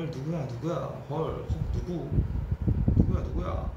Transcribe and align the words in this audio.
헐 0.00 0.10
누구야 0.10 0.46
누구야? 0.46 0.74
헐 1.10 1.46
누구? 1.74 2.08
누구야 2.96 3.22
누구야? 3.22 3.70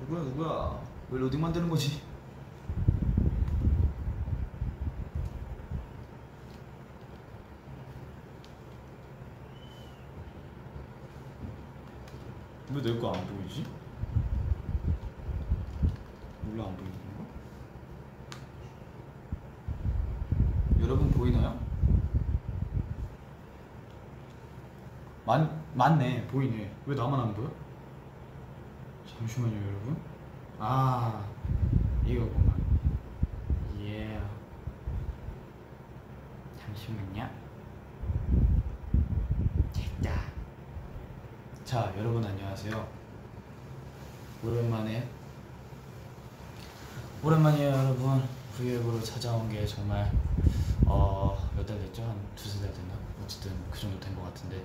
누구야 0.00 0.22
누구야? 0.24 0.80
왜 1.10 1.20
로딩 1.20 1.40
만드는 1.40 1.68
거지? 1.68 2.02
왜 12.72 12.82
내 12.82 12.98
거 12.98 13.12
안 13.12 13.26
보이지? 13.26 13.64
몰라 16.44 16.64
안 16.66 16.76
보이는 16.76 16.92
건가? 17.04 17.24
여러분 20.80 21.10
보이나요? 21.10 21.58
맞, 25.74 25.90
맞네 25.90 26.26
보이네. 26.28 26.72
왜 26.86 26.94
나만 26.94 27.20
안 27.20 27.34
보여? 27.34 27.50
잠시만요 29.18 29.56
여러분. 29.56 29.96
아 30.58 31.24
이거구만. 32.06 32.54
예. 33.80 34.20
잠시만요. 36.60 37.28
됐다. 39.72 40.20
자 41.64 41.92
여러분 41.98 42.24
안녕하세요. 42.24 42.88
오랜만에 44.44 45.08
오랜만이에요 47.22 47.70
여러분. 47.70 48.22
브이앱으로 48.56 49.00
찾아온 49.02 49.48
게 49.50 49.66
정말 49.66 50.12
어 50.86 51.36
몇 51.56 51.66
달 51.66 51.78
됐죠? 51.80 52.02
한 52.04 52.16
두세 52.36 52.60
달 52.60 52.72
됐나? 52.72 52.94
어쨌든 53.22 53.52
그 53.70 53.78
정도 53.80 53.98
된 53.98 54.14
것 54.14 54.22
같은데 54.24 54.62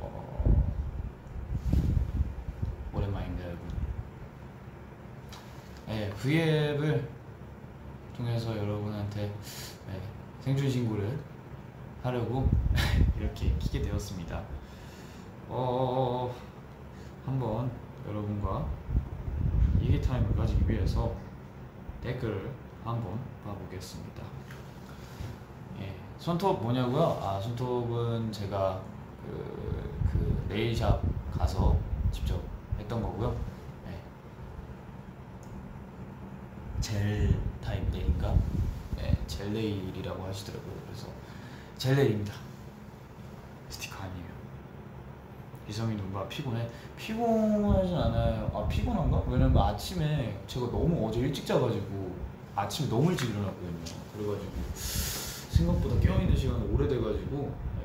어 0.00 0.64
오랜만입니다 2.92 3.44
여러분 3.44 3.68
네, 6.22 6.28
브이앱을 6.28 7.08
통해서 8.16 8.56
여러분한테 8.56 9.22
네, 9.88 10.00
생존 10.40 10.70
신고를 10.70 11.18
하려고 12.02 12.48
이렇게 13.18 13.52
키게 13.58 13.82
되었습니다 13.82 14.42
어 15.48 16.32
한번 17.26 17.70
여러분과 18.06 18.66
얘기 19.80 20.00
타임을 20.00 20.34
가지기 20.36 20.68
위해서 20.68 21.14
댓글을 22.00 22.52
한번 22.84 23.18
봐보겠습니다. 23.44 24.22
예, 25.80 25.94
손톱 26.18 26.62
뭐냐고요? 26.62 27.20
아 27.22 27.40
손톱은 27.40 28.32
제가 28.32 28.80
그, 29.22 30.08
그 30.10 30.46
네일샵 30.48 31.02
가서 31.32 31.76
직접 32.10 32.40
했던 32.78 33.00
거고요. 33.02 33.36
예. 33.88 34.00
젤 36.82 37.34
타입 37.64 37.90
네일인가? 37.92 38.34
예, 38.98 39.16
젤 39.26 39.52
네일이라고 39.52 40.24
하시더라고요. 40.24 40.72
그래서 40.86 41.06
젤 41.78 41.96
네일입니다. 41.96 42.34
스티커 43.70 44.02
아니에요. 44.02 44.32
이성이 45.68 45.96
누가 45.96 46.26
피곤해? 46.28 46.68
피곤하진 46.98 47.96
않아요. 47.96 48.50
아 48.52 48.66
피곤한가? 48.68 49.22
왜냐면 49.28 49.56
아침에 49.56 50.38
제가 50.46 50.66
너무 50.66 51.08
어제 51.08 51.20
일찍 51.20 51.46
자가지고 51.46 52.14
아침에 52.56 52.88
너무 52.88 53.10
일찍 53.12 53.30
일어났거든요. 53.30 53.84
그래가지고 54.12 54.50
생각보다 54.74 56.00
깨어있는 56.00 56.36
시간이 56.36 56.74
오래돼가지고 56.74 57.56
네. 57.78 57.82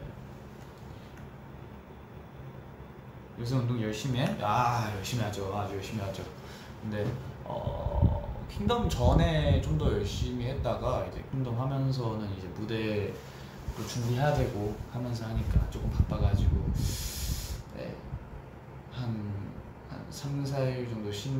요새 3.39 3.55
운동 3.55 3.81
열심히 3.81 4.19
해? 4.19 4.38
아 4.41 4.91
열심히 4.97 5.23
하죠. 5.23 5.55
아주 5.55 5.75
열심히 5.75 6.01
하죠. 6.01 6.23
근데 6.81 7.05
어 7.45 8.16
킹덤 8.49 8.89
전에 8.89 9.61
좀 9.61 9.77
더 9.77 9.91
열심히 9.93 10.47
했다가 10.47 11.05
이제 11.05 11.23
킹덤 11.31 11.59
하면서는 11.59 12.27
이제 12.37 12.47
무대 12.47 13.13
또 13.75 13.85
준비해야 13.85 14.33
되고 14.33 14.75
하면서 14.91 15.25
하니까 15.27 15.69
조금 15.69 15.89
바빠가지고 15.91 16.71
네, 17.75 17.95
한, 18.91 19.31
한 19.89 20.03
3, 20.09 20.43
4일 20.43 20.89
정도 20.89 21.11
쉰, 21.11 21.31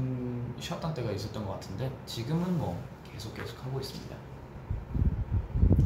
쉬었던 0.60 0.94
때가 0.94 1.12
있었던 1.12 1.44
것 1.46 1.54
같은데 1.54 1.92
지금은 2.06 2.58
뭐 2.60 2.80
계속 3.12 3.34
계속 3.34 3.66
하고 3.66 3.80
있습니다. 3.80 4.16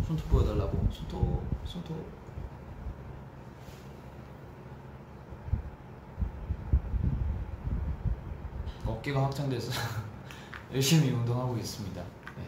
손톱 0.06 0.30
보여달라고. 0.30 0.86
손톱 0.92 1.42
손톱. 1.64 1.96
어깨가 8.86 9.24
확장돼서 9.24 9.72
열심히 10.74 11.12
운동하고 11.12 11.58
있습니다 11.58 12.02
네. 12.02 12.44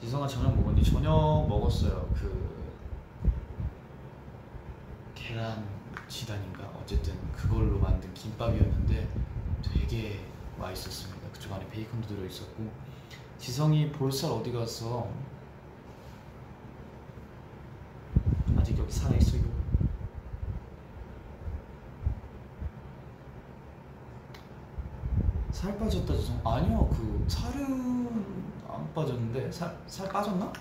지성아 0.00 0.26
저녁 0.26 0.56
먹었니? 0.56 0.82
저녁 0.82 1.46
먹었어요 1.48 2.08
그 2.14 2.52
계란 5.14 5.64
지단인가 6.08 6.64
어쨌든 6.80 7.14
그걸로 7.32 7.78
만든 7.78 8.12
김밥이었는데 8.12 9.08
되게 9.62 10.20
맛있었습니다. 10.58 11.28
그쪽 11.32 11.52
안에 11.52 11.66
베이컨도 11.68 12.08
들어 12.08 12.24
있었고 12.26 12.70
지성이 13.38 13.90
볼살 13.90 14.30
어디 14.30 14.52
갔어? 14.52 15.08
아직 18.56 18.78
여기 18.78 18.92
살아 18.92 19.16
있어요. 19.16 19.42
살 25.62 25.78
빠졌다 25.78 26.16
지성? 26.16 26.40
아니요 26.44 26.88
그 26.92 27.24
살은 27.28 28.08
안 28.68 28.92
빠졌는데 28.92 29.52
살 29.52 29.76
살 29.86 30.08
빠졌나? 30.08 30.52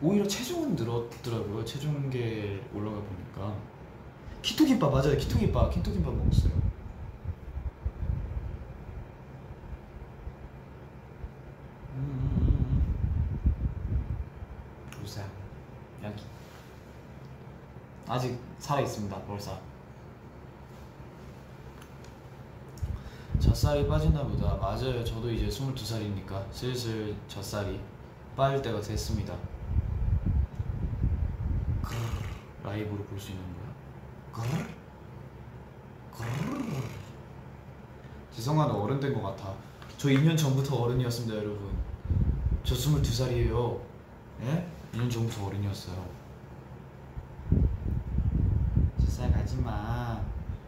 오히려 0.00 0.26
체중은 0.26 0.74
늘었더라고요. 0.74 1.62
체중계 1.64 2.62
올라가 2.74 2.96
보니까 2.96 3.54
키토김밥 4.40 4.90
맞아요. 4.90 5.18
키토김밥 5.18 5.70
키토김밥 5.74 6.14
먹었어요. 6.14 6.52
보세요. 15.00 15.26
여기 16.02 16.22
아직 18.08 18.38
살아 18.58 18.80
있습니다. 18.80 19.16
볼살. 19.22 19.58
젖살이 23.56 23.88
빠지나 23.88 24.22
보다. 24.22 24.54
맞아요. 24.56 25.02
저도 25.02 25.30
이제 25.30 25.48
22살이니까 25.48 26.44
슬슬 26.52 27.16
젖살이 27.26 27.80
빠질 28.36 28.60
때가 28.60 28.78
됐습니다. 28.82 29.34
라이브로 32.62 33.02
볼 33.04 33.18
수 33.18 33.30
있는 33.32 33.42
거야? 33.54 34.44
너 38.66 38.82
어른 38.82 39.00
된 39.00 39.14
것 39.14 39.22
같아 39.22 39.54
저 39.96 40.08
2년 40.08 40.36
전부터 40.36 40.76
어른이었습니다 40.76 41.36
여러분 41.36 41.70
저 42.64 42.74
22살이에요 42.74 43.80
예? 44.42 44.66
2년 44.92 45.10
전부터 45.10 45.46
어른이었어요 45.46 46.04
젖살 49.00 49.32
가지 49.32 49.56
마 49.56 50.15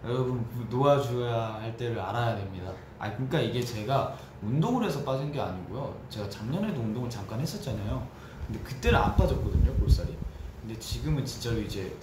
여러분 0.05 0.45
놓아줘야 0.71 1.55
할 1.61 1.77
때를 1.77 1.99
알아야 2.01 2.37
됩니다 2.37 2.73
아 2.99 3.11
그러니까 3.13 3.41
이게 3.41 3.61
제가 3.61 4.17
운동을 4.43 4.85
해서 4.85 5.05
빠진 5.05 5.33
게 5.33 5.41
아니고요 5.41 5.97
제가 6.09 6.29
작년에도 6.29 6.81
운동을 6.81 7.11
잠깐 7.11 7.41
했었잖아요 7.41 8.07
근데 8.47 8.61
그때는 8.61 8.99
안 8.99 9.17
빠졌거든요 9.17 9.73
볼살이 9.75 10.17
근데 10.61 10.79
지금은 10.79 11.25
진짜로 11.25 11.59
이제 11.59 11.97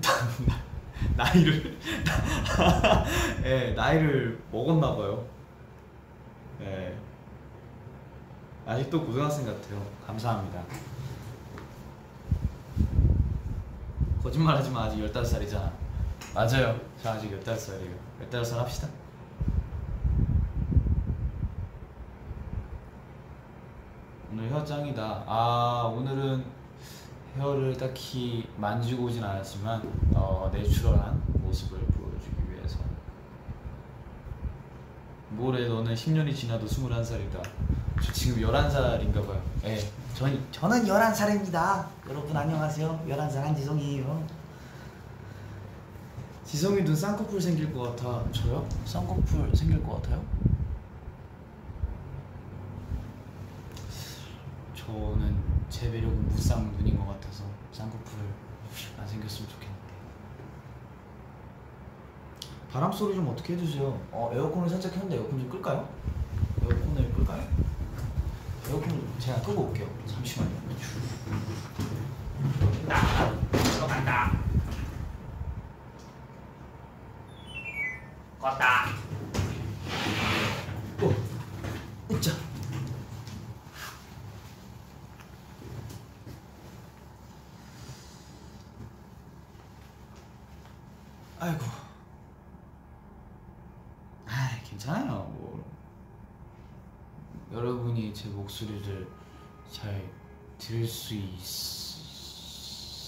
나이를 1.16 1.78
예, 3.44 3.72
나이를 3.72 4.40
먹었나 4.52 4.94
봐요. 4.94 5.24
예. 6.60 6.96
아직도 8.66 9.04
고등학생 9.04 9.46
같아요. 9.46 9.84
감사합니다. 10.06 10.62
거짓말 14.22 14.56
하지 14.56 14.70
마. 14.70 14.84
아직 14.84 14.98
15살이잖아. 14.98 15.72
맞아요. 16.34 16.78
저 17.02 17.10
아직 17.10 17.30
15살이에요. 17.42 17.94
15살 18.30 18.56
합시다. 18.56 18.88
오늘 24.32 24.48
헤어 24.48 24.64
짱이다. 24.64 25.24
아, 25.26 25.92
오늘은 25.92 26.44
헤어를 27.36 27.76
딱히 27.76 28.48
만지고 28.56 29.04
오진 29.04 29.24
않았지만 29.24 29.82
어, 30.14 30.50
내추럴한 30.52 31.22
모습을 31.42 31.78
보여주기 31.80 32.50
위해서 32.50 32.78
뭐래 35.30 35.66
너는 35.66 35.94
10년이 35.94 36.34
지나도 36.34 36.66
21살이다 36.66 37.42
저 38.02 38.12
지금 38.12 38.42
11살인가 38.42 39.26
봐요. 39.26 39.42
예. 39.64 39.78
전, 40.14 40.44
저는 40.50 40.84
11살입니다. 40.84 41.86
여러분 42.08 42.36
안녕하세요. 42.36 43.04
11살 43.08 43.34
한지성이에요. 43.36 44.39
지성이도 46.50 46.96
쌍꺼풀 46.96 47.40
생길 47.40 47.72
것 47.72 47.94
같아. 47.94 48.24
저요? 48.32 48.68
쌍꺼풀 48.84 49.54
생길 49.54 49.80
것 49.84 50.02
같아요? 50.02 50.20
저는 54.74 55.36
제 55.68 55.88
매력은 55.88 56.28
무쌍 56.28 56.72
눈인 56.76 56.98
것 56.98 57.06
같아서 57.06 57.44
쌍꺼풀 57.70 58.18
안 58.98 59.06
생겼으면 59.06 59.48
좋겠는데. 59.48 59.80
바람 62.72 62.90
소리 62.90 63.14
좀 63.14 63.28
어떻게 63.28 63.52
해주세요? 63.52 63.84
어 64.10 64.32
에어컨을 64.34 64.68
살짝 64.68 64.92
켰는데 64.92 65.18
에어컨 65.18 65.38
좀 65.38 65.48
끌까요? 65.50 65.88
에어컨을 66.62 67.12
끌까요? 67.12 67.46
에어컨 68.68 69.08
제가 69.20 69.40
끄고 69.42 69.68
올게요. 69.68 69.86
잠시만요. 70.04 70.50
나 72.88 73.40
들어간다. 73.52 74.49
껐다. 78.40 78.86
오, 81.02 81.12
으짜. 82.14 82.32
아이고. 91.38 91.64
아, 94.26 94.58
괜찮아요. 94.64 95.06
뭐 95.34 95.64
여러분이 97.52 98.14
제 98.14 98.28
목소리를 98.30 99.06
잘 99.70 100.10
들을 100.58 100.86
수 100.86 101.14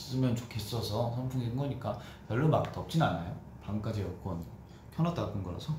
있으면 0.06 0.37
좋겠어서 0.37 1.14
선풍기 1.14 1.49
끈 1.49 1.56
거니까 1.56 1.99
별로 2.28 2.49
막 2.49 2.70
덥진 2.73 3.00
않아요. 3.02 3.35
밤까지 3.64 4.02
에어컨 4.02 4.44
켜놨다가 4.97 5.33
끈 5.33 5.43
거라서. 5.43 5.75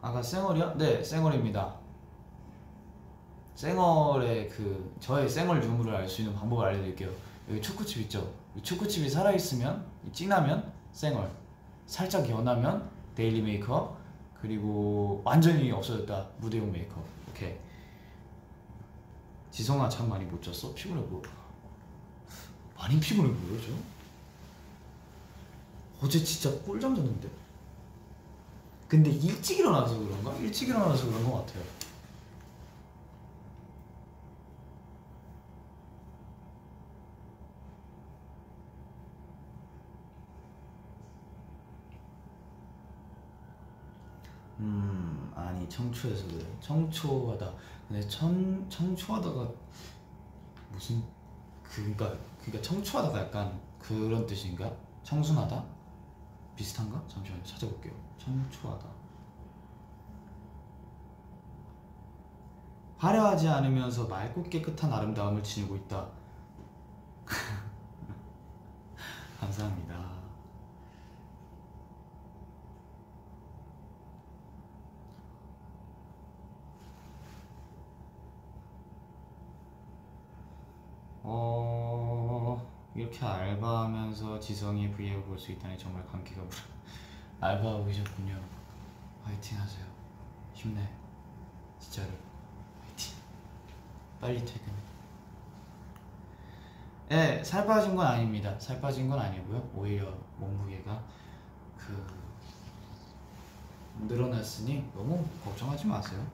아까 0.00 0.20
쌩얼이요? 0.20 0.76
네, 0.78 1.02
쌩얼입니다. 1.02 1.76
쌩얼의 3.54 4.48
그 4.48 4.92
저의 4.98 5.28
쌩얼 5.28 5.62
유무를 5.62 5.94
알 5.94 6.08
수 6.08 6.22
있는 6.22 6.34
방법을 6.34 6.66
알려드릴게요. 6.66 7.10
여기 7.48 7.62
초코칩 7.62 8.02
있죠? 8.02 8.32
이 8.56 8.62
초코칩이 8.62 9.08
살아있으면 9.08 9.86
이 10.06 10.12
진하면 10.12 10.72
쌩얼, 10.90 11.30
살짝 11.86 12.28
연하면 12.28 12.90
daily 13.14 13.42
메이크업, 13.42 13.96
그리고 14.40 15.22
완전히 15.24 15.70
없어졌다 15.70 16.28
무대용 16.38 16.72
메이크업. 16.72 17.04
오케이. 17.30 17.56
지성아 19.52 19.88
잠 19.88 20.08
많이 20.08 20.24
못 20.24 20.42
잤어? 20.42 20.74
피곤해 20.74 21.00
보여. 21.06 21.22
많이 22.82 22.98
피곤해 22.98 23.32
보여 23.32 23.60
저? 23.60 23.70
어제 26.04 26.22
진짜 26.24 26.50
꿀잠 26.64 26.96
잤는데. 26.96 27.30
근데 28.88 29.08
일찍 29.08 29.60
일어나서 29.60 29.96
그런가? 29.96 30.34
일찍 30.38 30.68
일어나서 30.68 31.06
그런 31.06 31.22
것 31.30 31.46
같아요. 31.46 31.62
음 44.58 45.32
아니 45.34 45.68
청초해서 45.68 46.26
그래 46.26 46.44
청초하다 46.60 47.52
근데 47.88 48.06
청 48.08 48.68
청초하다가 48.68 49.48
무슨 50.72 51.02
그니까 51.62 52.16
그니까 52.42 52.60
청초하다가 52.60 53.20
약간 53.20 53.60
그런 53.78 54.26
뜻인가? 54.26 54.70
청순하다? 55.04 55.64
비슷한가? 56.56 57.00
잠시만 57.08 57.42
찾아볼게요. 57.44 57.92
청초하다. 58.18 58.86
화려하지 62.98 63.48
않으면서 63.48 64.06
맑고 64.06 64.44
깨끗한 64.44 64.92
아름다움을 64.92 65.42
지니고 65.42 65.76
있다. 65.76 66.06
감사합니다. 69.40 70.12
어 81.24 81.91
이렇게 82.94 83.24
알바하면서 83.24 84.38
지성이 84.40 84.90
브이앱 84.90 85.24
볼수 85.26 85.52
있다니 85.52 85.78
정말 85.78 86.04
감기가 86.06 86.42
불어 86.42 86.62
알바하고 87.40 87.86
계셨군요. 87.86 88.38
화이팅 89.24 89.58
하세요. 89.58 89.86
힘내. 90.52 90.86
진짜로. 91.78 92.10
화이팅. 92.82 93.16
빨리 94.20 94.44
퇴근해. 94.44 94.76
예, 97.12 97.44
살 97.44 97.66
빠진 97.66 97.96
건 97.96 98.06
아닙니다. 98.06 98.58
살 98.58 98.80
빠진 98.80 99.08
건 99.08 99.18
아니고요. 99.18 99.70
오히려 99.74 100.12
몸무게가 100.36 101.02
그 101.76 102.06
늘어났으니 104.06 104.90
너무 104.94 105.24
걱정하지 105.44 105.86
마세요. 105.86 106.24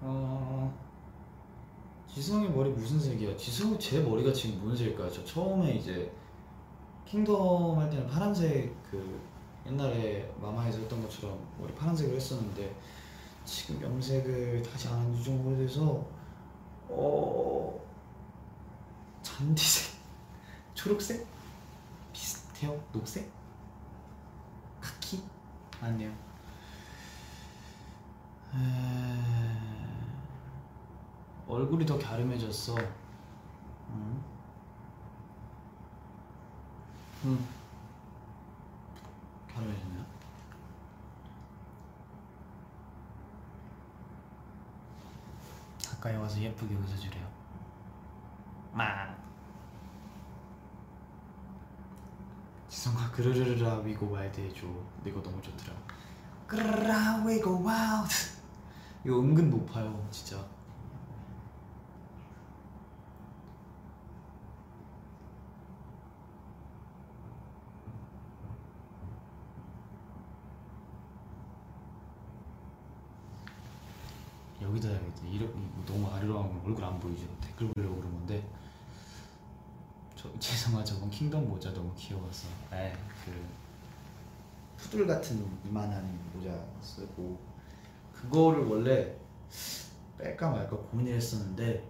어... 0.00 0.83
지성이 2.14 2.48
머리 2.48 2.70
무슨 2.70 3.00
색이야? 3.00 3.36
지성 3.36 3.76
제 3.76 4.00
머리가 4.00 4.32
지금 4.32 4.60
무슨 4.60 4.76
색일까요? 4.76 5.10
저 5.10 5.24
처음에 5.24 5.72
이제 5.74 6.12
킹덤 7.06 7.76
할 7.76 7.90
때는 7.90 8.06
파란색 8.06 8.72
그 8.88 9.20
옛날에 9.66 10.32
마마에서 10.40 10.78
했던 10.78 11.02
것처럼 11.02 11.36
머리 11.58 11.74
파란색을 11.74 12.14
했었는데 12.14 12.72
지금 13.44 13.82
염색을 13.82 14.62
다시 14.62 14.86
안 14.86 15.00
한지 15.00 15.24
좀 15.24 15.44
오래돼서 15.44 16.06
어 16.88 17.80
잔디색? 19.22 19.96
초록색? 20.74 21.26
비슷해요? 22.12 22.80
녹색? 22.92 23.28
카키? 24.80 25.20
아니요. 25.80 26.10
에... 28.54 29.43
얼굴이 31.46 31.84
더 31.84 31.98
갸름해졌어. 31.98 32.76
응. 33.90 34.24
응. 37.24 37.46
갸름해졌네요. 39.54 40.04
가까이 45.88 46.16
와서 46.16 46.38
예쁘게 46.38 46.74
웃어주래요. 46.74 47.26
마. 48.72 49.14
지성아 52.68 53.10
그르르르라 53.12 53.78
we 53.78 53.94
go 53.94 54.10
wild 54.10 54.40
해줘. 54.40 54.66
이거 55.06 55.22
너무 55.22 55.40
좋더라. 55.40 55.72
그르르라 56.46 57.24
we 57.24 57.43
go 57.43 57.62
wild. 57.62 58.34
이거 59.04 59.20
은근 59.20 59.50
높아요, 59.50 60.06
진짜. 60.10 60.44
여기다 74.60 74.88
해야겠다. 74.88 75.26
이렇게 75.28 75.52
너무 75.94 76.08
아래로 76.12 76.36
하면 76.40 76.60
얼굴 76.66 76.84
안 76.84 76.98
보이죠. 76.98 77.24
댓글 77.40 77.68
보려고 77.68 77.96
그런 77.96 78.12
건데. 78.12 78.44
저 80.16 80.28
죄송하 80.40 80.82
저번 80.82 81.08
킹덤 81.08 81.48
모자 81.48 81.72
너무 81.72 81.94
귀여워서. 81.96 82.48
에, 82.72 82.92
그 83.24 83.46
푸들 84.76 85.06
같은 85.06 85.46
이만한 85.64 86.18
모자 86.34 86.50
쓰고 86.82 87.38
그거를 88.12 88.66
원래 88.66 89.14
뺄까 90.18 90.50
말까 90.50 90.76
고민을 90.76 91.14
했었는데 91.14 91.88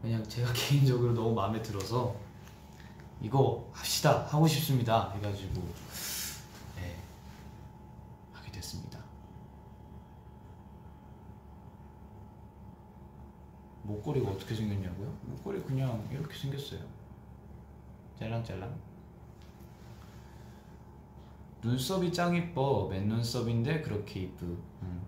그냥 0.00 0.22
제가 0.28 0.52
개인적으로 0.52 1.14
너무 1.14 1.34
마음에 1.34 1.62
들어서 1.62 2.16
이거 3.20 3.70
합시다 3.72 4.26
하고 4.28 4.48
싶습니다 4.48 5.12
해가지고 5.12 5.62
네 6.76 6.96
하게 8.32 8.50
됐습니다. 8.50 8.91
목걸이가 13.92 14.30
어떻게 14.30 14.54
생겼냐고요? 14.54 15.10
목걸이 15.22 15.62
그냥 15.62 16.08
이렇게 16.10 16.34
생겼어요. 16.34 16.80
짤랑짤랑. 18.18 18.74
눈썹이 21.62 22.12
짱 22.12 22.34
이뻐. 22.34 22.88
맨 22.88 23.06
눈썹인데 23.08 23.82
그렇게 23.82 24.20
이쁘. 24.22 24.44
음. 24.82 25.02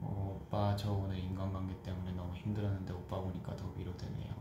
어, 0.00 0.40
오빠 0.40 0.76
저 0.76 0.92
오늘 0.92 1.18
인간관계 1.18 1.82
때문에 1.82 2.12
너무 2.12 2.34
힘들었는데 2.36 2.92
오빠 2.92 3.20
보니까 3.20 3.54
더 3.56 3.68
위로되네요. 3.76 4.34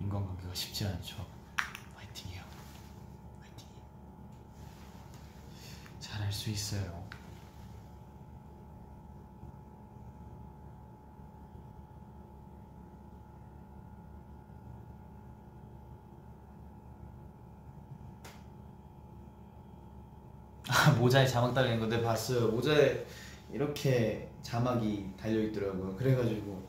인간관계가 0.00 0.54
쉽지 0.54 0.84
않죠. 0.86 1.24
화이팅해요. 1.96 2.42
화이팅. 3.40 3.66
잘할 6.00 6.30
수 6.32 6.50
있어요 6.50 7.04
아, 20.68 20.93
모자에 21.04 21.26
자막 21.26 21.52
달린 21.52 21.78
건데 21.78 22.00
봤어요. 22.00 22.48
모자에 22.48 23.04
이렇게 23.52 24.30
자막이 24.42 25.10
달려 25.20 25.38
있더라고요. 25.42 25.94
그래가지고 25.96 26.66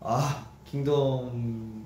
아 0.00 0.46
킹덤 0.64 1.84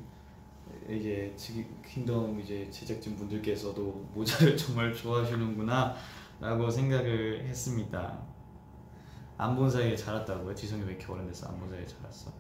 이제 0.89 1.33
지- 1.37 1.67
킹덤 1.87 2.41
이제 2.41 2.69
제작진 2.71 3.17
분들께서도 3.17 4.09
모자를 4.15 4.55
정말 4.57 4.95
좋아하시는구나라고 4.95 6.71
생각을 6.71 7.45
했습니다. 7.45 8.19
안 9.37 9.57
본 9.57 9.69
사이에 9.71 9.97
자랐다고요? 9.97 10.55
지성이 10.55 10.83
왜 10.83 10.91
이렇게 10.93 11.11
어른됐어? 11.11 11.49
안본 11.49 11.71
사이에 11.71 11.87
자랐어? 11.87 12.31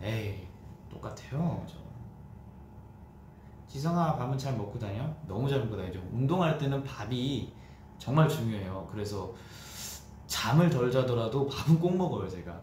에이 0.00 0.46
똑같아요. 0.88 1.64
저. 1.68 1.74
지성아 3.68 4.16
밥은 4.16 4.38
잘 4.38 4.56
먹고 4.56 4.78
다녀? 4.78 5.12
너무 5.26 5.48
잘 5.48 5.58
먹고 5.60 5.76
다니죠. 5.76 6.00
운동할 6.12 6.56
때는 6.56 6.82
밥이 6.84 7.52
정말 7.98 8.28
중요해요. 8.28 8.88
그래서 8.90 9.32
잠을 10.26 10.70
덜 10.70 10.90
자더라도 10.90 11.46
밥은 11.46 11.78
꼭 11.78 11.96
먹어요, 11.96 12.28
제가. 12.28 12.60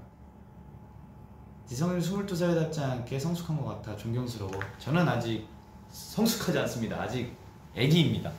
지성이 1.66 2.00
22살답지 2.00 2.82
않게 2.82 3.18
성숙한 3.18 3.58
것 3.58 3.66
같아 3.66 3.96
존경스러워. 3.96 4.52
저는 4.78 5.08
아직 5.08 5.48
성숙하지 5.90 6.60
않습니다. 6.60 7.02
아직 7.02 7.36
애기입니다. 7.76 8.32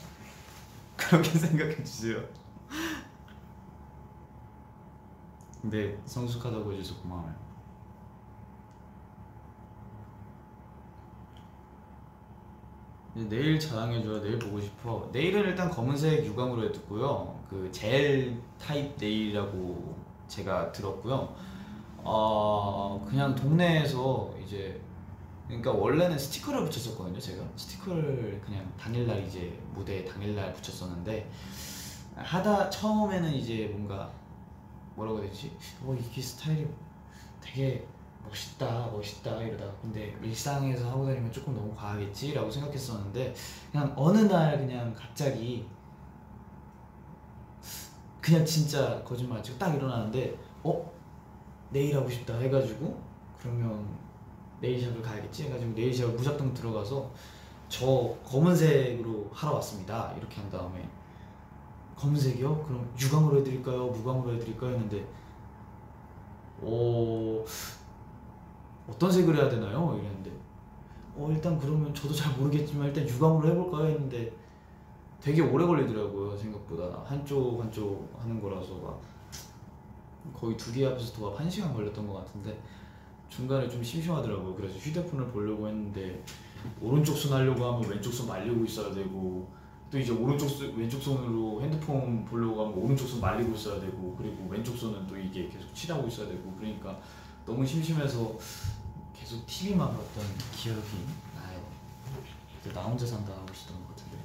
그렇게 0.97 1.31
생각해 1.31 1.83
주세요. 1.83 2.23
근데 5.61 5.99
성숙하다고 6.07 6.73
해줘서 6.75 7.01
고마워요. 7.01 7.33
이제 7.33 7.45
내일 13.15 13.61
자랑해줘요. 13.61 14.21
내일 14.23 14.39
보고 14.39 14.61
싶어. 14.61 15.09
내일은 15.13 15.43
일단 15.43 15.71
검은색 15.71 16.25
유광으로 16.27 16.65
해두고요. 16.65 17.39
그 17.49 17.71
젤 17.73 18.37
타입 18.61 18.97
네일이라고 18.99 19.97
제가 20.27 20.73
들었고요. 20.73 21.35
어 21.99 23.05
그냥 23.09 23.35
동네에서 23.35 24.35
이제 24.45 24.81
그러니까 25.47 25.71
원래는 25.73 26.19
스티커를 26.19 26.65
붙였었거든요. 26.65 27.19
제가 27.21 27.45
스티커를 27.57 28.41
그냥 28.45 28.71
당일날 28.79 29.25
이제 29.27 29.57
무대 29.73 30.05
당일날 30.05 30.53
붙였었는데 30.55 31.31
하다 32.17 32.71
처음에는 32.71 33.33
이제 33.33 33.69
뭔가 33.73 34.11
뭐라고 34.97 35.21
해야 35.21 35.29
되지? 35.29 35.53
어 35.85 35.97
이게 35.99 36.21
스타일이 36.21 36.67
되게 37.41 37.87
멋있다 38.27 38.89
멋있다 38.91 39.43
이러다가 39.43 39.73
근데 39.81 40.17
일상에서 40.23 40.91
하고 40.91 41.07
다니면 41.07 41.31
조금 41.33 41.55
너무 41.55 41.75
과하겠지라고 41.75 42.51
생각했었는데 42.51 43.35
그냥 43.71 43.93
어느 43.97 44.19
날 44.19 44.59
그냥 44.59 44.93
갑자기 44.95 45.67
그냥 48.21 48.45
진짜 48.45 49.03
거짓말 49.05 49.43
치고 49.43 49.59
딱 49.59 49.75
일어나는데 49.75 50.37
어? 50.63 50.93
내일 51.71 51.97
하고 51.97 52.09
싶다 52.09 52.39
해가지고 52.39 52.99
그러면 53.39 53.87
네일샵을 54.61 55.03
가야겠지 55.03 55.45
해가지고 55.45 55.73
네일샵을 55.73 56.15
무작정 56.15 56.55
들어가서 56.55 57.11
저 57.69 58.17
검은색으로 58.25 59.31
하러 59.33 59.55
왔습니다 59.55 60.15
이렇게 60.17 60.41
한 60.41 60.49
다음에 60.51 60.89
검은색이요? 61.97 62.65
그럼 62.65 62.95
유광으로 62.99 63.41
해드릴까요? 63.41 63.87
무광으로 63.89 64.35
해드릴까요? 64.35 64.71
했는데 64.71 65.07
오 66.63 67.45
어떤 68.89 69.11
색을 69.11 69.37
해야 69.37 69.49
되나요? 69.49 69.99
이랬는데 69.99 70.31
어 71.17 71.31
일단 71.31 71.59
그러면 71.59 71.95
저도 71.95 72.13
잘 72.15 72.37
모르겠지만 72.39 72.89
일단 72.89 73.09
유광으로 73.09 73.49
해볼까요? 73.49 73.87
했는데 73.87 74.33
되게 75.21 75.41
오래 75.41 75.65
걸리더라고요 75.65 76.37
생각보다 76.37 77.03
한쪽 77.07 77.61
한쪽 77.61 78.11
하는 78.19 78.41
거라서 78.43 78.75
막 78.77 79.01
거의 80.35 80.57
두 80.57 80.73
개 80.73 80.85
앞에서 80.87 81.13
도합 81.15 81.39
한 81.39 81.49
시간 81.49 81.73
걸렸던 81.73 82.07
것 82.07 82.15
같은데 82.15 82.59
중간에 83.29 83.69
좀 83.69 83.83
심심하더라고요 83.83 84.55
그래서 84.55 84.77
휴대폰을 84.79 85.29
보려고 85.29 85.67
했는데 85.69 86.23
오른쪽 86.81 87.15
손 87.17 87.33
하려고 87.33 87.65
하면 87.65 87.89
왼쪽 87.89 88.13
손 88.13 88.27
말리고 88.27 88.65
있어야 88.65 88.93
되고 88.95 89.49
또 89.91 89.99
이제 89.99 90.13
오른쪽 90.13 90.49
손, 90.49 90.75
왼쪽 90.77 91.01
손으로 91.01 91.63
핸드폰 91.63 92.25
보려고 92.25 92.65
하면 92.67 92.79
오른쪽 92.79 93.07
손 93.07 93.21
말리고 93.21 93.53
있어야 93.55 93.81
되고 93.81 94.15
그리고 94.17 94.47
왼쪽 94.51 94.77
손은 94.77 95.07
또 95.07 95.17
이게 95.17 95.49
계속 95.49 95.73
칠하고 95.75 96.09
있어야 96.09 96.29
되고 96.29 96.53
그러니까 96.59 96.99
너무 97.47 97.65
심심해서 97.67 98.37
계속 99.35 99.47
TV만 99.47 99.89
봤던 99.89 100.25
기억이 100.53 101.07
나요. 101.35 101.61
나 102.73 102.83
혼자 102.83 103.05
산다 103.05 103.33
하고 103.33 103.47
있었던 103.53 103.77
것 103.81 103.89
같은데. 103.89 104.19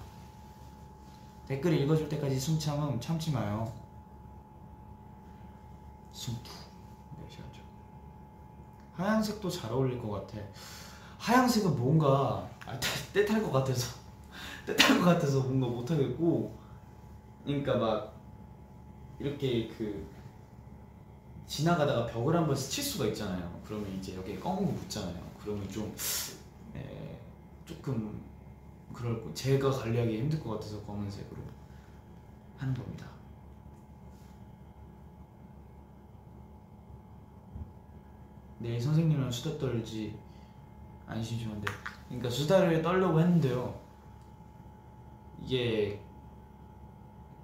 댓글 1.47 1.73
읽어줄 1.73 2.07
때까지 2.09 2.39
숨 2.39 2.59
참음 2.59 2.99
참지 2.99 3.31
마요. 3.31 3.73
숨투. 6.11 6.51
네, 7.17 7.27
시간죠. 7.27 7.61
하얀색도 8.93 9.49
잘 9.49 9.71
어울릴 9.71 9.99
것 9.99 10.11
같아. 10.11 10.37
하얀색은 11.17 11.75
뭔가 11.75 12.47
아, 12.67 12.79
때탈 13.11 13.41
것 13.41 13.51
같아서 13.51 13.97
때탈 14.67 14.99
것 14.99 15.05
같아서 15.05 15.41
뭔가 15.41 15.67
못하겠고 15.67 16.55
그러니까 17.43 17.75
막 17.77 18.13
이렇게 19.17 19.67
그 19.69 20.07
지나가다가 21.47 22.05
벽을 22.05 22.35
한번 22.35 22.55
스칠 22.55 22.83
수가 22.83 23.07
있잖아요. 23.07 23.58
그러면 23.69 23.95
이제 23.95 24.15
여기에 24.15 24.39
검은 24.39 24.65
거 24.65 24.71
묻잖아요. 24.71 25.31
그러면 25.39 25.69
좀 25.69 25.95
에, 26.75 27.19
조금 27.65 28.19
그럴 28.91 29.23
거 29.23 29.31
제가 29.35 29.69
관리하기 29.69 30.17
힘들 30.17 30.39
것 30.39 30.53
같아서 30.53 30.81
검은색으로 30.81 31.39
하는 32.57 32.73
겁니다. 32.73 33.07
내일 38.57 38.81
선생님이랑 38.81 39.29
수다 39.29 39.59
떨지 39.59 40.17
안 41.05 41.21
심심한데 41.21 41.71
그러니까 42.07 42.27
수다를 42.27 42.81
떨려고 42.81 43.19
했는데요. 43.19 43.79
이게 45.43 46.01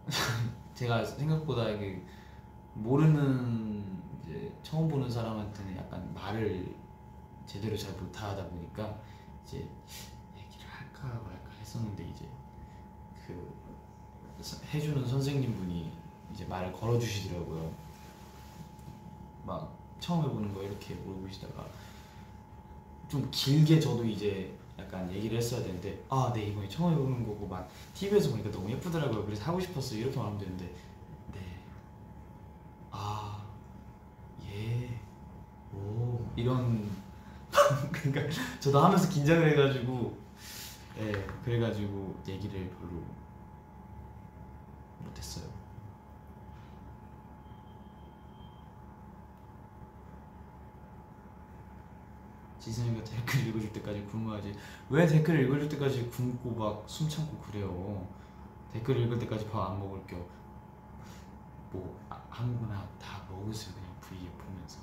제가 0.74 1.06
생각보다 1.06 1.70
이게 1.70 2.04
모르는 2.74 3.75
처음 4.66 4.88
보는 4.88 5.08
사람한테는 5.10 5.78
약간 5.78 6.12
말을 6.16 6.74
제대로 7.46 7.78
잘 7.78 7.94
못하다 7.94 8.48
보니까 8.48 8.98
이제 9.46 9.58
얘기를 9.58 10.68
할까 10.68 11.08
말까 11.08 11.52
했었는데 11.62 12.04
이제 12.10 12.26
그 13.28 13.54
서- 14.42 14.64
해주는 14.66 15.08
선생님 15.08 15.56
분이 15.56 15.92
이제 16.34 16.46
말을 16.46 16.74
걸어주시더라고요. 16.74 17.72
막 19.46 19.72
처음 20.00 20.26
해보는 20.26 20.52
거 20.52 20.64
이렇게 20.64 20.96
물어보시다가 20.96 21.64
좀 23.08 23.28
길게 23.30 23.80
저도 23.80 24.04
이제 24.04 24.58
약간 24.80 25.10
얘기를 25.12 25.38
했어야 25.38 25.62
되는데 25.64 26.04
아 26.10 26.32
네 26.34 26.48
이번에 26.48 26.68
처음 26.68 26.92
해보는 26.94 27.24
거고 27.28 27.46
막 27.48 27.70
TV에서 27.94 28.32
보니까 28.32 28.50
너무 28.50 28.72
예쁘더라고요. 28.72 29.26
그래서 29.26 29.44
하고 29.46 29.60
싶었어요. 29.60 30.00
이렇게 30.00 30.18
말하면 30.18 30.40
되는데 30.40 30.66
네. 31.34 31.40
아, 32.90 33.35
예, 34.56 35.00
오, 35.74 36.20
이런, 36.36 36.90
그러니까 37.92 38.36
저도 38.60 38.80
하면서 38.80 39.10
긴장을 39.10 39.48
해가지고, 39.52 40.18
예, 41.00 41.12
그래가지고 41.44 42.16
얘기를 42.28 42.70
별로 42.70 43.04
못했어요. 45.00 45.46
지선이가 52.60 53.04
댓글 53.04 53.48
읽어줄 53.48 53.72
때까지 53.74 54.04
굶어야지. 54.06 54.54
왜 54.90 55.06
댓글 55.06 55.40
읽어줄 55.42 55.70
때까지 55.70 56.10
굶고 56.10 56.56
막 56.56 56.86
숨 56.90 57.08
참고 57.10 57.38
그래요? 57.40 58.08
댓글 58.74 58.98
읽을 59.02 59.20
때까지 59.20 59.48
밥 59.50 59.72
안 59.72 59.80
먹을 59.80 60.06
겸. 60.08 60.26
뭐 61.72 62.00
아, 62.10 62.22
아무거나 62.30 62.88
다 63.00 63.22
먹으세요 63.30 63.74
그냥 63.76 63.95
V 64.10 64.18
보면서. 64.38 64.80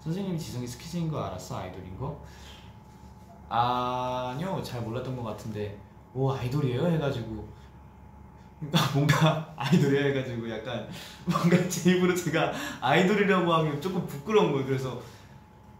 선생님 0.00 0.38
지성이 0.38 0.66
스케치인 0.66 1.10
거 1.10 1.22
알았어? 1.24 1.58
아이돌인 1.58 1.98
거? 1.98 2.24
아, 3.48 4.32
아니요 4.34 4.62
잘 4.62 4.80
몰랐던 4.82 5.16
것 5.16 5.22
같은데. 5.24 5.78
오 6.14 6.30
아이돌이에요? 6.32 6.86
해가지고. 6.86 7.48
그러니까 8.60 8.92
뭔가 8.94 9.54
아이돌이에요? 9.56 10.06
해가지고 10.08 10.50
약간 10.50 10.88
뭔가 11.24 11.68
제 11.68 11.92
입으로 11.92 12.14
제가 12.14 12.52
아이돌이라고 12.80 13.52
하면 13.52 13.80
조금 13.80 14.06
부끄러운 14.06 14.52
거예요. 14.52 14.66
그래서 14.66 15.00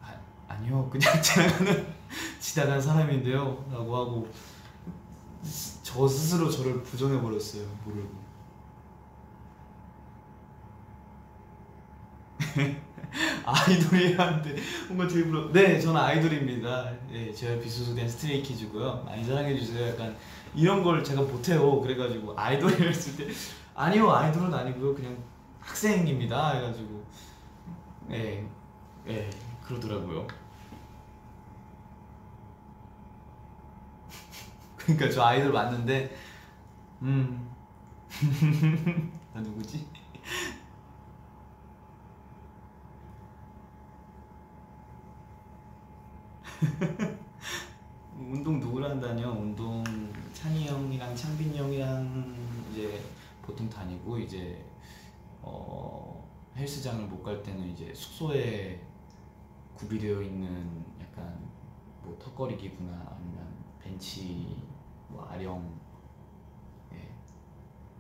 아, 0.03 0.13
아니요. 0.49 0.89
그냥 0.91 1.11
지나가는 1.23 1.87
지나간 2.39 2.81
사람인데요. 2.81 3.65
라고 3.71 3.97
하고. 3.97 4.29
저 5.83 6.07
스스로 6.07 6.51
저를 6.51 6.83
부정해 6.83 7.21
버렸어요 7.21 7.67
모르고 7.85 8.21
아이돌이야 13.45 14.19
하는데 14.19 14.57
뭔가 14.89 15.09
제 15.09 15.21
입으로 15.21 15.53
네 15.53 15.81
저는 15.81 16.01
아이돌입니다. 16.01 16.93
예 17.13 17.33
제가 17.33 17.61
비소속된 17.61 18.09
스트레이키즈고요. 18.09 19.03
많이 19.05 19.25
사랑해 19.25 19.57
주세요. 19.59 19.89
약간 19.89 20.17
이런 20.55 20.83
걸 20.83 21.03
제가 21.03 21.23
못해요. 21.23 21.81
그래가지고 21.81 22.35
아이돌이라 22.37 22.87
했을 22.87 23.17
때 23.17 23.33
아니요 23.75 24.11
아이돌은 24.11 24.53
아니고요. 24.53 24.95
그냥 24.95 25.17
학생입니다. 25.61 26.53
해가지고. 26.57 27.05
예, 28.13 28.45
예 29.09 29.31
그러더라고요 29.65 30.27
그러니까 34.87 35.11
저 35.11 35.23
아이돌 35.23 35.53
맞는데 35.53 36.17
음 37.03 37.51
나 39.35 39.41
누구지? 39.41 39.87
운동 48.19 48.61
누구랑 48.61 49.01
다녀? 49.01 49.31
운동 49.31 49.83
찬이 50.33 50.67
형이랑 50.69 51.15
창빈이 51.15 51.57
형이랑 51.59 52.35
이제 52.73 53.03
보통 53.43 53.69
다니고 53.69 54.19
이제 54.19 54.65
어 55.43 56.29
헬스장을 56.57 57.07
못 57.07 57.23
갈 57.23 57.43
때는 57.43 57.69
이제 57.71 57.93
숙소에 57.95 58.81
구비되어 59.75 60.23
있는 60.23 60.85
약간 61.01 61.39
뭐 62.03 62.17
턱걸이기구나 62.19 62.93
아니면 62.93 63.55
벤치 63.83 64.57
뭐 65.11 65.27
아령 65.31 65.79
예. 66.93 67.09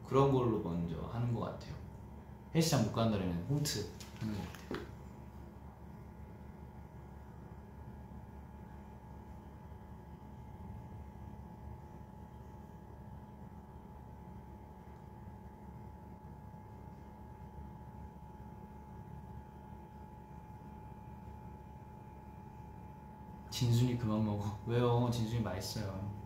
그런 0.06 0.32
걸로 0.32 0.60
먼저 0.60 1.00
하는 1.12 1.34
것 1.34 1.40
같아요. 1.40 1.74
헬스장 2.54 2.84
못 2.84 2.92
날에는 3.10 3.46
홈트 3.48 3.90
하는 4.20 4.34
것 4.34 4.40
같아요. 4.52 4.90
진순이 23.50 23.98
그만 23.98 24.24
먹어. 24.24 24.58
왜요? 24.66 25.10
진순이 25.12 25.42
맛있어요. 25.42 26.19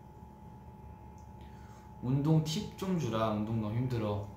운동 2.05 2.43
팁 2.43 2.77
좀 2.77 2.99
주라. 2.99 3.31
운동 3.31 3.59
너무 3.61 3.75
힘들어. 3.75 4.27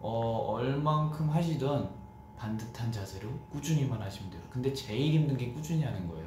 어, 0.00 0.54
얼만큼 0.54 1.28
하시던 1.28 1.90
반듯한 2.38 2.90
자세로 2.90 3.28
꾸준히만 3.50 4.00
하시면 4.00 4.30
돼요. 4.30 4.42
근데 4.48 4.72
제일 4.72 5.12
힘든 5.12 5.36
게 5.36 5.52
꾸준히 5.52 5.84
하는 5.84 6.08
거예요. 6.08 6.26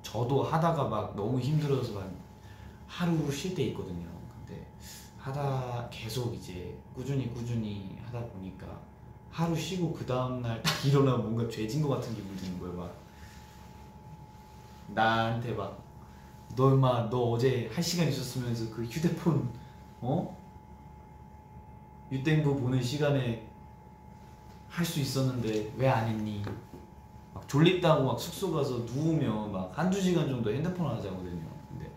저도 0.00 0.42
하다가 0.42 0.84
막 0.88 1.14
너무 1.14 1.38
힘들어서 1.38 1.92
막 1.92 2.10
하루 2.86 3.30
쉴 3.30 3.54
때 3.54 3.64
있거든요. 3.64 4.06
근데 4.34 4.66
하다 5.18 5.90
계속 5.90 6.34
이제 6.34 6.74
꾸준히 6.94 7.30
꾸준히 7.34 7.98
하다 8.06 8.24
보니까 8.28 8.66
하루 9.30 9.54
쉬고 9.54 9.92
그 9.92 10.06
다음날 10.06 10.62
딱 10.62 10.72
일어나면 10.86 11.34
뭔가 11.34 11.46
죄진 11.50 11.82
것 11.82 11.90
같은 11.90 12.14
기분이 12.14 12.34
드는 12.38 12.58
거예요. 12.58 12.74
막 12.74 12.94
나한테 14.94 15.52
막 15.52 15.87
너 16.58 16.74
임마 16.74 17.08
너 17.08 17.30
어제 17.30 17.70
한 17.72 17.80
시간 17.80 18.08
있었으면서 18.08 18.68
그 18.74 18.82
휴대폰 18.84 19.48
어? 20.00 20.36
유땡부 22.10 22.56
보는 22.60 22.82
시간에 22.82 23.46
할 24.68 24.84
수 24.84 24.98
있었는데 24.98 25.72
왜 25.76 25.88
안 25.88 26.08
했니? 26.08 26.42
막 27.32 27.46
졸립다고 27.48 28.04
막 28.04 28.18
숙소 28.18 28.52
가서 28.52 28.78
누우면 28.78 29.52
막 29.52 29.78
한두 29.78 30.00
시간 30.00 30.28
정도 30.28 30.52
핸드폰 30.52 30.90
하자거든요. 30.96 31.46
근데 31.68 31.90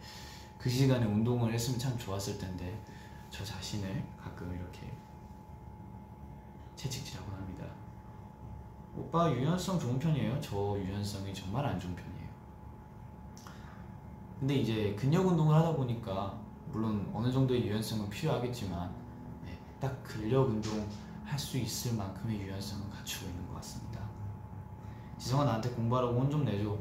그 0.59 0.69
시간에 0.69 1.07
운동을 1.07 1.51
했으면 1.51 1.79
참 1.79 1.97
좋았을 1.97 2.37
텐데 2.37 2.79
저 3.31 3.43
자신을 3.43 4.03
가끔 4.21 4.53
이렇게 4.53 4.91
채찍질하곤 6.75 7.33
합니다. 7.33 7.65
오빠 8.95 9.31
유연성 9.31 9.79
좋은 9.79 9.97
편이에요? 9.97 10.39
저 10.39 10.77
유연성이 10.77 11.33
정말 11.33 11.65
안 11.65 11.79
좋은 11.79 11.95
편이에요. 11.95 12.20
근데 14.41 14.55
이제 14.55 14.95
근력 14.99 15.27
운동을 15.27 15.55
하다 15.55 15.73
보니까 15.75 16.35
물론 16.71 17.07
어느 17.13 17.31
정도의 17.31 17.63
유연성은 17.67 18.09
필요하겠지만 18.09 18.91
네, 19.45 19.55
딱 19.79 20.03
근력 20.03 20.49
운동 20.49 20.87
할 21.23 21.37
수 21.39 21.57
있을 21.59 21.95
만큼의 21.95 22.41
유연성을 22.41 22.89
갖추고 22.89 23.27
있는 23.29 23.47
것 23.47 23.53
같습니다. 23.55 24.01
지성아 25.19 25.45
나한테 25.45 25.69
공부하라고 25.69 26.19
혼 26.19 26.31
좀 26.31 26.43
내줘. 26.43 26.75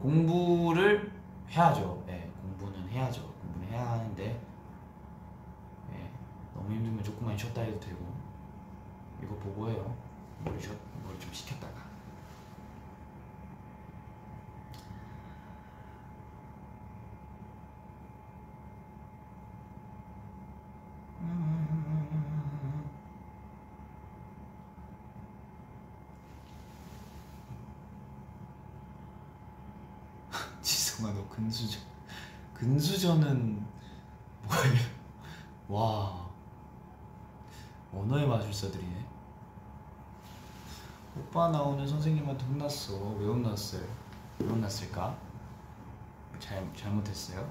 공부를 0.00 1.12
해야죠. 1.50 2.04
네, 2.06 2.30
공부는 2.40 2.88
해야죠. 2.88 3.22
공부는 3.42 3.68
해야 3.72 3.90
하는데 3.90 4.40
네, 5.90 6.10
너무 6.54 6.72
힘들면 6.72 7.02
조금만 7.02 7.36
쉬었다 7.36 7.62
해도 7.62 7.80
되고 7.80 7.98
이거 9.22 9.34
보고 9.36 9.68
해요. 9.68 9.92
머리, 10.44 10.60
좀 10.60 10.76
식혔다가. 11.32 11.84
지성아 30.62 31.12
너 31.12 31.28
근수저 31.28 31.78
근수저는 33.06 33.64
뭐예요? 34.42 34.74
와 35.68 36.26
언어의 37.94 38.26
마술사들이네 38.26 39.06
오빠 41.16 41.48
나오는 41.48 41.86
선생님한테 41.86 42.44
혼났어 42.44 42.94
왜 43.12 43.26
혼났어요? 43.26 43.82
왜 44.40 44.48
혼났을까? 44.48 45.16
잘, 46.40 46.68
잘못했어요? 46.74 47.48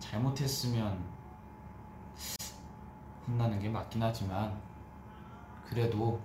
잘못했으면 0.00 1.02
혼나는 3.26 3.58
게 3.60 3.68
맞긴 3.68 4.02
하지만 4.02 4.60
그래도 5.64 6.20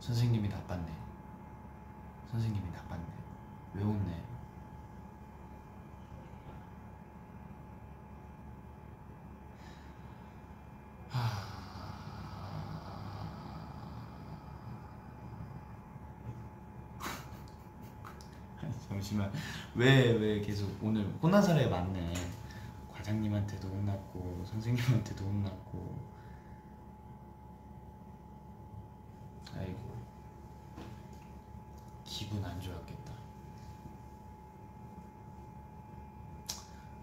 선생님이 0.00 0.48
나빴네 0.48 0.96
선생님이 2.30 2.70
나빴네 2.70 3.04
왜 3.74 3.82
혼내 3.82 4.33
잠시만 19.04 19.30
왜 19.74 20.12
왜 20.12 20.40
계속 20.40 20.82
오늘 20.82 21.04
혼난 21.22 21.42
사람이 21.42 21.68
많네. 21.68 22.14
과장님한테도 22.94 23.68
혼났고 23.68 24.42
선생님한테도 24.46 25.24
혼났고. 25.26 25.98
아이고. 29.54 29.94
기분 32.04 32.42
안 32.42 32.58
좋았겠다. 32.58 33.12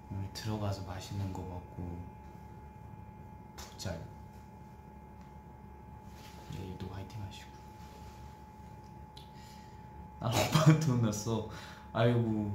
오늘 0.09 0.27
들어가서 0.33 0.83
맛있는 0.83 1.31
거 1.31 1.41
먹고 1.43 1.99
푹 3.55 3.77
자요 3.77 4.01
내일도 6.51 6.87
화이팅 6.87 7.21
하시고. 7.21 7.51
난 10.19 10.31
오빠한테 10.33 10.87
혼났어 10.87 11.47
아이고 11.93 12.51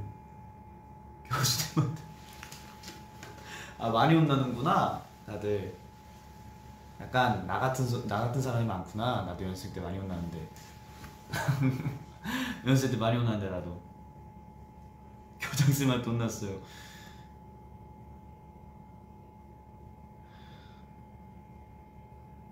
교수님한테 1.25 2.03
아 3.79 3.91
많이 3.91 4.15
혼나는구나 4.15 5.03
다들 5.27 5.77
약간 7.01 7.47
나 7.47 7.59
같은 7.61 7.87
소- 7.87 8.07
나 8.07 8.21
같은 8.21 8.41
사람이 8.41 8.65
많구나. 8.65 9.23
나도 9.27 9.45
연습생 9.45 9.75
때 9.75 9.81
많이 9.83 9.99
혼났는데. 9.99 10.49
연습생 12.67 12.93
때 12.93 12.97
많이 12.97 13.19
혼났는데 13.19 13.51
나도. 13.51 13.79
교장 15.39 15.71
쌤한테 15.71 16.09
혼났어요. 16.11 16.59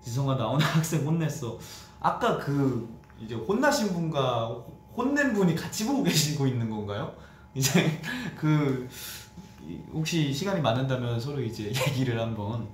지성아 0.03 0.37
나 0.37 0.47
오늘 0.49 0.64
학생 0.66 1.07
혼냈어. 1.07 1.59
아까 2.01 2.37
그 2.38 2.88
이제 3.20 3.35
혼나신 3.35 3.92
분과 3.94 4.62
혼낸 4.96 5.33
분이 5.33 5.54
같이 5.54 5.87
보고 5.87 6.02
계시고 6.02 6.46
있는 6.46 6.68
건가요? 6.70 7.14
이제 7.54 8.00
그 8.37 8.88
이- 9.62 9.80
혹시 9.92 10.33
시간이 10.33 10.61
많은다면 10.61 11.18
서로 11.20 11.40
이제 11.42 11.72
얘기를 11.88 12.20
한번 12.20 12.68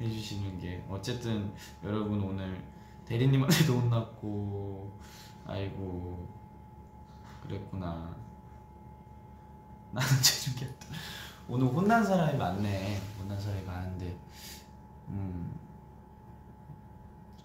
해주시는 0.00 0.58
게 0.60 0.84
어쨌든 0.88 1.52
여러분 1.82 2.20
오늘 2.20 2.62
대리님한테도 3.06 3.78
혼났고 3.80 4.98
아이고 5.46 6.28
그랬구나. 7.42 8.14
나는 9.92 10.08
체중계 10.22 10.68
오늘 11.48 11.66
혼난 11.68 12.04
사람이 12.04 12.36
많네. 12.36 13.00
혼난 13.18 13.40
사람이 13.40 13.62
많은데 13.64 14.16
음 15.08 15.54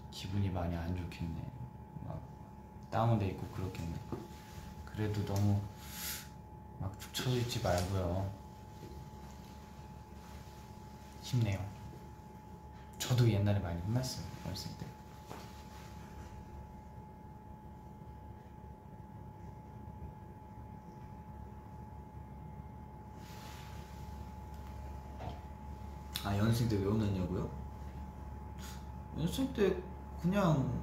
기분이 0.09 0.49
많이 0.49 0.75
안 0.75 0.95
좋겠네. 0.95 1.31
막 1.59 1.60
다운돼 2.91 3.27
있고 3.29 3.47
그렇겠네 3.47 3.95
그래도 4.85 5.23
너무 5.25 5.59
막 6.79 6.91
축 6.99 7.13
처지지 7.13 7.61
말고요. 7.61 8.31
힘내요. 11.21 11.63
저도 12.97 13.29
옛날에 13.29 13.59
많이 13.59 13.79
혼났어요 13.81 14.25
어렸을 14.45 14.71
때. 14.77 14.85
아 26.23 26.37
연습생 26.37 26.69
때 26.69 26.75
왜 26.77 26.85
혼났냐고요? 26.85 27.49
연습생 29.17 29.53
때 29.53 29.75
그냥 30.21 30.81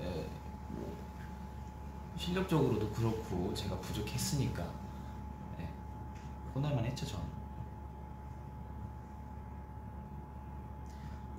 에, 0.00 0.04
뭐 0.04 0.37
실력적으로도 2.18 2.90
그렇고 2.90 3.54
제가 3.54 3.78
부족했으니까 3.80 4.62
예, 5.60 5.68
혼날만 6.54 6.84
했죠 6.84 7.06
저는 7.06 7.38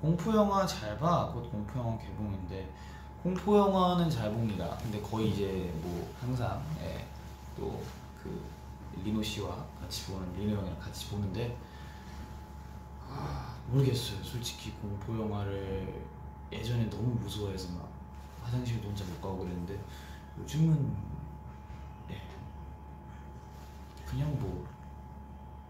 공포 0.02 0.34
영화 0.34 0.66
잘 0.66 0.98
봐. 0.98 1.30
곧 1.34 1.52
공포 1.52 1.80
영화 1.80 1.98
개봉인데 1.98 2.72
공포 3.22 3.58
영화는 3.58 4.10
잘 4.10 4.32
봅니다. 4.32 4.78
근데 4.82 5.02
거의 5.02 5.32
이제 5.32 5.74
뭐 5.82 6.14
항상 6.22 6.64
예, 6.82 7.06
또그 7.58 8.42
리노 9.04 9.22
씨와 9.22 9.66
같이 9.82 10.06
보는 10.06 10.34
리노 10.34 10.56
형이랑 10.56 10.80
같이 10.80 11.10
보는데 11.10 11.58
아, 13.12 13.56
모르겠어요. 13.68 14.24
솔직히 14.24 14.72
공포 14.72 15.18
영화를 15.20 16.02
예전에 16.50 16.90
너무 16.90 17.16
무서워해서 17.16 17.74
막 17.74 17.90
화장실도 18.44 18.88
혼자 18.88 19.04
못 19.04 19.22
가고 19.22 19.40
그랬는데 19.40 19.78
요즘은 20.40 20.96
예, 22.12 22.22
그냥 24.06 24.38
뭐 24.40 24.66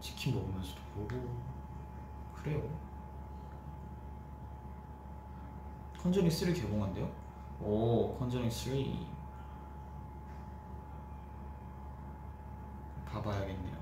치킨 0.00 0.34
먹으면서도 0.34 0.80
보고 0.94 1.40
그래요. 2.34 2.62
컨저링 6.00 6.30
3 6.30 6.54
개봉한대요? 6.54 7.10
오, 7.60 8.16
컨저링 8.18 8.50
3 8.50 8.72
봐봐야겠네요. 13.06 13.76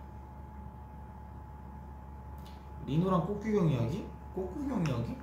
리노랑 2.86 3.26
꽃구경 3.26 3.68
이야기? 3.68 4.08
꽃구경 4.34 4.86
이야기? 4.86 5.16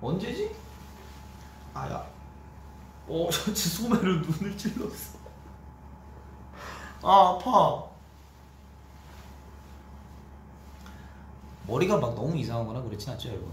언제지? 0.00 0.54
아야. 1.74 2.17
어, 3.08 3.28
저 3.32 3.52
지금 3.54 3.88
소매로 3.88 4.20
눈을 4.20 4.56
찔렀어. 4.56 5.18
아, 7.02 7.36
아파. 7.36 7.88
머리가 11.66 11.98
막 11.98 12.14
너무 12.14 12.36
이상하거나 12.36 12.82
그렇진 12.82 13.12
않죠, 13.12 13.28
여러분? 13.28 13.50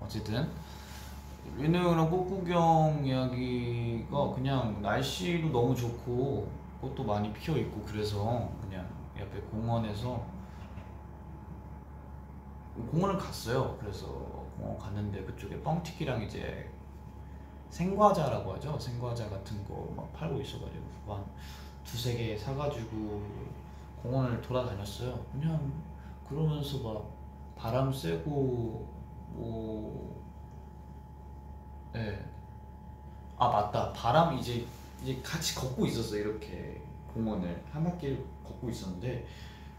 어쨌든 0.00 0.50
리노랑 1.56 2.10
꽃구경 2.10 3.02
이야기가 3.04 4.34
그냥 4.34 4.80
날씨도 4.82 5.48
너무 5.48 5.74
좋고 5.74 6.50
꽃도 6.80 7.04
많이 7.04 7.32
피어 7.32 7.56
있고 7.56 7.82
그래서 7.86 8.50
그냥 8.60 8.88
옆에 9.18 9.40
공원에서 9.50 10.24
공원을 12.90 13.18
갔어요. 13.18 13.76
그래서 13.80 14.06
공원 14.58 14.78
갔는데 14.78 15.22
그쪽에 15.24 15.60
뻥튀기랑 15.62 16.22
이제 16.22 16.70
생과자라고 17.72 18.54
하죠. 18.54 18.78
생과자 18.78 19.28
같은 19.30 19.64
거 19.64 19.92
막 19.96 20.12
팔고 20.12 20.40
있어가지고 20.40 20.84
한 21.06 21.24
두세 21.84 22.14
개 22.16 22.36
사가지고 22.36 23.22
공원을 24.02 24.40
돌아다녔어요. 24.42 25.18
그냥 25.32 25.72
그러면서 26.28 26.78
막 26.78 27.10
바람 27.56 27.92
쐬고 27.92 28.88
뭐 29.30 30.22
예. 31.94 32.18
아 33.38 33.48
맞다. 33.48 33.92
바람 33.92 34.36
이제 34.38 34.66
이제 35.02 35.20
같이 35.22 35.54
걷고 35.54 35.86
있었어요. 35.86 36.20
이렇게 36.20 36.80
공원을 37.14 37.62
한 37.72 37.82
바퀴 37.84 38.18
걷고 38.44 38.68
있었는데 38.70 39.26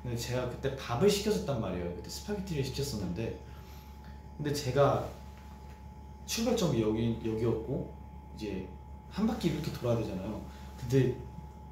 근데 0.01 0.17
제가 0.17 0.49
그때 0.49 0.75
밥을 0.75 1.10
시켰었단 1.10 1.62
말이에요. 1.62 1.95
그때 1.95 2.10
스파게티를 2.10 2.63
시켰었는데 2.65 3.39
근데 4.38 4.53
제가 4.53 5.08
출발점이 6.26 6.82
여기 6.82 7.20
여기였고 7.26 7.94
이제 8.36 8.68
한 9.10 9.28
바퀴 9.28 9.50
이렇게 9.50 9.72
돌아야 9.72 9.98
되잖아요. 9.98 10.42
근데 10.80 11.16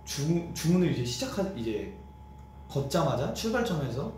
주, 0.05 0.51
주문을 0.53 0.91
이제 0.91 1.03
시작하 1.05 1.41
이제 1.55 1.97
걷자마자 2.69 3.33
출발점에서 3.33 4.13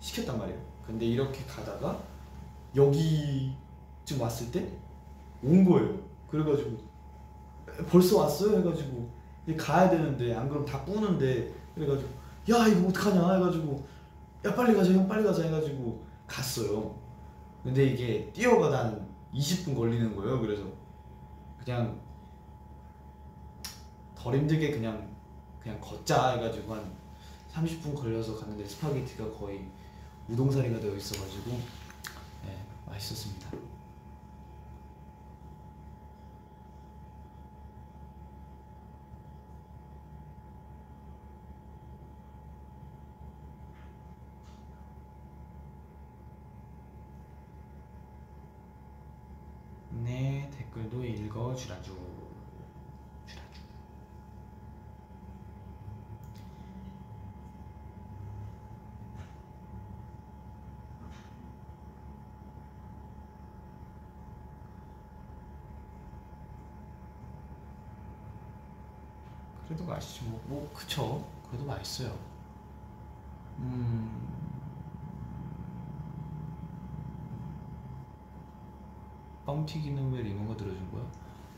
시켰단 0.00 0.38
말이에요. 0.38 0.60
근데 0.86 1.06
이렇게 1.06 1.44
가다가 1.44 2.00
여기쯤 2.74 4.20
왔을 4.20 4.50
때 4.50 4.86
온 5.42 5.64
거예요. 5.64 5.98
그래가지고 6.28 6.76
벌써 7.88 8.18
왔어요 8.20 8.58
해가지고 8.58 9.08
이제 9.46 9.56
가야 9.56 9.90
되는데 9.90 10.34
안 10.34 10.48
그럼 10.48 10.64
다 10.64 10.84
뿌는데 10.84 11.52
그래가지고 11.74 12.08
야 12.50 12.66
이거 12.66 12.88
어떡하냐 12.88 13.34
해가지고 13.34 13.86
야 14.44 14.54
빨리 14.54 14.74
가자 14.74 14.92
형 14.92 15.06
빨리 15.06 15.24
가자 15.24 15.42
해가지고 15.44 16.02
갔어요. 16.26 16.94
근데 17.62 17.84
이게 17.86 18.30
뛰어가다 18.32 18.78
한 18.86 19.06
20분 19.36 19.76
걸리는 19.76 20.16
거예요. 20.16 20.40
그래서 20.40 20.64
그냥 21.62 22.00
덜 24.14 24.34
힘들게 24.34 24.70
그냥 24.70 25.14
그냥 25.60 25.80
걷자 25.80 26.32
해가지고 26.36 26.74
한 26.74 26.92
30분 27.52 27.94
걸려서 27.94 28.36
갔는데 28.38 28.64
스파게티가 28.66 29.32
거의 29.32 29.66
우동사리가 30.28 30.80
되어 30.80 30.94
있어가지고 30.94 31.50
네, 32.44 32.66
맛있었습니다. 32.86 33.50
네 50.06 50.48
댓글도 50.56 51.04
읽어주라주 51.04 51.84
주라주 51.84 52.16
그래도 69.66 69.84
맛있지 69.84 70.24
뭐, 70.48 70.60
뭐 70.60 70.70
그쵸 70.74 71.24
그래도 71.48 71.64
맛있어요 71.64 72.16
음 73.58 74.26
뻥튀기는 79.44 80.12
왜 80.12 80.22
리모가 80.22 80.56
들어준 80.56 80.90
거야? 80.92 81.02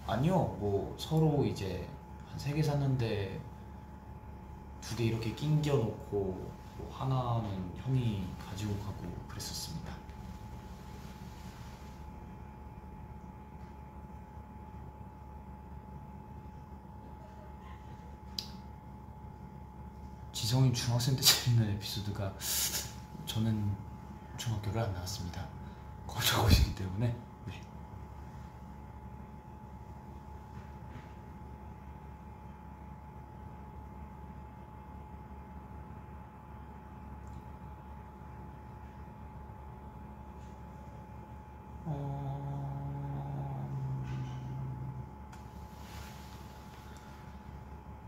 아니요, 0.07 0.57
뭐 0.61 0.94
서로 0.98 1.44
이제 1.44 1.88
한 2.31 2.38
세 2.38 2.55
개 2.55 2.62
샀는데 2.62 3.40
두 4.81 4.96
개 4.96 5.05
이렇게 5.05 5.35
낑겨 5.35 5.74
놓고 5.77 6.51
뭐 6.79 6.88
하나는 6.92 7.72
형이 7.79 8.27
가지고 8.38 8.77
가고 8.79 9.05
그랬었습니다. 9.29 9.92
지성이 20.48 20.72
중학생 20.72 21.14
때 21.14 21.20
재밌는 21.20 21.74
에피소드가 21.74 22.32
저는 23.26 23.70
중학교를 24.38 24.80
안 24.80 24.94
나왔습니다. 24.94 25.46
거저 26.06 26.42
고시기 26.42 26.74
때문에 26.74 27.14
네. 27.44 27.61
어... 41.84 42.38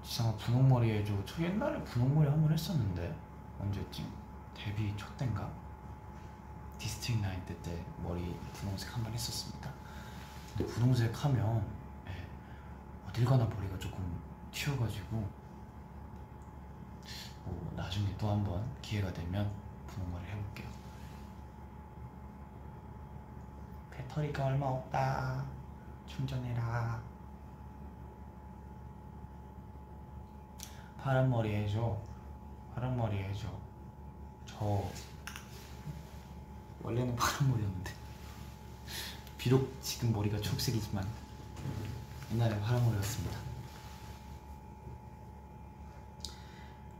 지성아 0.02 0.32
분홍 0.36 0.69
머리 0.80 0.92
해줘. 0.92 1.12
저 1.26 1.42
옛날에 1.42 1.78
분홍머리 1.84 2.26
한 2.26 2.40
번 2.42 2.50
했었는데 2.52 3.14
언제쯤? 3.60 4.10
데뷔 4.54 4.96
초 4.96 5.14
때인가? 5.16 5.46
District 6.78 7.20
Nine 7.20 7.44
때, 7.44 7.54
때 7.60 7.84
머리 8.02 8.34
분홍색 8.54 8.96
한 8.96 9.04
번 9.04 9.12
했었습니다. 9.12 9.70
근데 10.56 10.72
분홍색 10.72 11.24
하면 11.24 11.62
예, 12.08 12.26
어딜 13.06 13.26
가나 13.26 13.44
머리가 13.44 13.78
조금 13.78 14.18
튀어가지고 14.52 15.16
뭐 17.44 17.72
나중에 17.76 18.16
또 18.16 18.30
한 18.30 18.42
번 18.42 18.66
기회가 18.80 19.12
되면 19.12 19.50
분홍머리 19.86 20.24
해볼게요. 20.30 20.68
배터리가 23.90 24.46
얼마 24.46 24.66
없다. 24.66 25.44
충전해라. 26.06 27.02
파란 31.02 31.30
머리 31.30 31.54
해줘. 31.54 31.96
파란 32.74 32.96
머리 32.96 33.16
해줘. 33.18 33.48
저 34.44 34.84
원래는 36.82 37.16
파란 37.16 37.50
머리였는데 37.50 37.92
비록 39.38 39.74
지금 39.80 40.12
머리가 40.12 40.38
초록색이지만 40.40 41.06
옛날에 42.32 42.60
파란 42.60 42.84
머리였습니다. 42.84 43.38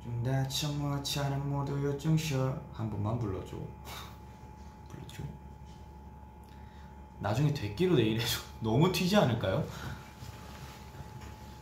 좀 0.02 0.22
다쳐마치 0.24 1.20
않은 1.20 1.50
모두 1.50 1.84
요정셔 1.84 2.58
한 2.72 2.88
번만 2.90 3.18
불러줘. 3.18 3.56
불러줘. 4.88 5.22
나중에 7.18 7.52
되기로 7.52 7.96
내일 7.96 8.18
해줘. 8.18 8.40
너무 8.60 8.90
튀지 8.90 9.14
않을까요? 9.16 9.62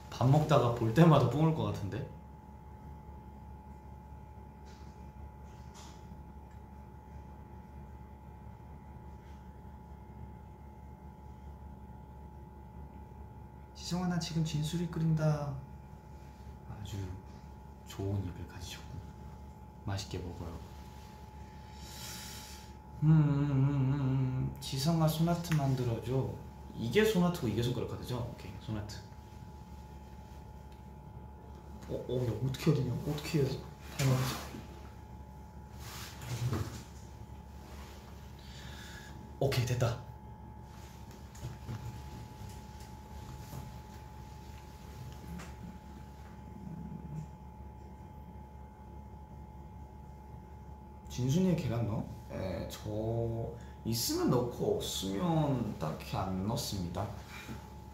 밥 0.08 0.28
먹다가 0.30 0.74
볼 0.74 0.94
때마다 0.94 1.28
뽕을 1.28 1.54
것 1.54 1.64
같은데. 1.64 2.17
지성아 13.88 14.06
나 14.08 14.18
지금 14.18 14.44
진수리 14.44 14.86
끓인다 14.88 15.54
아주 16.68 16.98
좋은 17.86 18.22
입을 18.22 18.46
가지셨군 18.46 18.86
맛있게 19.86 20.18
먹어요 20.18 20.60
음, 23.04 23.10
음, 23.10 23.40
음, 23.40 23.94
음. 23.94 24.56
지성아 24.60 25.08
소나트 25.08 25.54
만들어줘 25.54 26.28
이게 26.76 27.02
소나트고 27.02 27.48
이게 27.48 27.62
손가락 27.62 27.92
카드죠? 27.92 28.30
오케이 28.34 28.52
소나트 28.60 28.96
어, 31.88 31.94
어, 31.94 32.26
야, 32.26 32.30
어떻게 32.46 32.70
해야 32.70 32.80
되냐? 32.80 32.92
어떻게 33.10 33.38
해야지? 33.38 33.62
타이머. 33.96 34.14
오케이, 39.40 39.64
됐다. 39.64 40.08
진순에 51.18 51.56
계란 51.56 51.84
넣어? 51.88 52.04
예, 52.30 52.68
저 52.70 53.50
있으면 53.84 54.30
넣고 54.30 54.76
없으면 54.76 55.76
딱히 56.08 56.16
안 56.16 56.46
넣습니다. 56.46 57.06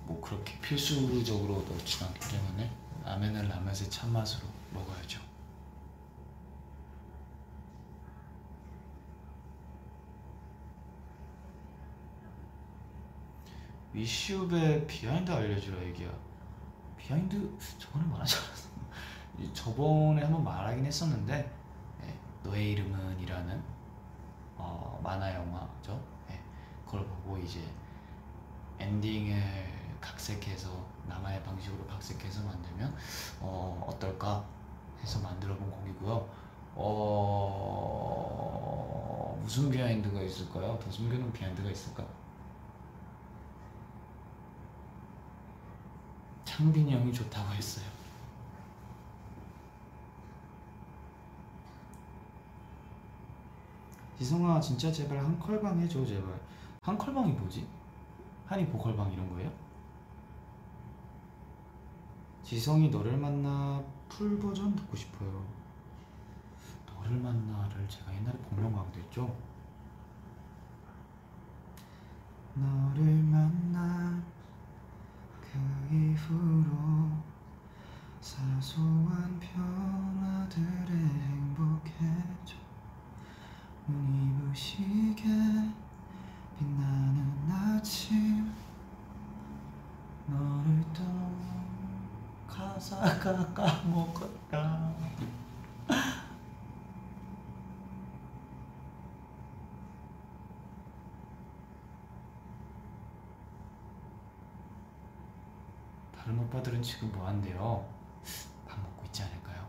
뭐 0.05 0.20
그렇게 0.20 0.59
필수적으로 0.61 1.64
넣지 1.68 2.05
않기 2.05 2.20
때문에 2.29 2.70
라면은 3.05 3.48
라면의 3.48 3.74
참맛으로 3.74 4.46
먹어야죠. 4.72 5.20
Wish 13.92 14.21
You 14.21 14.43
Back의 14.43 14.87
behind 14.87 15.30
알려주라 15.31 15.83
얘기야. 15.85 16.11
behind 16.96 17.58
저번에 17.79 18.07
말하지 18.07 18.37
않았어. 18.37 18.68
저번에 19.53 20.22
한번 20.22 20.44
말하긴 20.44 20.85
했었는데 20.85 21.53
예, 22.03 22.18
너의 22.42 22.72
이름은이라는 22.72 23.62
어, 24.57 25.00
만화 25.03 25.35
영화죠. 25.35 26.00
예, 26.31 26.40
그걸 26.85 27.07
보고 27.07 27.38
이제 27.38 27.61
엔딩을 28.78 29.42
각색해서 30.00 30.70
나만의 31.06 31.42
방식으로 31.42 31.87
각색해서 31.87 32.42
만들면 32.44 32.94
어, 33.40 33.87
어떨까 33.88 34.44
해서 35.02 35.20
만들어 35.20 35.56
본 35.56 35.70
곡이고요. 35.70 36.28
어, 36.76 38.04
무슨 39.42 39.70
behind가 39.70 40.20
있을까요? 40.22 40.78
더 40.82 40.90
숨겨놓은 40.90 41.32
behind가 41.32 41.70
있을까? 41.70 42.04
창빈이 46.44 46.92
형이 46.92 47.12
좋다고 47.12 47.52
했어요. 47.52 47.84
지성아 54.18 54.60
진짜 54.60 54.90
제발 54.90 55.18
한 55.18 55.38
컬방 55.38 55.78
해줘 55.80 56.06
제발 56.06 56.32
한 56.80 56.96
컬방이 56.96 57.32
뭐지? 57.32 57.66
한이 58.46 58.66
보컬방 58.68 59.12
이런 59.12 59.28
거예요? 59.30 59.50
지성이 62.42 62.90
너를 62.90 63.16
만나 63.16 63.83
풀 64.09 64.38
버전 64.38 64.76
듣고 64.76 64.94
싶어요. 64.96 65.44
너를 66.87 67.18
만나를 67.18 67.88
제가 67.88 68.14
옛날에 68.14 68.37
본명 68.38 68.72
강도했죠? 68.72 69.35
너를 72.54 73.04
만나 73.24 74.22
그 75.40 75.59
이후로 75.90 77.11
사소한 78.20 79.40
변화들에 79.40 80.94
행복해져 80.94 82.57
눈이 83.88 84.35
부시게 84.38 85.24
빛나는 86.64 87.50
아침 87.50 88.50
너를 90.27 90.83
또 90.94 91.03
가사가 92.48 93.53
까먹었다 93.53 94.94
다른 106.16 106.38
오빠들은 106.38 106.83
지금 106.83 107.12
뭐 107.12 107.27
한대요? 107.27 107.87
밥 108.66 108.81
먹고 108.81 109.05
있지 109.05 109.22
않을까요? 109.22 109.68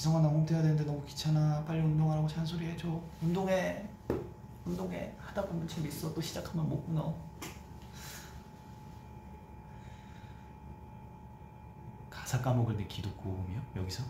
지성아 0.00 0.20
나 0.20 0.28
홈트해야 0.28 0.62
되는데 0.62 0.82
너무 0.84 1.04
귀찮아. 1.04 1.62
빨리 1.66 1.80
운동하라고 1.82 2.26
잔소리 2.26 2.64
해줘. 2.64 2.88
운동해. 3.20 3.86
운동해. 4.64 5.14
하다 5.18 5.44
보면 5.44 5.68
재밌어. 5.68 6.14
또 6.14 6.22
시작하면 6.22 6.66
못 6.70 6.86
끊어 6.86 7.14
가사 12.08 12.40
까먹을 12.40 12.76
때 12.76 12.86
기도 12.86 13.10
고음이요? 13.12 13.60
여기서? 13.76 14.04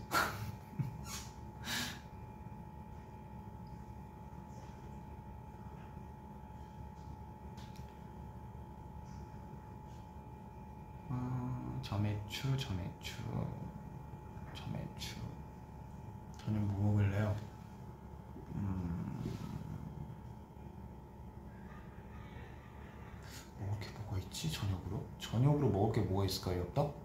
어, 11.09 11.79
점액추 11.81 12.55
점액추 12.57 13.15
점액추 14.53 15.15
저녁 16.37 16.61
뭐 16.63 16.91
먹을래요? 16.91 17.35
음, 18.55 19.23
뭐 23.59 23.67
이렇게 23.67 23.93
보고 23.93 24.17
있지? 24.17 24.31
먹지 24.41 24.51
저녁으로? 24.51 25.05
저녁으로 25.19 25.69
먹을 25.91 26.03
게 26.03 26.09
뭐가 26.09 26.25
있을까요? 26.25 26.61
엽떡? 26.61 26.95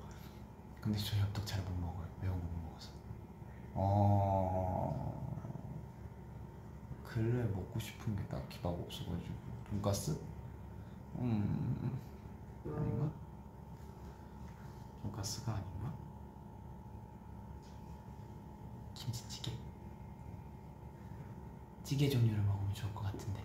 근데 0.81 0.99
저 0.99 1.18
엽떡 1.18 1.46
잘 1.46 1.62
못 1.64 1.70
먹어요. 1.81 2.07
매운 2.20 2.33
거 2.40 2.46
못 2.46 2.62
먹어서. 2.68 2.90
어 3.75 5.16
근래 7.05 7.44
먹고 7.44 7.81
싶은 7.81 8.14
게 8.16 8.22
딱히 8.29 8.59
막 8.62 8.70
없어가지고 8.70 9.35
돈가스? 9.70 10.18
음 11.18 11.99
아닌가? 12.66 13.11
돈가스가 15.03 15.53
아닌가? 15.55 15.92
김치찌개? 18.94 19.53
찌개 21.85 22.09
종류를 22.11 22.42
먹으면 22.44 22.75
좋을 22.75 22.92
것 22.94 23.03
같은데. 23.05 23.42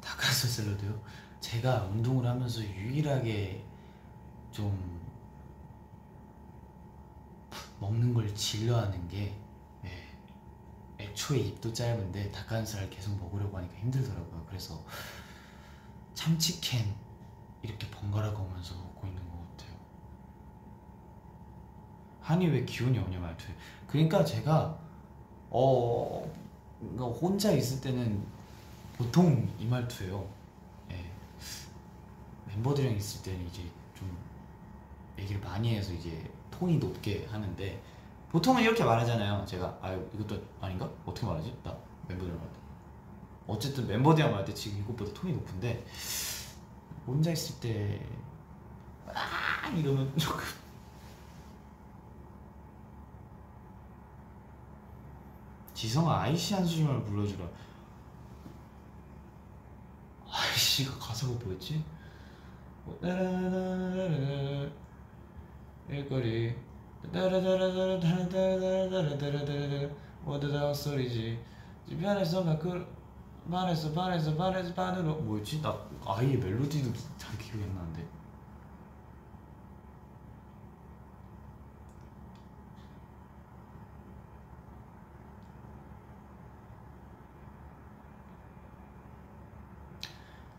닭가슴 0.00 0.48
샐러드요? 0.48 1.00
제가 1.64 1.84
운동을 1.84 2.26
하면서 2.26 2.62
유일하게 2.62 3.64
좀 4.52 5.00
먹는 7.80 8.12
걸 8.12 8.34
질러하는 8.34 9.08
게 9.08 9.34
예, 9.86 10.08
애초에 11.02 11.38
입도 11.38 11.72
짧은데 11.72 12.30
닭가슴살을 12.32 12.90
계속 12.90 13.18
먹으려고 13.18 13.56
하니까 13.56 13.74
힘들더라고요. 13.76 14.44
그래서 14.46 14.78
참치캔 16.12 16.94
이렇게 17.62 17.88
번갈아 17.90 18.34
가면서 18.34 18.74
먹고 18.74 19.06
있는 19.06 19.22
것 19.26 19.38
같아요. 19.56 19.74
한이 22.20 22.46
왜 22.48 22.66
기운이 22.66 22.98
없냐 22.98 23.18
말투에. 23.18 23.54
그러니까 23.86 24.22
제가 24.22 24.78
어 25.48 26.30
그러니까 26.78 27.06
혼자 27.06 27.52
있을 27.52 27.80
때는 27.80 28.22
보통 28.98 29.50
이 29.58 29.64
말투예요. 29.64 30.43
예. 32.54 32.56
멤버들이랑 32.56 32.96
있을 32.96 33.22
때는 33.22 33.46
이제 33.46 33.62
좀 33.94 34.16
얘기를 35.18 35.40
많이 35.40 35.74
해서 35.74 35.92
이제 35.92 36.30
톤이 36.50 36.78
높게 36.78 37.26
하는데 37.26 37.82
보통은 38.30 38.62
이렇게 38.62 38.84
말하잖아요. 38.84 39.44
제가 39.46 39.78
아 39.80 39.92
이것도 39.92 40.40
아닌가? 40.60 40.88
어떻게 41.04 41.26
말하지? 41.26 41.56
나 41.62 41.76
멤버들이랑 42.08 42.40
할 42.40 42.52
때. 42.52 42.58
어쨌든 43.46 43.86
멤버들이랑 43.86 44.30
말할 44.30 44.46
때 44.46 44.54
지금 44.54 44.80
이것보다 44.80 45.12
톤이 45.12 45.34
높은데 45.34 45.84
혼자 47.06 47.30
있을 47.30 47.60
때 47.60 48.04
아, 49.06 49.68
이러면 49.68 50.12
조금 50.18 50.42
지성아 55.74 56.22
아이씨 56.22 56.54
한 56.54 56.64
소절만 56.64 57.04
불러주라 57.04 57.46
아이씨가 60.28 60.98
가사가 60.98 61.34
뭐였지? 61.44 61.84
일거리 65.88 66.54
와다다 70.24 70.72
소리지 70.74 71.38
집안에서 71.88 72.42
막그 72.42 72.86
반에서 73.50 73.92
반에서 73.92 74.34
반에서 74.34 74.74
반으로 74.74 75.16
뭐였지? 75.16 75.60
나 75.60 75.76
아예 76.06 76.36
멜로디도 76.36 76.92
잘 77.18 77.36
기억이 77.38 77.62
안 77.62 77.74
나는데 77.74 78.02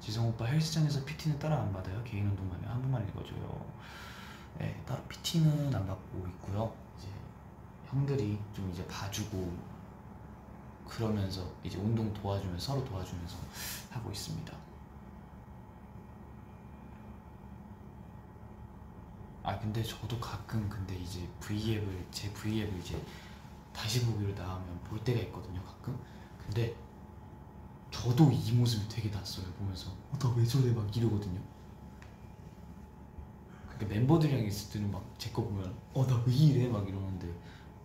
지성 0.06 0.28
오빠 0.28 0.46
헬스장에서 0.46 1.04
PT는 1.04 1.40
따라 1.40 1.60
안 1.60 1.74
받아요? 1.74 2.00
개인 2.04 2.28
운동만 2.28 2.62
해. 2.62 2.68
한 2.68 2.80
번만 2.80 3.08
읽어줘요. 3.10 3.66
네, 4.60 4.80
따로 4.86 5.02
PT는 5.06 5.74
안 5.74 5.88
받고 5.88 6.28
있고요. 6.28 6.72
이제 6.96 7.08
형들이 7.88 8.38
좀 8.54 8.70
이제 8.70 8.86
봐주고 8.86 9.52
그러면서 10.88 11.52
이제 11.64 11.80
운동 11.80 12.14
도와주면서 12.14 12.74
서로 12.74 12.86
도와주면서 12.86 13.36
하고 13.90 14.12
있습니다. 14.12 14.56
아 19.42 19.58
근데 19.58 19.82
저도 19.82 20.20
가끔 20.20 20.70
근데 20.70 20.96
이제 20.96 21.28
V앱을 21.40 22.06
제 22.12 22.32
V앱을 22.32 22.78
이제 22.78 23.04
다시 23.74 24.06
보기로 24.06 24.36
나오면 24.36 24.84
볼 24.84 25.04
때가 25.04 25.20
있거든요 25.22 25.64
가끔 25.64 26.00
근데 26.40 26.76
저도 28.06 28.32
이 28.32 28.52
모습이 28.52 28.88
되게 28.88 29.10
낯설어요 29.10 29.52
보면서. 29.54 29.90
어, 29.90 30.18
나왜 30.22 30.46
저래 30.46 30.72
막 30.72 30.96
이러거든요. 30.96 31.42
그러니까 33.68 33.88
멤버들이랑 33.96 34.46
있을 34.46 34.74
때는 34.74 34.92
막 34.92 35.04
제 35.18 35.32
거 35.34 35.42
보면 35.44 35.74
어 35.94 36.06
나 36.06 36.22
왜 36.26 36.34
이래? 36.34 36.68
막 36.68 36.88
이러는데 36.88 37.28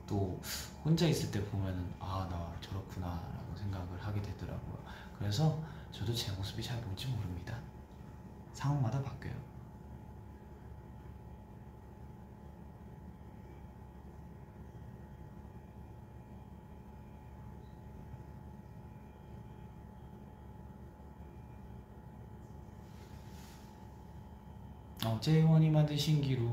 또 0.06 0.38
혼자 0.84 1.06
있을 1.06 1.30
때 1.30 1.42
보면은 1.44 1.90
아 1.98 2.28
나 2.30 2.52
저렇구나 2.60 3.06
라고 3.08 3.56
생각을 3.56 3.98
하게 3.98 4.20
되더라고요. 4.20 4.78
그래서 5.18 5.58
저도 5.90 6.12
제 6.14 6.30
모습이 6.32 6.62
잘 6.62 6.80
뭔지 6.82 7.06
모릅니다. 7.08 7.58
상황마다 8.52 9.02
바뀌어요 9.02 9.34
어, 25.10 25.18
재원이 25.20 25.70
만든 25.70 25.96
신기루 25.96 26.48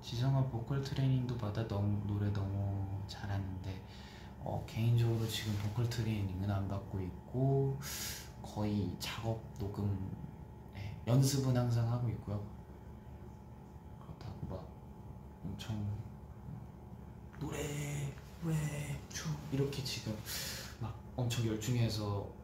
지성아 0.00 0.44
보컬 0.44 0.82
트레이닝도 0.82 1.36
받아 1.36 1.68
너무, 1.68 2.00
노래 2.06 2.32
너무 2.32 3.02
잘하는데 3.06 3.82
어, 4.40 4.64
개인적으로 4.66 5.28
지금 5.28 5.54
보컬 5.58 5.90
트레이닝은 5.90 6.50
안 6.50 6.66
받고 6.68 7.00
있고 7.02 7.78
거의 8.40 8.96
작업 8.98 9.42
녹음 9.58 10.10
네, 10.72 10.96
연습은 11.06 11.54
항상 11.54 11.92
하고 11.92 12.08
있고요. 12.08 12.42
그렇다고 14.00 14.46
막 14.48 14.66
엄청 15.44 15.86
노래 17.38 17.58
왜춤 18.42 19.36
이렇게 19.52 19.84
지금 19.84 20.16
막 20.80 20.98
엄청 21.14 21.46
열중해서 21.46 22.41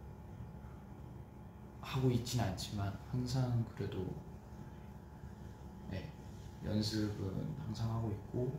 하고 1.88 2.11
있진 2.11 2.40
않지만 2.40 2.96
항상 3.11 3.64
그래도 3.74 4.05
네, 5.90 6.12
연습은 6.64 7.57
항상 7.64 7.90
하고 7.94 8.11
있고 8.11 8.59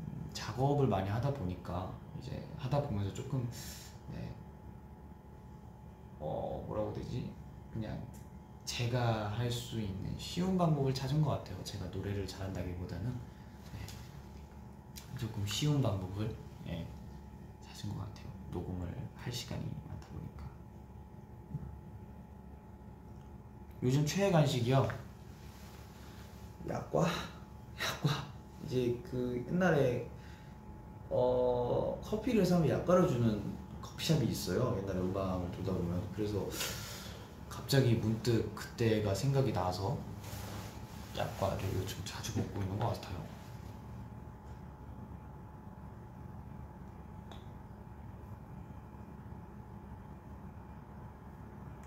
음, 0.00 0.30
작업을 0.32 0.86
많이 0.88 1.08
하다 1.08 1.32
보니까 1.32 1.92
이제 2.18 2.44
하다 2.58 2.82
보면서 2.82 3.12
조금 3.14 3.48
네, 4.12 4.34
어 6.18 6.64
뭐라고 6.66 6.92
되지 6.92 7.32
그냥 7.72 8.00
제가 8.64 9.28
할 9.38 9.50
수 9.50 9.80
있는 9.80 10.18
쉬운 10.18 10.56
방법을 10.58 10.92
찾은 10.94 11.20
것 11.22 11.30
같아요. 11.30 11.62
제가 11.62 11.86
노래를 11.86 12.26
잘한다기보다는 12.26 13.12
네, 13.74 13.86
조금 15.18 15.46
쉬운 15.46 15.80
방법을 15.82 16.34
예, 16.68 16.86
찾은 17.62 17.90
것 17.90 17.98
같아요. 18.00 18.26
녹음을 18.50 18.88
할 19.16 19.32
시간이 19.32 19.62
많다 19.88 20.06
보니까. 20.08 20.44
요즘 23.84 24.06
최애 24.06 24.30
간식이요. 24.30 24.88
약과, 26.70 27.00
약과. 27.02 28.24
이제 28.64 28.98
그 29.10 29.44
옛날에 29.46 30.08
어 31.10 32.00
커피를 32.02 32.46
사면 32.46 32.66
약과를 32.66 33.06
주는 33.06 33.42
커피숍이 33.82 34.26
있어요. 34.26 34.78
옛날에 34.82 34.98
음악을 34.98 35.50
돌다 35.50 35.72
보면 35.72 36.02
그래서 36.16 36.48
갑자기 37.50 37.92
문득 37.96 38.54
그때가 38.54 39.14
생각이 39.14 39.52
나서 39.52 39.98
약과를 41.14 41.62
요즘 41.74 42.02
자주 42.06 42.38
먹고 42.38 42.62
있는 42.62 42.78
것 42.78 42.86
같아요. 42.94 43.33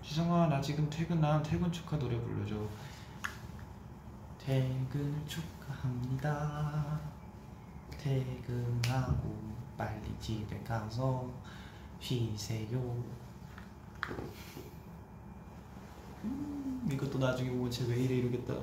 지성아 0.08 0.46
나 0.46 0.58
지금 0.58 0.88
퇴근함. 0.88 1.42
퇴근 1.42 1.70
축하 1.70 1.98
노래 1.98 2.18
불러줘 2.18 2.56
퇴근 4.38 5.22
축하합니다. 5.26 6.98
퇴근하고 7.98 9.38
빨리 9.76 10.18
집에 10.18 10.58
가서 10.64 11.30
쉬세요. 12.00 13.04
음, 16.24 16.88
이것도 16.90 17.18
나중에 17.18 17.50
보면 17.50 17.70
쟤 17.70 17.84
왜 17.84 17.96
이래 17.96 18.14
이러겠다. 18.14 18.54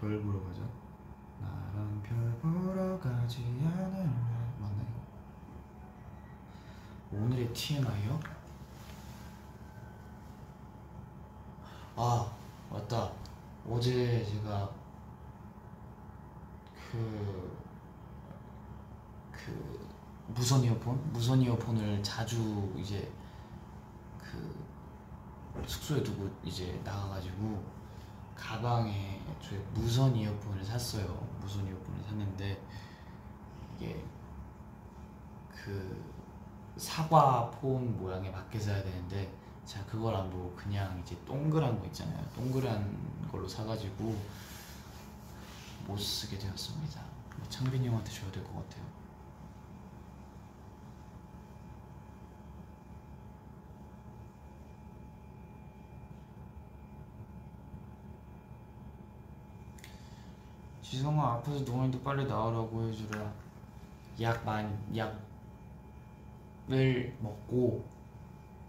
별 0.00 0.18
물어보자 0.20 0.62
나랑 1.44 2.02
별 2.02 2.38
보러 2.40 2.98
가지 2.98 3.44
않을래. 3.44 4.04
맞네. 4.58 4.86
오늘의 7.12 7.52
TMI요? 7.52 8.20
아 11.96 12.32
맞다. 12.70 13.10
어제 13.68 14.24
제가 14.24 14.70
그, 16.90 17.58
그 19.32 19.88
무선 20.28 20.62
이어폰? 20.62 21.12
무선 21.12 21.40
이어폰을 21.40 22.02
자주 22.02 22.72
이제 22.76 23.10
그 24.18 24.64
숙소에 25.66 26.02
두고 26.02 26.30
이제 26.44 26.80
나가가지고 26.84 27.62
가방에 28.48 29.20
저 29.40 29.56
무선 29.72 30.14
이어폰을 30.14 30.62
샀어요. 30.62 31.06
무선 31.40 31.66
이어폰을 31.66 32.02
샀는데 32.04 32.60
이게 33.76 34.04
그 35.50 36.04
사과 36.76 37.50
폰 37.50 37.96
모양의 37.96 38.30
맞게 38.30 38.58
사야 38.60 38.82
되는데 38.82 39.32
제가 39.64 39.86
그걸 39.86 40.14
안 40.14 40.28
보고 40.28 40.54
그냥 40.54 41.00
이제 41.02 41.16
동그란 41.24 41.80
거 41.80 41.86
있잖아요. 41.86 42.22
동그란 42.34 43.28
걸로 43.32 43.48
사가지고 43.48 44.14
못 45.86 45.96
쓰게 45.98 46.38
되었습니다. 46.38 47.00
뭐 47.38 47.48
창빈이 47.48 47.88
형한테 47.88 48.12
줘야 48.12 48.30
될 48.30 48.44
것 48.44 48.52
같아요. 48.54 48.84
지성아 60.94 61.32
아파서 61.34 61.58
누워있는데 61.64 62.04
빨리 62.04 62.24
나오라고 62.24 62.88
해주라. 62.88 63.32
약 64.20 64.44
많이 64.44 64.72
약을 64.96 65.18
먹고 67.20 67.84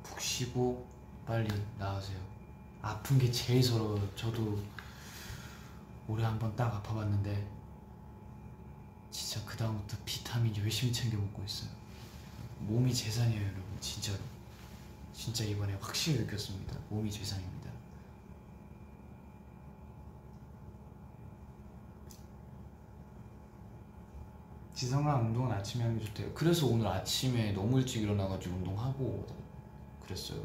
푹 0.01 0.19
쉬고 0.19 0.83
빨리 1.27 1.47
나으세요. 1.77 2.17
아픈 2.81 3.19
게 3.19 3.31
제일 3.31 3.61
서러워요. 3.61 4.15
저도 4.15 4.59
올해 6.07 6.23
한 6.25 6.39
번 6.39 6.55
딱 6.55 6.73
아파봤는데 6.73 7.47
진짜 9.11 9.45
그 9.45 9.55
다음부터 9.55 9.95
비타민 10.03 10.55
열심히 10.57 10.91
챙겨 10.91 11.17
먹고 11.17 11.43
있어요. 11.43 11.69
몸이 12.61 12.91
재산이에요 12.91 13.43
여러분. 13.43 13.63
진짜로. 13.79 14.17
진짜 15.13 15.43
이번에 15.43 15.75
확실히 15.79 16.21
느꼈습니다. 16.25 16.75
몸이 16.89 17.11
재산입니다 17.11 17.64
지성아 24.75 25.15
운동은 25.15 25.53
아침에 25.53 25.91
게 25.97 26.05
좋대요. 26.05 26.33
그래서 26.33 26.67
오늘 26.67 26.85
아침에 26.85 27.53
너무 27.53 27.79
일찍 27.79 28.03
일어나가지고 28.03 28.57
운동하고 28.57 29.25
그랬어요. 30.03 30.41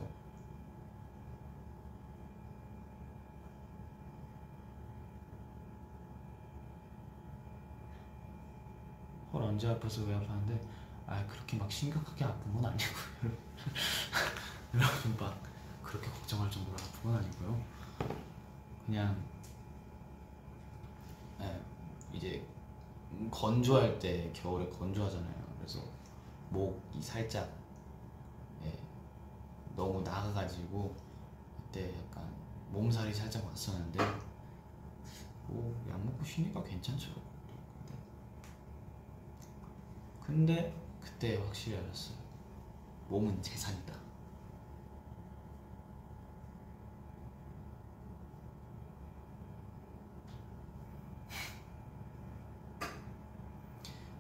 헐 9.33 9.43
언제 9.43 9.67
아파서 9.67 10.03
왜 10.05 10.15
아파하는데? 10.15 10.61
아 11.09 11.27
그렇게 11.27 11.57
막 11.57 11.71
심각하게 11.71 12.25
아픈 12.25 12.53
건 12.53 12.67
아니고요. 12.67 13.33
여러분 14.75 15.17
막 15.19 15.43
그렇게 15.83 16.09
걱정할 16.09 16.49
정도로 16.49 16.77
아픈 16.77 17.03
건 17.03 17.17
아니고요. 17.17 17.61
그냥 18.87 19.21
예, 21.41 21.61
이제 22.13 22.47
건조할 23.31 23.99
때 23.99 24.31
겨울에 24.33 24.69
건조하잖아요 24.69 25.45
그래서 25.59 25.81
목이 26.51 27.01
살짝 27.01 27.49
예, 28.65 28.73
너무 29.77 30.03
나가가지고 30.03 30.95
그때 31.57 31.95
약간 31.97 32.33
몸살이 32.71 33.13
살짝 33.13 33.45
왔었는데 33.47 33.99
뭐약 35.49 36.05
먹고 36.05 36.25
쉬니까 36.25 36.63
괜찮죠 36.63 37.11
근데 40.31 40.73
그때 41.01 41.37
확실히 41.39 41.77
알았어요. 41.77 42.17
몸은 43.09 43.43
재산이다. 43.43 44.00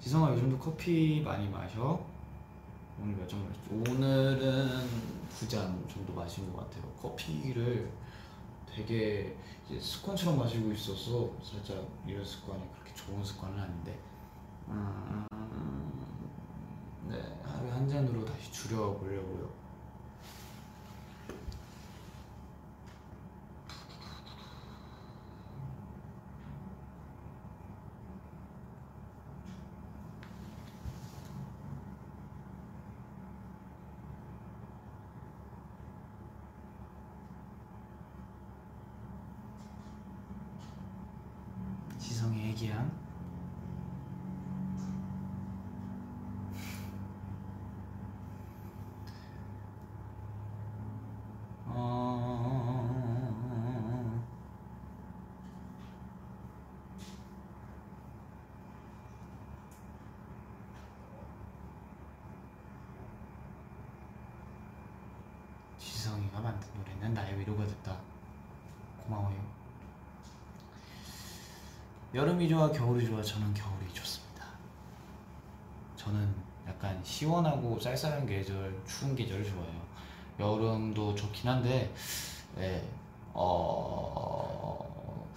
지성아 0.00 0.30
요즘도 0.32 0.58
커피 0.58 1.20
많이 1.20 1.48
마셔? 1.48 2.00
오늘 3.00 3.14
몇 3.16 3.28
잔 3.28 3.40
마셨지? 3.44 3.68
오늘은 3.70 4.88
두 5.38 5.48
잔 5.48 5.84
정도 5.88 6.12
마신 6.14 6.50
것 6.52 6.58
같아요. 6.60 6.82
커피를 7.00 7.90
되게 8.66 9.36
이제 9.68 9.80
습관처럼 9.80 10.38
마시고 10.38 10.72
있어서 10.72 11.30
살짝 11.42 11.86
이런 12.06 12.24
습관이 12.24 12.62
그렇게 12.72 12.94
좋은 12.94 13.24
습관은 13.24 13.58
아닌데 13.58 13.98
음, 14.68 15.26
네, 17.08 17.16
하루에 17.44 17.70
한 17.70 17.88
잔으로 17.88 18.24
다시 18.24 18.50
줄여보려고요. 18.52 19.50
지성의 41.98 42.50
애기양 42.50 42.90
어... 51.66 52.20
만든 66.40 66.68
노래는 66.76 67.14
나의 67.14 67.38
위로가 67.38 67.66
됐다. 67.66 67.96
고마워요. 69.04 69.50
여름이 72.12 72.48
좋아, 72.48 72.70
겨울이 72.70 73.06
좋아, 73.06 73.22
저는 73.22 73.54
겨울이 73.54 73.92
좋습니다. 73.92 74.44
저는 75.96 76.34
약간 76.66 77.00
시원하고 77.04 77.78
쌀쌀한 77.78 78.26
계절, 78.26 78.82
추운 78.86 79.14
계절 79.14 79.44
좋아해요. 79.44 79.80
여름도 80.38 81.14
좋긴 81.14 81.48
한데, 81.48 81.94
예, 82.58 82.82
어, 83.32 85.30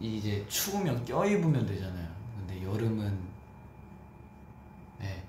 이제 0.00 0.44
추우면 0.48 1.04
껴입으면 1.04 1.66
되잖아요. 1.66 2.08
근데 2.36 2.62
여름은, 2.64 3.28
네, 4.98 5.22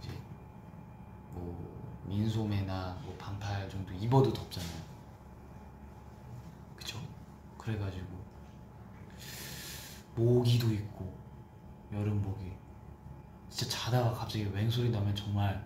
이제 0.00 0.10
뭐 1.32 2.02
민소매나 2.04 2.84
뭐 2.84 2.85
반팔 3.26 3.68
정도 3.68 3.92
입어도 3.94 4.32
덥잖아요. 4.32 4.82
그쵸? 6.76 7.00
그래가지고 7.58 8.06
모기도 10.14 10.72
있고 10.72 11.12
여름 11.92 12.22
모기 12.22 12.52
진짜 13.50 13.76
자다가 13.76 14.12
갑자기 14.12 14.44
맹소리 14.44 14.90
나면 14.90 15.14
정말 15.16 15.64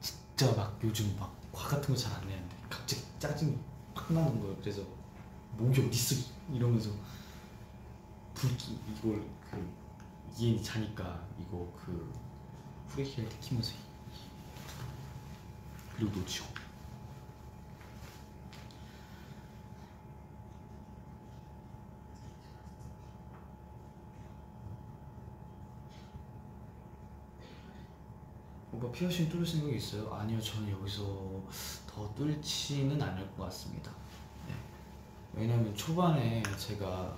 진짜 0.00 0.54
막 0.54 0.78
요즘 0.82 1.14
막 1.18 1.34
화 1.54 1.68
같은 1.68 1.94
거 1.94 2.00
잘 2.00 2.12
안 2.14 2.26
내는데 2.26 2.56
갑자기 2.68 3.02
짜증이 3.20 3.56
팍 3.94 4.12
나는 4.12 4.40
거예요 4.40 4.56
그래서 4.56 4.82
목이 5.56 5.86
어딨어 5.86 6.20
이러면서 6.52 6.90
불기 8.34 8.80
이걸 8.90 9.24
그 9.48 9.72
이해 10.36 10.60
자니까 10.60 11.24
이거 11.38 11.72
그 11.76 12.12
후레쉬를 12.88 13.28
키면서 13.40 13.74
그리고 15.96 16.18
놓치고 16.18 16.46
오빠 28.72 28.90
피어싱 28.90 29.28
뚫을 29.28 29.46
생각이 29.46 29.76
있어요? 29.76 30.12
아니요 30.12 30.40
저는 30.40 30.70
여기서 30.70 31.02
더 31.86 32.12
뚫지는 32.14 33.00
않을 33.00 33.28
것 33.36 33.44
같습니다 33.44 33.92
네. 34.48 34.54
왜냐면 35.32 35.74
초반에 35.74 36.42
제가 36.58 37.16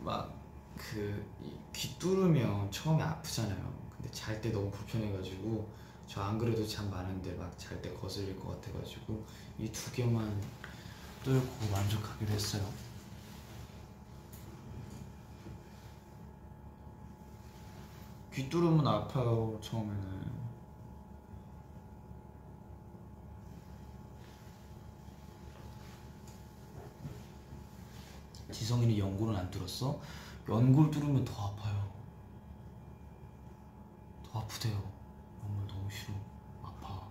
막 0.00 0.36
그 0.76 1.24
귀 1.72 1.98
뚫으면 1.98 2.70
처음에 2.70 3.02
아프잖아요. 3.02 3.72
근데 3.96 4.10
잘 4.10 4.40
때 4.40 4.50
너무 4.50 4.70
불편해가지고 4.70 5.68
저 6.08 6.22
안 6.22 6.38
그래도 6.38 6.66
잠 6.66 6.90
많은데 6.90 7.34
막 7.34 7.56
잘 7.58 7.80
때 7.82 7.92
거슬릴 7.94 8.38
것 8.40 8.60
같아가지고 8.60 9.24
이 9.58 9.68
두 9.70 9.90
개만 9.92 10.40
뚫고 11.24 11.66
만족하기로 11.70 12.30
했어요. 12.32 12.62
귀 18.32 18.48
뚫으면 18.50 18.86
아파요 18.86 19.58
처음에는. 19.62 20.36
지성이는 28.52 28.96
연골은 28.96 29.36
안 29.36 29.50
뚫었어? 29.50 30.00
연골 30.48 30.90
뚫으면 30.90 31.24
더 31.24 31.48
아파요. 31.48 31.90
더 34.30 34.40
아프대요. 34.40 34.95
정말 35.86 35.88
너무 35.88 35.90
싫어. 35.90 36.12
아파. 36.62 37.06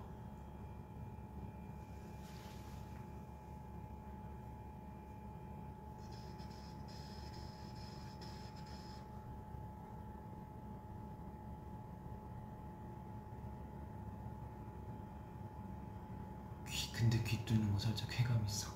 귀 16.68 16.92
근데 16.92 17.22
귀 17.24 17.44
뚫는 17.46 17.72
거 17.74 17.80
살짝 17.80 18.10
쾌감 18.10 18.44
있어. 18.46 18.70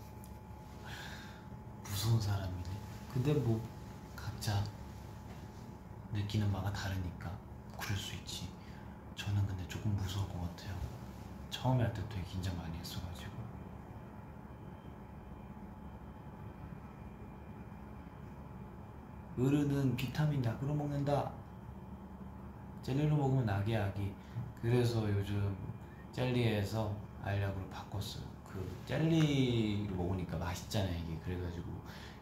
무서운 1.83 2.21
사람이네. 2.21 2.69
근데 3.13 3.33
뭐 3.33 3.61
각자 4.15 4.63
느끼는 6.11 6.51
바가 6.51 6.71
다르니까 6.73 7.31
그럴 7.77 7.97
수 7.97 8.15
있지. 8.15 8.49
저는 9.15 9.45
근데 9.47 9.67
조금 9.67 9.95
무서울 9.95 10.27
것 10.29 10.39
같아요. 10.41 10.77
처음에 11.49 11.83
할 11.83 11.93
때 11.93 12.01
되게 12.09 12.23
긴장 12.23 12.55
많이 12.57 12.77
했어가지고. 12.77 13.31
어른은 19.39 19.95
비타민 19.95 20.43
약으로 20.43 20.73
먹는다. 20.73 21.31
젤리로 22.83 23.15
먹으면 23.15 23.45
낙이 23.45 23.73
약이. 23.73 24.11
그래서 24.61 25.09
요즘 25.09 25.55
젤리에서 26.11 26.93
알약으로 27.23 27.65
바꿨어요. 27.69 28.23
그 28.47 28.65
젤리로 28.85 29.95
먹으니까 29.95 30.37
맛있잖아요 30.37 30.93
이게. 30.97 31.17
그래가지고 31.23 31.65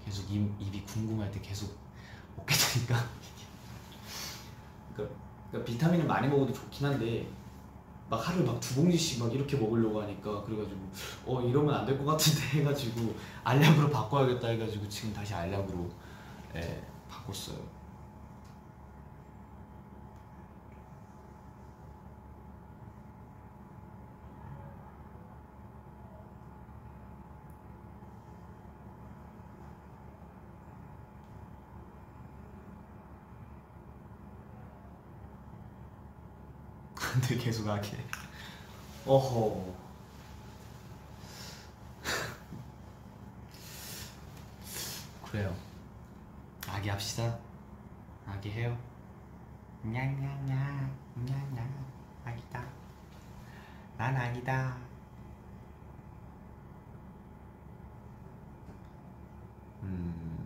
계속 0.03 0.29
입, 0.31 0.49
입이 0.59 0.83
궁금할 0.83 1.31
때 1.31 1.39
계속 1.41 1.75
먹게 2.35 2.53
되니까. 2.55 2.95
그러니까, 4.93 5.15
그러니까 5.51 5.71
비타민을 5.71 6.05
많이 6.05 6.27
먹어도 6.27 6.53
좋긴 6.53 6.87
한데 6.87 7.27
막 8.09 8.25
하루에 8.27 8.43
막 8.45 8.59
두 8.59 8.75
봉지씩 8.75 9.21
막 9.23 9.33
이렇게 9.33 9.57
먹으려고 9.57 10.01
하니까 10.01 10.41
그래가지고 10.43 10.79
어 11.25 11.41
이러면 11.41 11.73
안 11.75 11.85
될 11.85 11.97
것 11.97 12.05
같은데 12.05 12.59
해가지고 12.59 13.13
알약으로 13.43 13.89
바꿔야겠다 13.89 14.47
해가지고 14.47 14.87
지금 14.87 15.13
다시 15.13 15.33
알약으로 15.33 15.89
예, 16.55 16.81
바꿨어요. 17.09 17.57
근데 36.95 37.37
계속 37.37 37.67
하게. 37.67 37.97
어허. 39.05 39.73
그래요. 45.31 45.66
아기 46.77 46.89
합시다. 46.89 47.39
아기 48.27 48.51
해요. 48.51 48.77
냐냐냐, 49.83 50.91
냐냐, 51.15 51.67
아기다. 52.23 52.63
난 53.97 54.15
아기다. 54.15 54.77
음. 59.81 60.37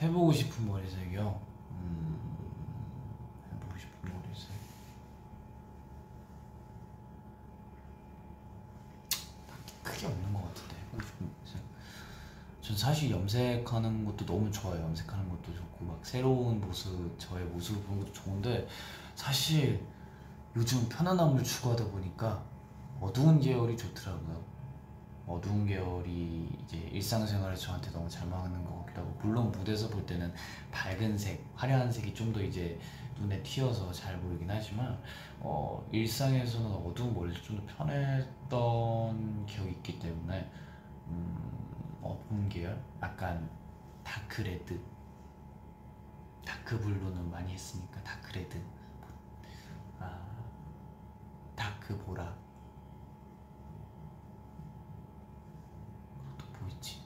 해보고 0.00 0.32
싶은 0.32 0.66
머리색이요. 0.66 1.40
음, 1.70 2.36
해보고 3.52 3.78
싶은 3.78 4.10
머리색. 4.10 4.50
딱히 9.46 9.74
크게 9.82 10.06
없는 10.06 10.32
것 10.32 10.42
같은데 10.42 10.76
해보고 10.76 11.02
싶은 11.02 11.26
머리색. 11.26 11.62
전 12.60 12.73
사실 12.84 13.10
염색하는 13.10 14.04
것도 14.04 14.26
너무 14.26 14.50
좋아요. 14.52 14.82
염색하는 14.82 15.26
것도 15.30 15.54
좋고 15.54 15.86
막 15.86 15.98
새로운 16.02 16.60
모습, 16.60 17.18
저의 17.18 17.42
모습을 17.46 17.82
보는 17.84 18.00
것도 18.00 18.12
좋은데 18.12 18.68
사실 19.14 19.82
요즘 20.54 20.86
편안함을 20.90 21.42
추구하다 21.42 21.86
보니까 21.86 22.44
어두운 23.00 23.40
계열이 23.40 23.74
좋더라고요. 23.74 24.38
어두운 25.26 25.66
계열이 25.66 26.46
이제 26.62 26.76
일상생활에 26.92 27.56
저한테 27.56 27.90
너무 27.90 28.06
잘 28.06 28.28
맞는 28.28 28.62
것 28.62 28.80
같기도 28.80 29.00
하고 29.00 29.18
물론 29.22 29.50
무대에서 29.50 29.88
볼 29.88 30.04
때는 30.04 30.30
밝은 30.70 31.16
색, 31.16 31.42
화려한 31.54 31.90
색이 31.90 32.12
좀 32.12 32.34
더 32.34 32.42
이제 32.42 32.78
눈에 33.18 33.42
튀어서 33.42 33.90
잘 33.92 34.20
보이긴 34.20 34.50
하지만 34.50 34.98
어, 35.40 35.82
일상에서는 35.90 36.70
어두운 36.70 37.14
머리가 37.14 37.40
좀더 37.40 37.62
편했던 37.78 39.46
기억이 39.46 39.70
있기 39.70 39.98
때문에 39.98 40.50
음, 41.08 41.63
어두운 42.04 42.48
계열, 42.48 42.80
약간 43.02 43.50
다크레드, 44.04 44.78
다크블루는 46.44 47.30
많이 47.30 47.52
했으니까 47.52 48.02
다크레드, 48.02 48.62
아, 49.98 50.20
다크보라. 51.56 52.36
또뭐 56.38 56.68
있지? 56.74 57.00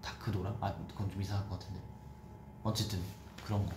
다크노라? 0.00 0.56
아 0.60 0.74
그건 0.88 1.10
좀 1.10 1.20
이상할 1.20 1.48
것 1.48 1.58
같은데. 1.58 1.80
어쨌든 2.62 3.02
그런 3.44 3.64
거 3.66 3.72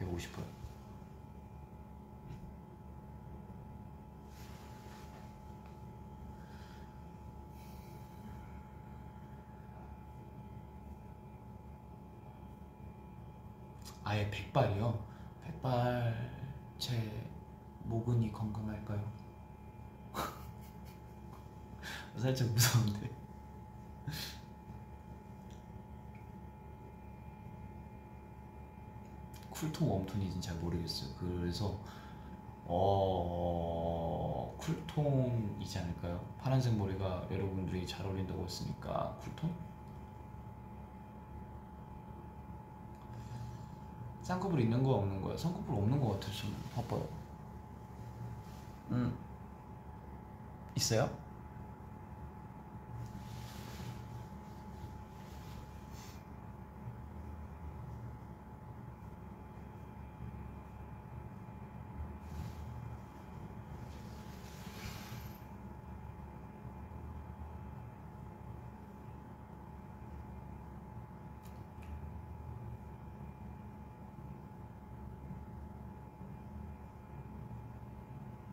해보고 0.00 0.18
싶어요 0.18 0.63
아예 14.04 14.30
백발이요? 14.30 14.98
백발 15.42 16.30
제 16.78 17.28
모근이 17.84 18.30
건강할까요? 18.32 19.12
살짝 22.16 22.48
무서운데 22.48 23.10
쿨톤 29.50 29.88
웜톤인지는 29.88 30.42
잘 30.42 30.56
모르겠어요. 30.56 31.14
그래서 31.18 31.78
어 32.66 34.54
쿨톤이지 34.58 35.78
않을까요? 35.78 36.20
파란색 36.38 36.76
머리가 36.76 37.26
여러분들이 37.30 37.86
잘 37.86 38.04
어울린다고 38.04 38.44
했으니까 38.44 39.16
쿨톤? 39.22 39.73
쌍꺼풀 44.24 44.58
있는 44.60 44.82
거 44.82 44.94
없는 44.94 45.20
거야? 45.20 45.36
쌍꺼풀 45.36 45.74
없는 45.74 46.00
거 46.00 46.12
같아서 46.12 46.32
좀 46.32 46.56
바빠요. 46.74 47.06
음 48.90 49.16
있어요? 50.74 51.10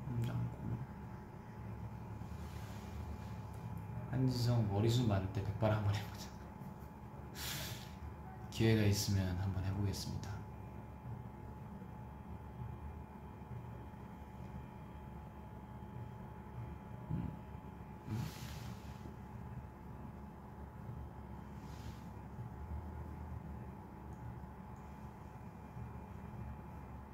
음, 0.09 0.23
않고. 0.27 0.77
한지성 4.11 4.60
머리숱 4.71 5.05
많을 5.05 5.27
때 5.33 5.43
백발 5.43 5.69
한번 5.69 5.93
해보자. 5.93 6.29
기회가 8.51 8.83
있으면 8.83 9.37
한번 9.37 9.65
해보겠습니다. 9.65 10.31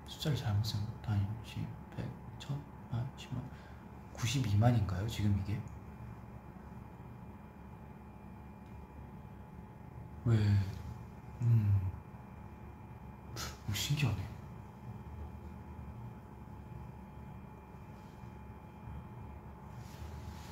숫자를 0.06 0.38
잘못 0.38 0.64
쓴 0.64 0.80
단, 1.02 1.28
10, 1.44 1.66
100, 1.96 2.06
1000, 2.40 2.62
만, 2.92 3.10
10만 3.18 3.42
92만인가요 4.16 5.08
지금 5.08 5.40
이게? 5.44 5.60
왜? 10.28 10.36
음. 11.42 11.82
오, 13.70 13.74
신기하네. 13.74 14.18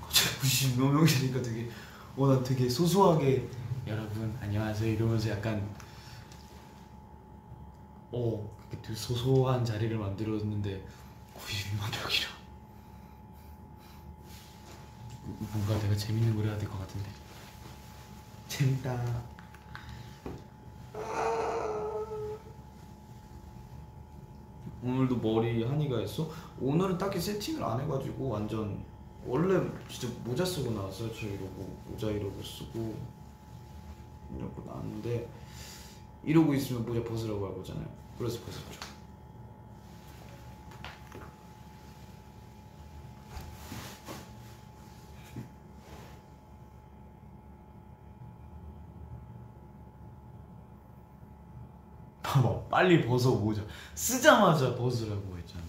갑자기 0.02 0.36
90몇 0.40 0.92
명이니까 0.92 1.42
되게, 1.42 1.70
어, 2.18 2.28
난 2.28 2.44
되게 2.44 2.70
소소하게, 2.70 3.50
여러분, 3.88 4.36
안녕하세요. 4.42 4.94
이러면서 4.94 5.30
약간, 5.30 5.68
어, 8.12 8.50
되게 8.82 8.94
소소한 8.96 9.64
자리를 9.66 9.98
만들었는데, 9.98 10.86
92만 11.36 11.92
명이라. 11.92 12.36
뭔가 15.52 15.80
내가 15.80 15.96
재밌는 15.96 16.36
걸 16.36 16.46
해야 16.48 16.58
될 16.58 16.70
것 16.70 16.78
같은데. 16.80 17.10
재밌다. 18.48 19.24
오늘도 24.86 25.18
머리 25.18 25.64
한이가 25.64 25.98
했어? 25.98 26.30
오늘은 26.62 27.00
딱히 27.00 27.20
세팅을 27.20 27.64
안 27.64 27.80
해가지고 27.82 28.30
완전 28.30 28.86
원래 29.26 29.60
진짜 29.90 30.14
모자 30.24 30.46
쓰고 30.46 30.72
나왔어요. 30.72 31.12
저 31.12 31.26
이러고 31.26 31.76
모자 31.90 32.12
이러고 32.12 32.44
쓰고 32.44 32.96
이러고 34.38 34.64
나왔는데 34.64 35.28
이러고 36.24 36.54
있으면 36.54 36.86
모자 36.86 37.04
벗으라고 37.04 37.48
할 37.48 37.56
거잖아요. 37.56 37.88
그래서 38.20 38.40
벗었죠. 38.46 38.80
봐봐 52.22 52.65
빨리 52.76 53.08
벗어보자. 53.08 53.62
쓰자마자 53.94 54.76
벗으라고 54.76 55.38
했잖아. 55.38 55.64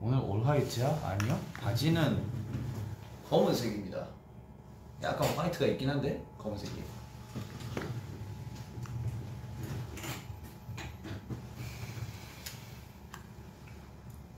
오늘 0.00 0.18
올 0.18 0.44
화이트야? 0.44 0.88
아니요 1.04 1.38
바지는 1.60 2.20
검은색입니다. 3.28 4.04
약간 5.04 5.28
화이트가 5.36 5.64
있긴 5.66 5.90
한데 5.90 6.20
검은색이에요 6.38 6.84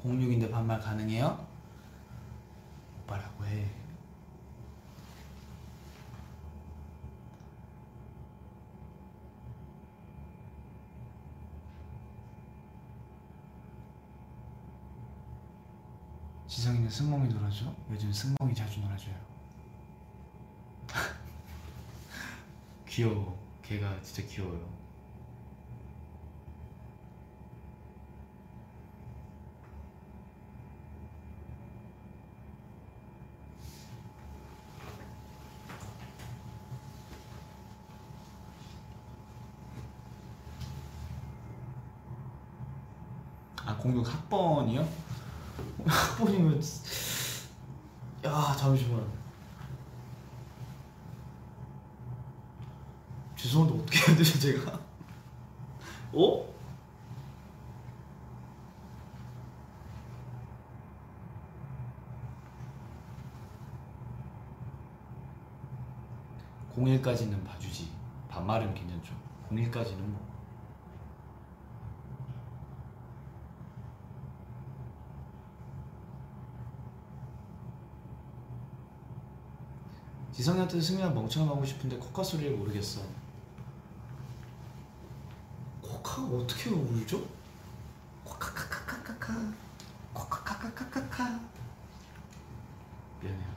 06인데 0.05 0.51
반말 0.51 0.79
가능해요? 0.81 1.47
오빠라고 3.05 3.47
해 3.47 3.87
지성이는 16.57 16.86
승몽이 16.97 17.29
놀아줘? 17.29 17.67
요즘 17.91 18.11
승몽이 18.11 18.55
자주 18.55 18.81
놀아줘요. 18.81 19.15
귀여워. 22.89 23.39
걔가 23.63 24.01
진짜 24.01 24.27
귀여워요. 24.27 24.67
아, 43.67 43.77
공동 43.77 44.03
학번이요? 44.03 45.06
학번이면 46.17 46.63
야 48.25 48.57
잠시만 48.59 49.05
죄송한데 53.37 53.83
어떻게 53.83 53.99
해야 53.99 54.17
되죠 54.17 54.39
제가? 54.39 54.81
어? 56.15 56.57
공일까지는 66.75 67.45
봐주지 67.45 67.91
반말은 68.31 68.73
괜찮죠 68.75 69.15
공일까지는 69.49 70.11
뭐 70.11 70.36
지성이한테 80.37 80.79
승리한 80.83 81.15
멍청하고 81.15 81.65
싶은데 81.65 81.97
코카 81.97 82.23
소리를 82.23 82.55
모르겠어. 82.59 83.01
코카가 85.81 86.29
어떻게 86.29 86.69
울죠? 86.69 87.27
코카카카카카카 88.23 89.55
코카카카카카카 90.13 91.41
미안해요. 93.23 93.56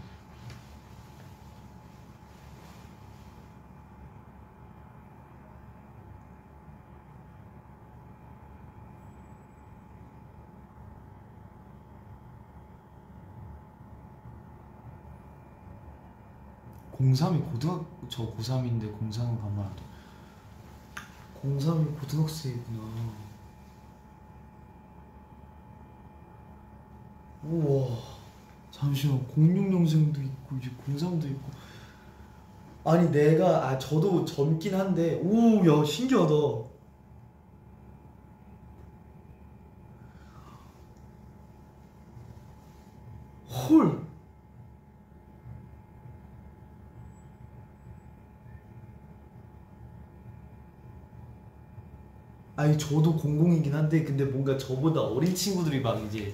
고3이 17.09 17.51
고등학 17.51 17.85
저 18.07 18.23
고3인데 18.35 18.83
고3은 18.99 19.39
반말한다. 19.41 19.81
고3이 21.41 21.99
고등학생이구나. 21.99 22.79
우와. 27.43 27.97
잠시만 28.71 29.25
06년생도 29.35 30.23
있고 30.23 30.55
이제 30.57 30.69
고3도 30.87 31.25
있고. 31.31 31.49
아니 32.85 33.09
내가 33.11 33.67
아 33.69 33.77
저도 33.77 34.23
젊긴 34.25 34.75
한데 34.75 35.19
오 35.23 35.65
야 35.65 35.83
신기하다. 35.83 36.33
헐. 43.49 43.99
아니 52.69 52.77
저도 52.77 53.15
공공이긴 53.17 53.73
한데 53.73 54.03
근데 54.03 54.23
뭔가 54.23 54.55
저보다 54.55 55.01
어린 55.01 55.33
친구들이 55.33 55.81
막 55.81 55.99
이제 56.05 56.31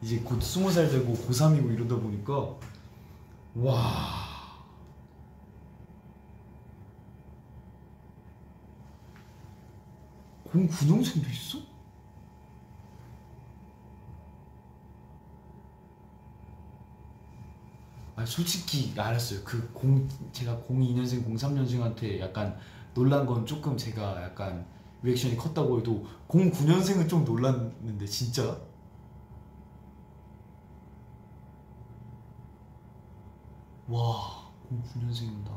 이제 0.00 0.18
곧 0.20 0.40
스무 0.40 0.70
살 0.70 0.88
되고 0.88 1.12
고3이고 1.12 1.72
이러다 1.74 1.96
보니까 1.96 2.54
와. 3.56 4.22
공 10.44 10.66
군용생도 10.68 11.28
있어? 11.30 11.58
아 18.16 18.24
솔직히 18.26 18.92
알았어요. 18.98 19.42
그 19.44 19.72
공 19.72 20.06
제가 20.32 20.56
02년생 20.68 21.24
03년생한테 21.26 22.20
약간 22.20 22.56
놀란 22.94 23.24
건 23.26 23.46
조금 23.46 23.76
제가 23.76 24.22
약간 24.22 24.64
리액션이 25.02 25.36
컸다고 25.36 25.78
해도 25.78 26.04
09년생은 26.28 27.08
좀 27.08 27.24
놀랐는데 27.24 28.06
진짜. 28.06 28.60
와 33.88 34.50
09년생입니다. 34.70 35.50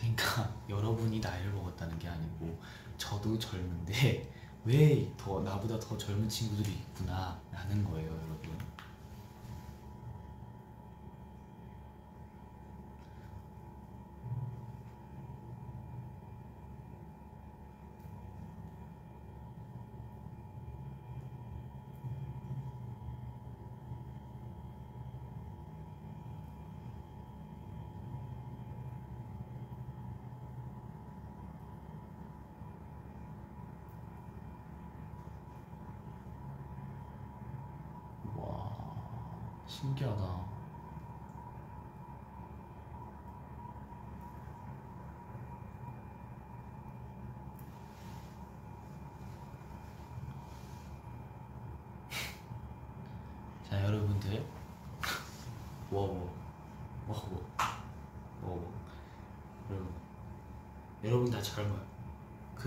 그러니까 0.00 0.52
여러분이 0.68 1.20
나이를 1.20 1.52
먹었다는 1.52 1.98
게 1.98 2.08
아니고 2.08 2.58
저도 2.96 3.38
젊은데 3.38 4.30
왜 4.64 5.10
더 5.16 5.40
나보다 5.40 5.78
더 5.78 5.96
젊은 5.96 6.28
친구들이 6.28 6.70
있구나 6.72 7.38
라는 7.52 7.84
거예요 7.84 8.08
여러분 8.10 8.50
와 38.36 38.70
신기하다 39.66 40.48
자 53.68 53.82
여러분들 53.84 54.44
워워 55.90 56.32
워워 57.08 57.40
워워 58.42 58.72
여러분 59.70 59.92
여러분 61.04 61.30
다 61.30 61.40
젊어요 61.42 61.84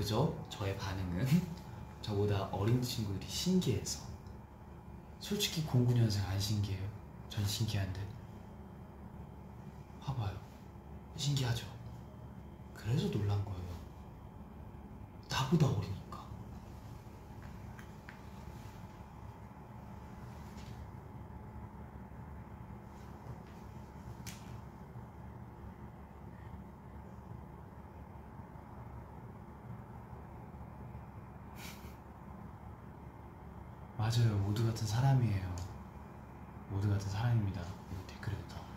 그저 0.04 0.36
저의 0.50 0.78
반응은 0.78 1.26
저보다 2.04 2.50
어린 2.52 2.82
친구들이 2.82 3.26
신기해서 3.26 4.02
솔직히 5.22 5.66
09년생 5.66 6.26
안 6.26 6.38
신기해요? 6.38 6.86
전 7.30 7.46
신기한데 7.46 8.06
봐봐요 10.02 10.38
신기하죠? 11.16 11.66
그래서 12.74 13.10
놀란 13.10 13.46
거예요 13.46 13.80
나보다 15.30 15.68
어리니까 15.68 16.04
맞아요 34.04 34.38
모두 34.40 34.66
같은 34.84 34.88
사람이에요. 34.88 35.56
모두 36.70 36.90
같은 36.90 37.10
사람입니다. 37.10 37.62
댓글에도 38.06 38.42
나오네요. 38.50 38.74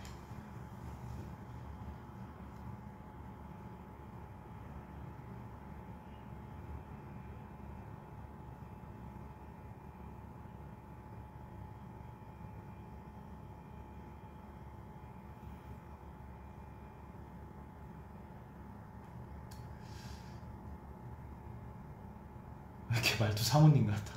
왜 22.91 22.97
이렇게 22.97 23.17
말투 23.25 23.43
사모님 23.43 23.87
같아 23.89 24.13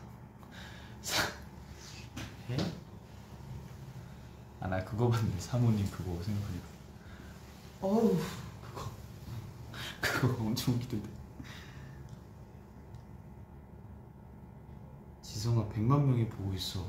사... 1.01 1.39
예? 2.51 2.57
아나 4.59 4.78
그거 4.89 5.09
봤는데 5.09 5.39
사모님 5.39 5.89
그거 5.91 6.21
생각하니까. 6.23 6.67
어우 7.81 8.17
그거. 8.61 8.89
그거 10.01 10.43
엄청 10.43 10.73
웃기던데. 10.75 11.09
지성아 15.21 15.69
100만 15.69 16.01
명이 16.01 16.27
보고 16.27 16.53
있어 16.53 16.85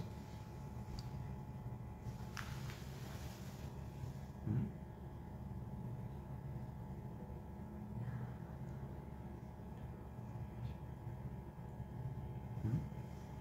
응? 12.64 12.80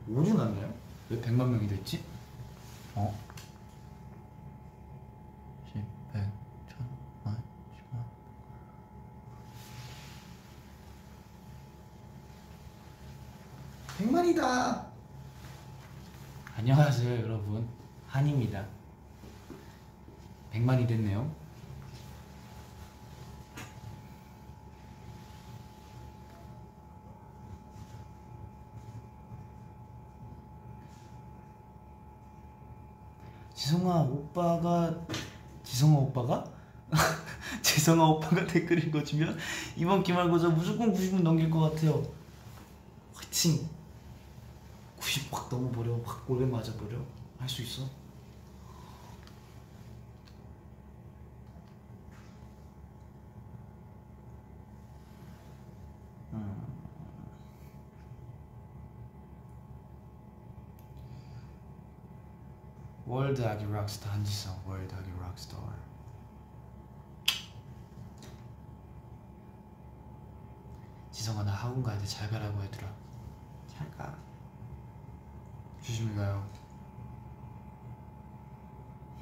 오류 0.08 0.34
났나요? 0.34 0.74
왜 1.10 1.20
100만 1.22 1.48
명이 1.48 1.68
됐지? 1.68 2.04
어? 2.96 3.16
10, 5.72 5.84
100, 6.14 6.22
1000, 6.68 6.88
만, 7.24 7.36
10만 7.76 8.04
백만이다 13.98 14.88
안녕하세요 16.58 17.22
여러분 17.22 17.68
한입니다. 18.10 18.66
100만이 20.52 20.88
됐네요. 20.88 21.30
지성아 33.54 34.02
오빠가 34.02 34.96
지성아 35.64 35.98
오빠가? 36.00 36.44
지성아 37.62 38.04
오빠가 38.06 38.48
댓글 38.48 38.84
읽어주면 38.88 39.38
이번 39.76 40.02
기말고사 40.02 40.50
무조건 40.50 40.92
90분 40.92 41.22
넘길 41.22 41.52
것 41.52 41.60
같아요. 41.60 42.04
화이팅! 43.14 43.70
90 44.98 45.32
확 45.32 45.50
넘어버려. 45.50 46.00
확 46.04 46.26
골에 46.26 46.46
맞아버려. 46.48 46.98
할 47.40 47.48
수 47.48 47.62
있어 47.62 47.99
world 63.10 63.44
아기 63.44 63.66
락스타 63.66 64.12
한지성 64.12 64.56
world 64.68 64.94
아기 64.94 65.10
락스타 65.20 65.58
지성아 71.10 71.44
나 71.44 71.52
학원 71.52 71.82
가야 71.82 71.98
돼. 71.98 72.06
잘 72.06 72.30
가라고 72.30 72.64
얘들아. 72.66 72.88
잘가. 73.68 74.16
조심히 75.82 76.16
가요. 76.16 76.48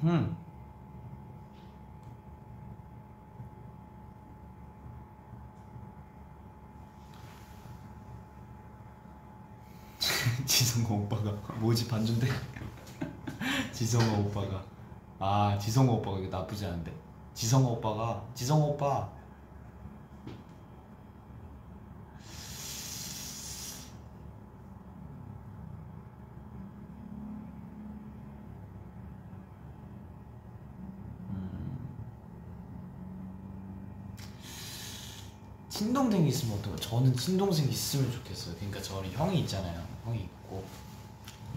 흠. 0.02 0.36
지성아 10.44 10.90
오빠가 10.90 11.32
뭐지 11.58 11.88
반전돼 11.88 12.28
지성아 13.78 14.18
오빠가 14.18 14.64
아 15.20 15.56
지성아 15.56 15.92
오빠가 15.92 16.18
이거 16.18 16.36
나쁘지 16.36 16.66
않은데 16.66 16.92
지성아 17.32 17.64
오빠가 17.68 18.24
지성아 18.34 18.64
오빠 18.64 19.08
친동생이 35.68 36.26
있으면 36.30 36.58
어떨까? 36.58 36.80
저는 36.80 37.14
친동생 37.14 37.68
있으면 37.68 38.10
좋겠어요. 38.10 38.56
그러니까 38.56 38.82
저는 38.82 39.12
형이 39.12 39.38
있잖아요. 39.42 39.80
형이 40.04 40.22
있고 40.22 40.64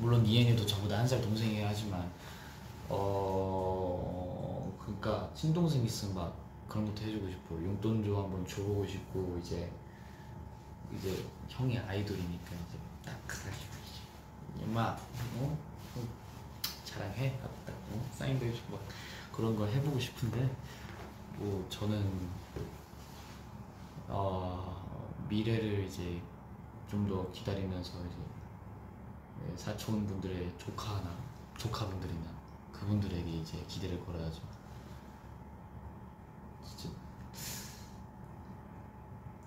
물론 0.01 0.25
이행이도 0.25 0.65
저보다 0.65 0.97
한 0.99 1.07
살 1.07 1.21
동생이긴 1.21 1.65
하지만 1.65 2.11
어 2.89 4.73
그러니까 4.81 5.29
친동생 5.35 5.83
있으면 5.83 6.15
막 6.15 6.35
그런 6.67 6.85
것도 6.87 7.01
해주고 7.03 7.29
싶고 7.29 7.63
용돈 7.63 8.03
좀 8.03 8.17
한번 8.17 8.45
줘보고 8.47 8.85
싶고 8.87 9.39
이제 9.41 9.71
이제 10.97 11.25
형이 11.49 11.77
아이돌이니까 11.77 12.45
이제 12.45 12.77
딱 13.05 13.15
가가지고 13.27 13.73
이제 14.55 14.63
엄마 14.65 14.89
어? 15.37 15.57
어, 15.95 16.01
자랑해 16.83 17.37
딱 17.39 17.49
어? 17.93 18.09
사인도 18.11 18.45
해주고 18.45 18.73
막 18.73 18.81
그런 19.31 19.55
걸 19.55 19.69
해보고 19.69 19.99
싶은데 19.99 20.49
뭐 21.37 21.65
저는 21.69 22.29
어, 24.07 25.15
미래를 25.29 25.85
이제 25.85 26.19
좀 26.89 27.07
더 27.07 27.31
기다리면서 27.31 27.91
이제 27.99 28.15
네, 28.17 28.40
사촌 29.55 30.05
분들의 30.07 30.53
조카나 30.57 31.15
조카분들이나 31.57 32.31
그분들에게 32.71 33.29
이제 33.29 33.63
기대를 33.67 34.03
걸어야죠. 34.05 34.41
진짜 36.65 36.95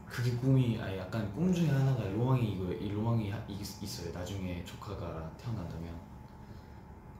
그게 0.06 0.36
꿈이 0.36 0.80
아 0.80 0.96
약간 0.96 1.32
꿈 1.34 1.52
중에 1.52 1.68
하나가 1.68 2.04
로망이 2.04 2.52
이거 2.52 2.72
이 2.72 2.90
로망이 2.90 3.32
있어요. 3.48 4.12
나중에 4.12 4.64
조카가 4.64 5.32
태어난다면 5.36 5.92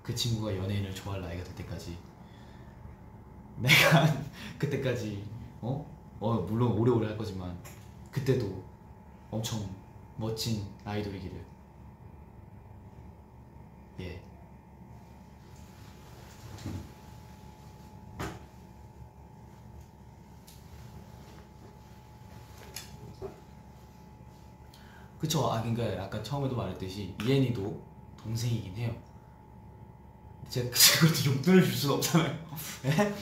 그 0.02 0.14
친구가 0.14 0.56
연예인을 0.56 0.94
좋아할 0.94 1.20
나이가 1.20 1.42
될 1.42 1.54
때까지 1.56 1.98
내가 3.58 4.06
그때까지 4.58 5.24
어? 5.60 5.84
어 6.20 6.34
물론 6.34 6.72
오래오래 6.72 7.08
할 7.08 7.18
거지만 7.18 7.56
그때도 8.10 8.62
엄청 9.30 9.68
멋진 10.16 10.64
아이돌이기를 10.84 11.43
예. 14.00 14.20
그쵸. 25.18 25.46
아, 25.50 25.62
그러니까 25.62 26.02
아까 26.04 26.22
처음에도 26.22 26.54
말했듯이 26.54 27.14
이엔이도 27.22 27.82
동생이긴 28.22 28.74
해요. 28.76 28.94
제가 30.50 30.68
그것도 30.70 31.32
용돈을 31.34 31.64
줄 31.64 31.72
수는 31.72 31.94
없잖아요. 31.96 32.38
예? 32.84 33.14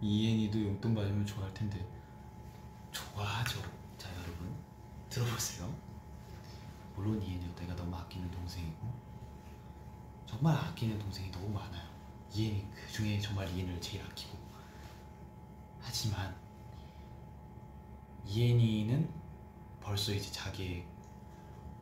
이엔이도 0.00 0.58
용돈 0.78 0.94
받으면 0.94 1.26
좋아할 1.26 1.52
텐데 1.54 1.84
좋아하죠. 2.92 3.60
자 3.96 4.08
여러분 4.14 4.54
들어보세요. 5.08 5.72
물론 6.94 7.20
이엔이도 7.20 7.60
내가 7.60 7.74
너무 7.74 7.96
아끼는 7.96 8.30
동생이고 8.30 8.86
정말 10.26 10.56
아끼는 10.56 10.98
동생이 11.00 11.32
너무 11.32 11.48
많아요. 11.48 11.88
이엔이 12.32 12.64
그 12.72 12.92
중에 12.92 13.18
정말 13.18 13.48
이엔을 13.50 13.80
제일 13.80 14.04
아끼고 14.04 14.38
하지만 15.80 16.36
이엔이는 18.24 19.12
벌써 19.80 20.12
이제 20.12 20.30
자기의 20.30 20.86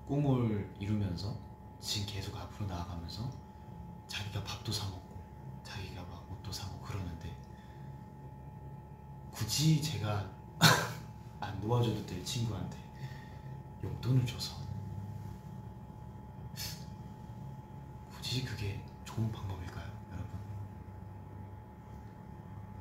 꿈을 0.06 0.74
이루면서 0.78 1.36
지금 1.80 2.14
계속 2.14 2.34
앞으로 2.34 2.66
나아가면서 2.66 3.30
자기가 4.06 4.42
밥도 4.44 4.72
사 4.72 4.88
먹고 4.88 5.05
굳이 9.56 9.80
제가 9.80 10.22
안 11.40 11.58
도와줘도 11.62 12.04
될 12.04 12.22
친구한테 12.22 12.76
용돈을 13.82 14.26
줘서 14.26 14.54
굳이 18.10 18.44
그게 18.44 18.84
좋은 19.06 19.32
방법일까요, 19.32 19.90
여러분? 20.10 20.30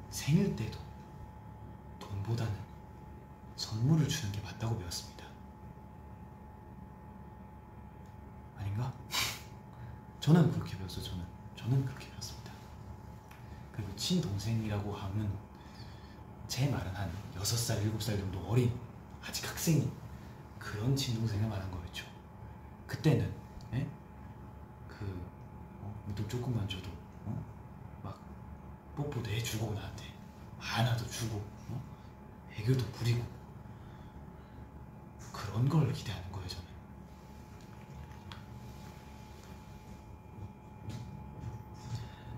생일 0.10 0.54
때도 0.54 0.78
돈보다는 1.98 2.54
선물을 3.56 4.10
주는 4.10 4.34
게 4.34 4.42
맞다고 4.42 4.78
배웠습니다. 4.78 5.24
아닌가? 8.58 8.92
저는 10.20 10.52
그렇게 10.52 10.78
배웠어요. 10.78 11.06
저는 11.06 11.26
저는 11.56 11.86
그렇게 11.86 12.10
배웠습니다. 12.10 12.52
그리고 13.72 13.96
친동생이라고 13.96 14.94
하면 14.94 15.55
제 16.56 16.70
말은 16.70 16.96
한 16.96 17.12
6살, 17.38 17.84
7살 17.84 18.18
정도 18.18 18.40
어린 18.48 18.72
아직 19.22 19.46
학생인 19.46 19.92
그런 20.58 20.96
친동생을 20.96 21.50
말한 21.50 21.70
거였죠. 21.70 22.06
그때는 22.88 23.30
예? 23.74 23.86
그 24.88 25.04
어, 25.82 26.04
무릎 26.08 26.30
조금만 26.30 26.66
줘도 26.70 26.90
어? 27.26 27.46
막 28.02 28.18
뽀뽀도 28.96 29.30
해주고 29.30 29.74
나한테 29.74 30.06
안아도 30.58 31.06
주고 31.10 31.44
어? 31.72 31.84
애교도 32.58 32.86
부리고 32.94 33.22
그런 35.34 35.68
걸 35.68 35.92
기대하는 35.92 36.32
거예요 36.32 36.48
저는. 36.48 36.66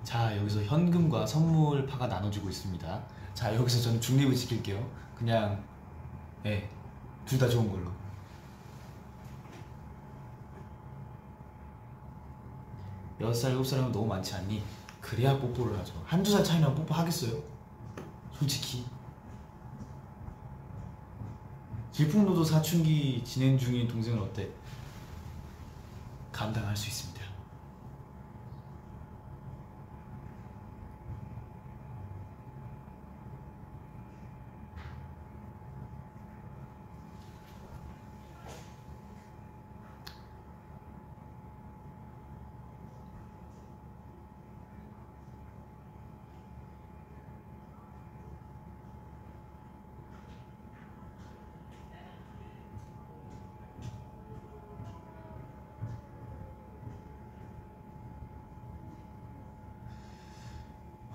자 0.04 0.36
여기서 0.38 0.64
현금과 0.64 1.28
선물파가 1.28 2.08
나눠지고 2.08 2.50
있습니다. 2.50 3.17
자 3.38 3.54
여기서 3.56 3.80
저는 3.84 4.02
중립을 4.02 4.36
지킬게요. 4.36 4.84
그냥 5.16 5.64
예, 6.44 6.68
둘 7.24 7.38
다 7.38 7.48
좋은 7.48 7.72
걸로. 7.72 7.92
여섯 13.22 13.42
살 13.42 13.52
일곱 13.52 13.64
살이면 13.64 13.92
너무 13.92 14.08
많지 14.08 14.34
않니? 14.34 14.64
그래야 15.00 15.38
뽀뽀를 15.38 15.78
하죠. 15.78 16.02
한두 16.04 16.32
살 16.32 16.44
차이나 16.44 16.74
뽀뽀 16.74 16.96
하겠어요? 16.96 17.40
솔직히. 18.40 18.86
질풍노도 21.92 22.44
사춘기 22.44 23.24
진행 23.24 23.56
중인 23.56 23.88
동생은 23.88 24.20
어때? 24.20 24.50
감당할 26.32 26.76
수 26.76 26.88
있습니다. 26.88 27.17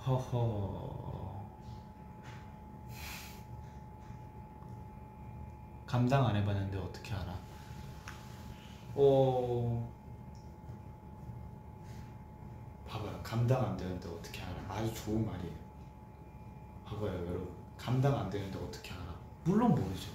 허허. 0.06 1.02
감당 5.86 6.26
안 6.26 6.34
해봤는데 6.36 6.78
어떻게 6.78 7.14
알아? 7.14 7.38
어. 8.94 9.92
봐봐요. 12.88 13.22
감당 13.22 13.64
안 13.64 13.76
되는데 13.76 14.08
어떻게 14.08 14.42
알아? 14.42 14.54
아주 14.68 14.92
좋은 14.94 15.24
말이에요. 15.24 15.54
봐봐요, 16.84 17.12
여러분. 17.12 17.48
감당 17.78 18.18
안 18.18 18.28
되는데 18.28 18.58
어떻게 18.58 18.92
알아? 18.92 19.14
물론 19.44 19.70
모르죠. 19.74 20.10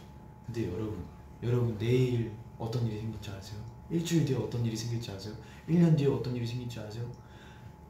근데 0.46 0.72
여러분, 0.72 1.06
여러분 1.44 1.78
내일 1.78 2.36
어떤 2.60 2.86
일이 2.86 3.00
생길지 3.00 3.30
아세요? 3.32 3.62
일주일 3.90 4.26
뒤에 4.26 4.36
어떤 4.38 4.66
일이 4.66 4.76
생길지 4.76 5.12
아세요? 5.12 5.34
1년 5.70 5.98
뒤에 5.98 6.08
어떤 6.08 6.36
일이 6.36 6.46
생길지 6.46 6.80
아세요? 6.80 7.10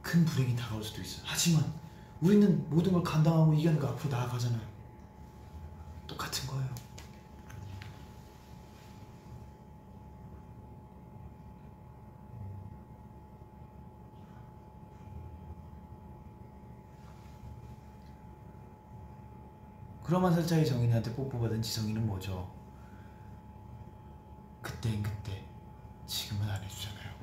큰 0.02 0.24
불행이 0.26 0.56
다가올 0.56 0.84
수도 0.84 1.02
있어요. 1.02 1.24
하지만 1.26 1.64
우리는 2.22 2.70
모든 2.70 2.94
걸 2.94 3.04
감당하고 3.04 3.54
이겨내고 3.54 3.88
앞으로 3.88 4.10
나아가잖아요. 4.10 4.62
똑같은 6.08 6.48
거예요. 6.48 6.68
그러한 20.04 20.34
살짝의 20.34 20.66
정인한테 20.66 21.14
뽀뽀받은 21.14 21.62
지성이는 21.62 22.08
뭐죠? 22.08 22.50
그땐 24.62 25.04
그때, 25.04 25.44
지금은 26.06 26.50
안 26.50 26.64
해주잖아요. 26.64 27.17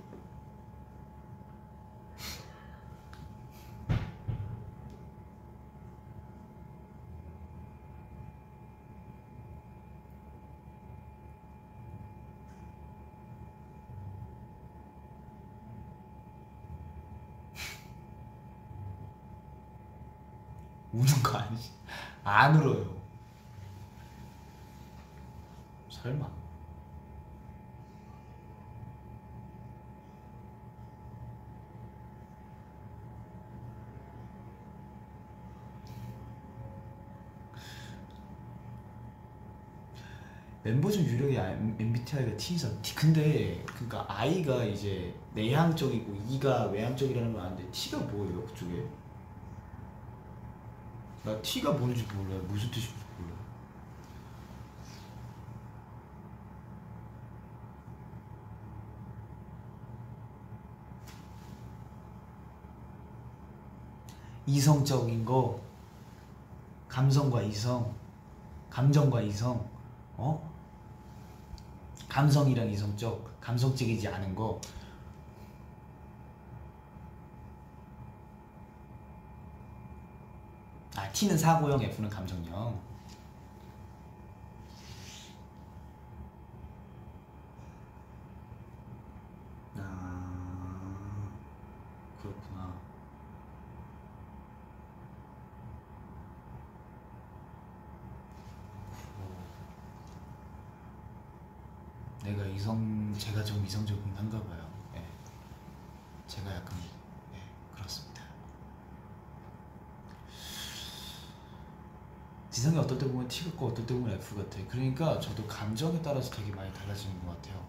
안 22.25 22.57
울어요. 22.57 22.87
설마. 25.91 26.27
멤버 40.63 40.91
중 40.91 41.05
유력의 41.05 41.37
MBTI가 41.79 42.39
T이서 42.39 42.69
T 42.81 42.95
근데 42.95 43.63
그러니까 43.67 44.07
I가 44.09 44.65
이제 44.65 45.15
내향적이고 45.35 46.17
E가 46.31 46.69
외향적이라는 46.69 47.35
건 47.35 47.45
아는데 47.45 47.71
T가 47.71 47.99
뭐예요 47.99 48.43
그쪽에? 48.47 49.04
나 51.25 51.41
T가 51.41 51.73
뭔지 51.73 52.07
몰라요. 52.15 52.39
무슨 52.49 52.71
뜻인지 52.71 52.93
몰라요. 53.19 53.35
이성적인 64.47 65.25
거, 65.25 65.59
감성과 66.89 67.41
이성, 67.41 67.95
감정과 68.69 69.23
이성, 69.23 69.67
어? 70.19 70.53
감성이랑 72.07 72.69
이성적, 72.71 73.41
감성적이지 73.41 74.07
않은 74.09 74.35
거, 74.35 74.61
아 81.15 81.17
T는 81.17 81.39
사고형, 81.39 81.81
F는 81.81 82.11
감정형. 82.11 82.77
아 89.77 91.29
그렇구나. 92.21 92.75
내가 102.25 102.45
이성 102.47 103.15
제가 103.17 103.45
좀 103.45 103.65
이성적이긴 103.65 104.17
한가 104.17 104.43
봐요. 104.43 104.69
예. 104.97 105.05
제가 106.27 106.53
약간 106.57 106.77
예, 107.35 107.39
그렇습니다. 107.73 108.15
지성이 112.55 112.79
어떨 112.79 112.97
때 112.97 113.07
보면 113.09 113.24
T 113.35 113.43
같고 113.47 113.67
어떨 113.67 113.85
때 113.85 113.95
보면 113.95 114.15
F 114.15 114.37
같아. 114.37 114.61
그러니까 114.69 115.19
저도 115.19 115.45
감정에 115.49 116.01
따라서 116.01 116.31
되게 116.31 116.53
많이 116.53 116.73
달라지는 116.73 117.19
것 117.27 117.31
같아요. 117.35 117.67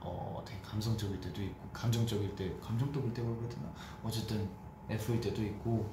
어, 0.00 0.40
되게 0.46 0.60
감성적일 0.60 1.20
때도 1.20 1.42
있고 1.42 1.68
감정적일 1.72 2.36
때 2.36 2.56
감정적일 2.60 3.12
때가 3.12 3.28
그러나 3.36 3.74
어쨌든 4.04 4.48
F일 4.88 5.20
때도 5.20 5.42
있고 5.42 5.90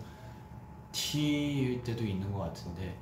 T일 0.91 1.81
때도 1.83 2.05
있는 2.05 2.31
것 2.31 2.39
같은데 2.39 2.95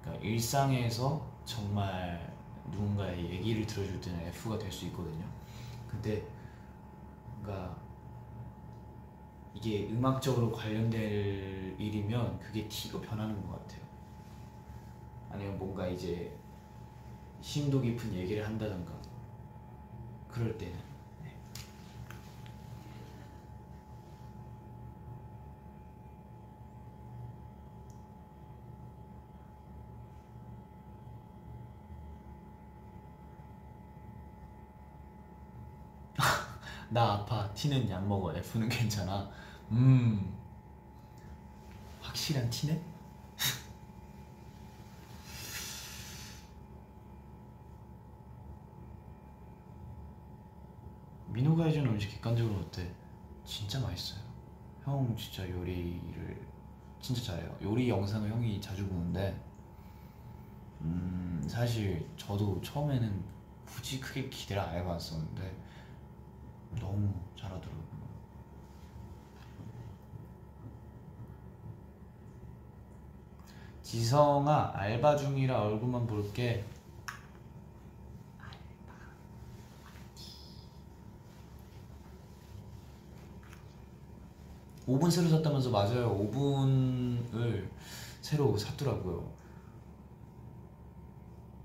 그러니까 0.00 0.24
일상에서 0.24 1.26
정말 1.44 2.32
누군가의 2.70 3.28
얘기를 3.28 3.66
들어줄 3.66 4.00
때는 4.00 4.20
F가 4.28 4.56
될 4.56 4.70
수 4.70 4.86
있거든요. 4.86 5.24
근데 5.90 6.24
뭔가 7.26 7.76
이게 9.52 9.88
음악적으로 9.90 10.52
관련될 10.52 11.74
일이면 11.78 12.38
그게 12.38 12.68
T로 12.68 13.00
변하는 13.00 13.42
것 13.48 13.58
같아요. 13.58 13.81
아니면 15.32 15.58
뭔가 15.58 15.86
이제 15.88 16.36
심도 17.40 17.80
깊은 17.80 18.12
얘기를 18.14 18.44
한다던가 18.46 18.92
그럴 20.28 20.56
때는. 20.56 20.74
네. 21.22 21.34
나 36.90 37.12
아파. 37.14 37.52
T는 37.54 37.88
약 37.90 38.06
먹어 38.06 38.34
F는 38.34 38.68
괜찮아? 38.68 39.30
음. 39.70 40.32
확실한 42.00 42.48
T네? 42.50 42.80
민호가 51.32 51.64
해주는 51.64 51.90
음식 51.90 52.10
객관적으로 52.10 52.60
어때? 52.60 52.86
진짜 53.44 53.80
맛있어요. 53.80 54.20
형 54.84 55.16
진짜 55.16 55.48
요리를 55.48 56.46
진짜 57.00 57.22
잘해요. 57.22 57.56
요리 57.62 57.88
영상을 57.88 58.28
형이 58.30 58.60
자주 58.60 58.86
보는데 58.86 59.40
음 60.82 61.42
사실 61.48 62.06
저도 62.16 62.60
처음에는 62.60 63.24
굳이 63.64 64.00
크게 64.00 64.28
기대를 64.28 64.62
안 64.62 64.74
해봤었는데 64.76 65.56
너무 66.78 67.12
잘하더라고요. 67.38 67.82
지성아 73.82 74.72
알바 74.74 75.16
중이라 75.16 75.62
얼굴만 75.62 76.06
볼게 76.06 76.64
5분 84.86 85.10
새로 85.10 85.28
샀다면서 85.28 85.70
맞아요. 85.70 86.18
5분을 86.18 87.70
새로 88.20 88.56
샀더라고요. 88.56 89.32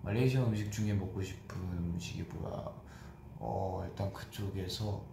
말레이시아 0.03 0.45
음식 0.45 0.72
중에 0.72 0.93
먹고 0.93 1.22
싶은 1.22 1.59
음식이 1.59 2.24
뭐야? 2.24 2.72
어 3.39 3.84
일단 3.88 4.11
그쪽에서 4.13 5.03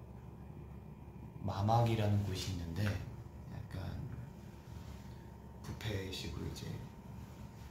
마막이라는 1.43 2.25
곳이 2.25 2.53
있는데 2.53 2.85
약간 2.85 4.09
뷔페식으로 5.81 6.47
이제 6.47 6.67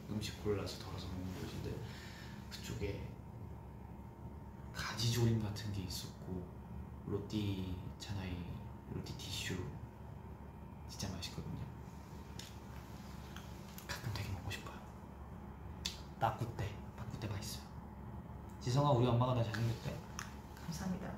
음식 0.09 0.43
골라서 0.43 0.83
덜어서 0.83 1.07
먹는 1.07 1.33
곳인데 1.41 1.73
그쪽에 2.49 3.01
가지조림 4.73 5.41
같은 5.41 5.71
게 5.71 5.83
있었고 5.83 6.43
로띠 7.07 7.75
차나이 7.99 8.35
로띠 8.93 9.15
티슈 9.17 9.55
진짜 11.03 11.13
맛있거든요. 11.17 11.59
가끔 13.85 14.13
되게 14.13 14.29
먹고 14.29 14.49
싶어요. 14.49 14.75
낙구떼, 16.19 16.73
낙구떼 16.95 17.27
맛있어요. 17.27 17.63
지성아 18.61 18.91
우리 18.91 19.05
엄마가 19.07 19.33
나 19.33 19.43
잘생겼대. 19.43 19.97
감사합니다. 20.63 21.11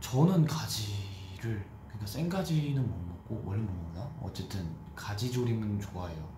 저는 0.00 0.46
가지를 0.46 1.66
그러니까 1.88 2.06
생가지는 2.06 2.88
못 2.88 2.96
먹고 2.96 3.42
원래 3.44 3.60
못 3.60 3.70
먹나? 3.70 4.10
어쨌든 4.22 4.74
가지 4.96 5.30
조림은 5.30 5.78
좋아해요. 5.78 6.33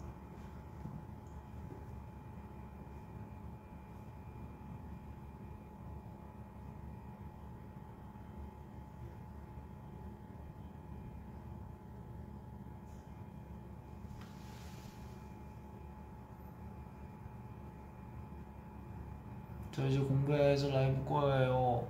공부해서 20.27 20.69
라이브 20.69 21.05
꺼예요 21.09 21.87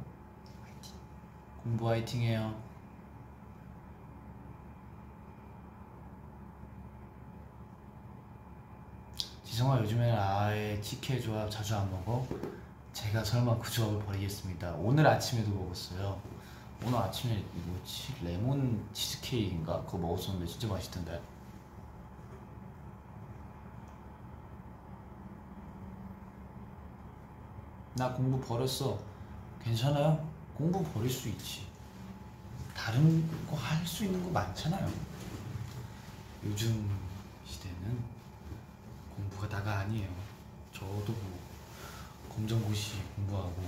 공부 1.63 1.89
화이팅해요. 1.89 2.55
지성아 9.43 9.81
요즘에 9.81 10.13
아예 10.13 10.81
치킨 10.81 11.21
조합 11.21 11.51
자주 11.51 11.75
안 11.75 11.91
먹어? 11.91 12.25
제가 12.93 13.25
설마 13.25 13.59
그 13.59 13.71
조합을 13.71 14.05
버리겠습니다. 14.05 14.75
오늘 14.75 15.07
아침에도 15.07 15.51
먹었어요. 15.51 16.21
오늘 16.85 16.99
아침에 16.99 17.43
뭐지? 17.65 18.15
레몬 18.23 18.87
치즈케이크인가? 18.93 19.83
그거 19.87 19.99
먹었었는데 19.99 20.47
진짜 20.47 20.69
맛있던데. 20.69 21.21
나 27.97 28.13
공부 28.13 28.41
버렸어. 28.47 28.99
괜찮아요? 29.63 30.29
공부 30.57 30.83
버릴 30.93 31.11
수 31.11 31.29
있지. 31.29 31.67
다른 32.75 33.27
거 33.47 33.57
할 33.57 33.85
수 33.87 34.05
있는 34.05 34.23
거 34.23 34.31
많잖아요. 34.31 34.91
요즘 36.45 36.91
시대는 37.47 38.05
공부가 39.15 39.49
다가 39.49 39.79
아니에요. 39.81 40.09
저도 40.73 41.13
뭐 41.13 41.39
검정고시 42.35 43.01
공부하고 43.17 43.63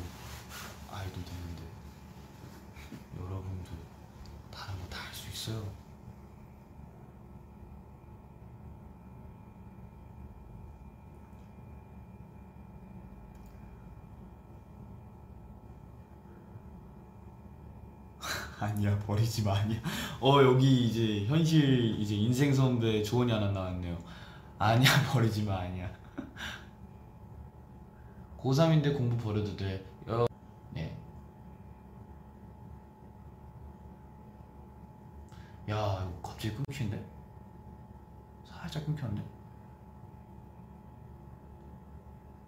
아이도 0.92 1.14
되는데 1.24 1.62
여러분도 3.18 3.70
다른 4.52 4.78
거 4.80 4.88
다 4.90 4.98
할 5.00 5.14
수 5.14 5.30
있어요. 5.30 5.64
아니야 18.78 18.96
버리지 19.00 19.42
마 19.42 19.56
아니야. 19.56 19.80
어 20.20 20.40
여기 20.40 20.86
이제 20.86 21.26
현실 21.26 21.98
이제 21.98 22.14
인생 22.14 22.54
선배 22.54 23.02
조언이 23.02 23.32
하나 23.32 23.50
나왔네요. 23.50 23.98
아니야 24.56 24.88
버리지 25.12 25.42
마 25.42 25.58
아니야. 25.58 25.90
고3인데 28.40 28.96
공부 28.96 29.16
버려도 29.16 29.56
돼. 29.56 29.84
여... 30.08 30.26
네. 30.70 30.96
야 35.68 36.08
이거 36.08 36.20
갑자기 36.22 36.54
끊기는데? 36.54 37.04
살짝 38.44 38.86
끊겼는데? 38.86 39.28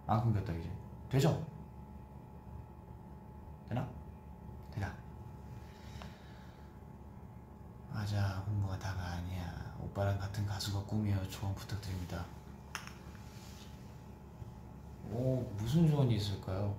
안 0.07 0.21
끊겼다 0.23 0.53
이제. 0.53 0.71
되죠? 1.09 1.45
되나? 3.67 4.00
맞아 8.01 8.41
공부가 8.45 8.79
다가 8.79 8.99
아니야. 9.11 9.75
오빠랑 9.79 10.17
같은 10.17 10.43
가수가 10.43 10.83
꿈이에요. 10.85 11.29
조언 11.29 11.53
부탁드립니다. 11.53 12.25
오 15.11 15.43
무슨 15.55 15.87
조언이 15.87 16.15
있을까요? 16.15 16.75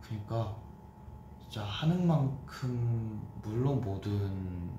그니까 0.00 0.56
진짜 1.40 1.62
하는 1.64 2.04
만큼 2.04 3.24
물론 3.42 3.80
모든 3.80 4.72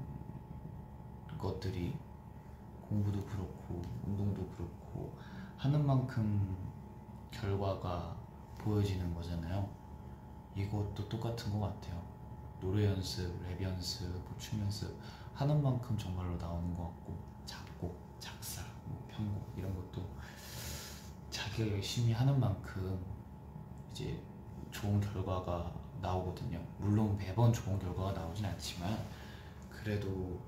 것들이 1.37 1.97
공부도 2.89 3.23
그렇고 3.23 3.81
운동도 4.05 4.45
그렇고 4.49 5.17
하는 5.55 5.85
만큼 5.87 6.53
결과가 7.31 8.13
보여지는 8.57 9.13
거잖아요. 9.13 9.69
이것도 10.53 11.07
똑같은 11.07 11.49
것 11.57 11.61
같아요 11.61 12.10
노래 12.61 12.85
연습, 12.85 13.41
랩 13.43 13.59
연습, 13.63 14.07
뭐춤 14.29 14.59
연습 14.61 14.95
하는 15.33 15.61
만큼 15.63 15.97
정말로 15.97 16.37
나오는 16.37 16.73
것 16.75 16.83
같고 16.83 17.17
작곡, 17.43 17.99
작사, 18.19 18.61
뭐 18.85 19.03
편곡 19.09 19.53
이런 19.57 19.75
것도 19.75 20.07
자기가 21.31 21.71
열심히 21.71 22.13
하는 22.13 22.39
만큼 22.39 23.03
이제 23.91 24.21
좋은 24.69 25.01
결과가 25.01 25.73
나오거든요. 26.01 26.63
물론 26.77 27.17
매번 27.17 27.51
좋은 27.51 27.79
결과가 27.79 28.11
나오진 28.11 28.45
않지만 28.45 28.95
그래도 29.71 30.39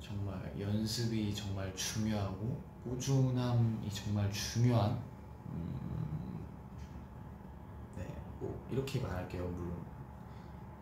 정말 0.00 0.58
연습이 0.58 1.34
정말 1.34 1.74
중요하고 1.76 2.62
꾸준함이 2.82 3.90
정말 3.90 4.30
중요한 4.32 5.02
음, 5.48 6.44
네, 7.96 8.06
뭐 8.40 8.66
이렇게 8.70 9.00
말할게요. 9.00 9.46
물론 9.46 9.93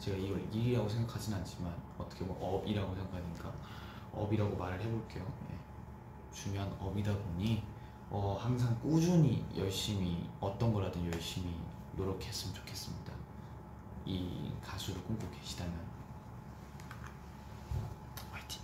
제가 0.02 0.16
이걸 0.16 0.42
일이라고 0.52 0.88
생각하진 0.88 1.32
않지만 1.34 1.72
어떻게 1.96 2.26
보면 2.26 2.42
업이라고 2.42 2.92
생각하니까 2.92 3.54
업이라고 4.12 4.56
말을 4.56 4.80
해볼게요. 4.80 5.24
네. 5.48 5.56
중요한 6.32 6.76
업이다 6.80 7.16
보니 7.16 7.62
어, 8.10 8.36
항상 8.38 8.76
꾸준히 8.80 9.46
열심히 9.56 10.28
어떤 10.40 10.72
거라든 10.72 11.06
열심히 11.06 11.56
노력했으면 11.92 12.52
좋겠습니다. 12.52 13.12
이 14.04 14.52
가수를 14.60 15.00
꿈꾸고 15.04 15.30
계시다면 15.36 15.72
화이팅! 18.32 18.60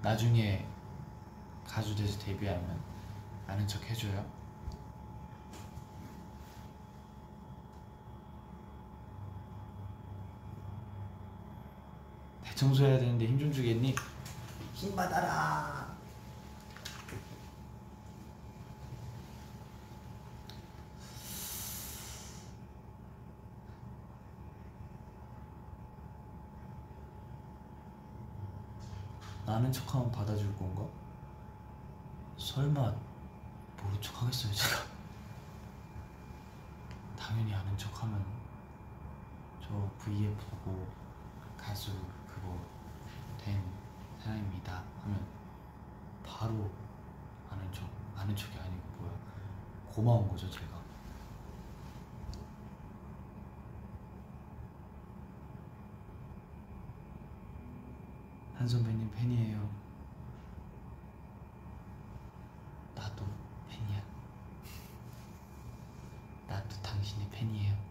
나중에 0.00 0.66
가수 1.66 1.94
돼서 1.94 2.18
데뷔하면 2.20 2.80
아는 3.46 3.68
척 3.68 3.84
해줘요. 3.84 4.39
청소해야 12.60 12.98
되는데 12.98 13.26
힘 13.26 13.38
좀 13.38 13.50
주겠니? 13.50 13.94
힘 14.74 14.94
받아라. 14.94 15.88
아는 29.46 29.72
척하면 29.72 30.12
받아줄 30.12 30.54
건가? 30.56 30.84
설마 32.38 32.94
모른 33.82 34.00
척 34.00 34.22
하겠어요 34.22 34.52
제가 34.52 34.82
당연히 37.18 37.54
아는 37.54 37.76
척하면 37.76 38.24
저 39.62 39.68
V에 39.98 40.28
보고 40.34 40.86
가수 41.58 41.90
그거 42.34 42.58
된 43.38 43.62
사람입니다. 44.18 44.82
하면 45.02 45.26
바로 46.24 46.70
아는 47.50 47.72
척 47.72 47.88
아는 48.16 48.34
척이 48.36 48.58
아니고 48.58 48.82
뭐야. 48.98 49.12
고마운 49.92 50.28
거죠 50.28 50.48
제가. 50.50 50.80
한 58.54 58.68
선배님 58.68 59.10
팬이에요. 59.12 59.70
나도 62.94 63.24
팬이야. 63.70 64.02
나도 66.46 66.76
당신의 66.82 67.30
팬이에요. 67.30 67.90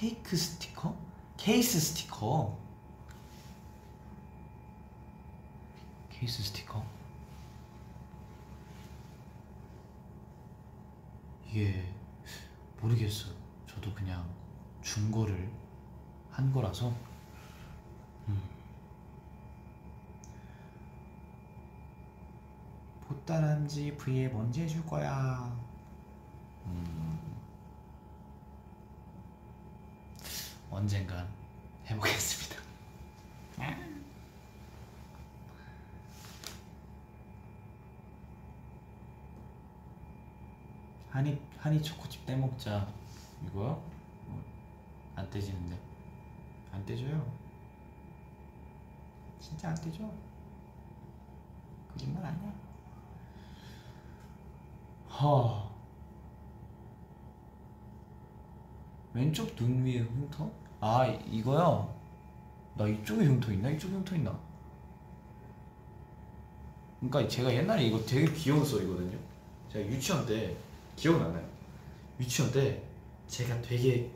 케이크 0.00 0.34
스티커? 0.34 0.96
케이스 1.36 1.78
스티커. 1.78 2.56
케이스 6.08 6.42
스티커? 6.42 6.82
이게 11.46 11.86
모르겠어요. 12.80 13.34
저도 13.66 13.92
그냥 13.92 14.26
준 14.80 15.10
거를 15.10 15.52
한 16.30 16.50
거라서. 16.50 16.94
음. 18.28 18.42
보따란지 23.06 23.98
V에 23.98 24.28
뭔지 24.28 24.62
해줄 24.62 24.86
거야. 24.86 25.54
음. 26.64 27.00
언젠간 30.90 31.24
해보겠습니다. 31.86 32.60
한이 41.10 41.40
한이 41.58 41.80
초코칩 41.80 42.26
떼먹자 42.26 42.92
이거요? 43.46 43.80
어, 44.26 44.42
안 45.14 45.30
떼지는데 45.30 45.78
안 46.72 46.84
떼져요 46.84 47.24
진짜 49.38 49.68
안 49.68 49.74
떼져 49.76 50.10
거짓말 51.92 52.24
아니야 52.24 52.52
하. 55.08 55.70
왼쪽 59.12 59.54
눈 59.54 59.84
위에 59.84 60.00
흉터? 60.00 60.50
아 60.80 61.06
이거요? 61.30 61.94
나 62.76 62.86
이쪽에 62.88 63.24
흉터 63.26 63.52
있나? 63.52 63.70
이쪽에 63.70 63.92
흉터 63.94 64.16
있나? 64.16 64.38
그러니까 67.00 67.28
제가 67.28 67.52
옛날에 67.52 67.84
이거 67.84 67.98
되게 68.04 68.30
귀여운 68.32 68.64
썰이거든요. 68.64 69.18
제가 69.72 69.88
유치원 69.90 70.26
때 70.26 70.56
기억나나요? 70.96 71.46
유치원 72.18 72.52
때 72.52 72.82
제가 73.26 73.60
되게 73.62 74.10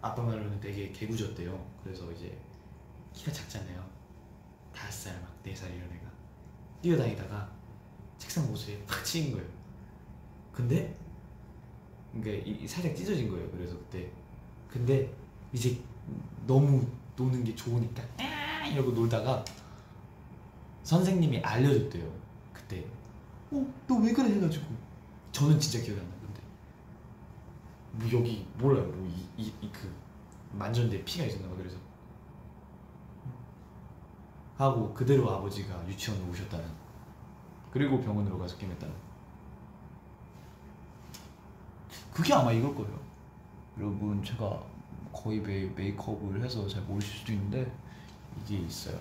아빠 0.00 0.22
말로는 0.22 0.60
되게 0.60 0.90
개구졌대요. 0.92 1.64
그래서 1.82 2.10
이제 2.12 2.36
키가 3.12 3.32
작잖아요. 3.32 3.84
다섯 4.74 5.10
살, 5.10 5.20
막 5.20 5.30
네 5.44 5.54
살 5.54 5.70
이런 5.74 5.84
애가 5.90 6.10
뛰어다니다가 6.82 7.50
책상 8.18 8.46
모서리에 8.46 8.84
팍 8.86 9.04
치인 9.04 9.32
거예요. 9.32 9.46
근데 10.52 10.96
그러니까 12.12 12.68
살짝 12.68 12.94
찢어진 12.94 13.28
거예요. 13.28 13.50
그래서 13.50 13.76
그때 13.76 14.10
근데 14.68 15.12
이제 15.52 15.80
너무 16.46 16.86
노는 17.16 17.44
게 17.44 17.54
좋으니까 17.54 18.02
아 18.18 18.66
이러고 18.66 18.92
놀다가 18.92 19.44
선생님이 20.82 21.40
알려줬대요. 21.40 22.10
그때 22.52 22.84
어 23.52 23.56
너 23.88 23.98
왜 24.02 24.12
그래 24.12 24.30
해가지고 24.34 24.64
저는 25.32 25.58
진짜 25.60 25.84
기억이 25.84 26.00
안 26.00 26.06
나. 26.08 26.14
근데 26.22 26.40
뭐 27.92 28.20
여기 28.20 28.46
몰라요. 28.58 28.84
뭐 28.86 29.06
이 29.38 29.52
이 29.62 29.70
그 29.72 29.90
만졌는데 30.52 31.04
피가 31.04 31.24
있었나 31.24 31.48
봐. 31.48 31.54
그래서 31.56 31.76
하고 34.56 34.92
그대로 34.94 35.30
아버지가 35.30 35.86
유치원에 35.88 36.22
오셨다는 36.28 36.64
그리고 37.72 38.00
병원으로 38.00 38.38
가서 38.38 38.56
깨맸다는 38.58 38.92
그게 42.12 42.34
아마 42.34 42.52
이걸 42.52 42.74
거예요 42.74 43.00
여러분 43.78 44.22
제가 44.22 44.62
거의 45.12 45.40
매일 45.40 45.70
메이크업을 45.76 46.42
해서 46.42 46.66
잘 46.68 46.82
모르실 46.82 47.18
수도 47.18 47.32
있는데 47.32 47.70
이게 48.44 48.58
있어요 48.58 48.98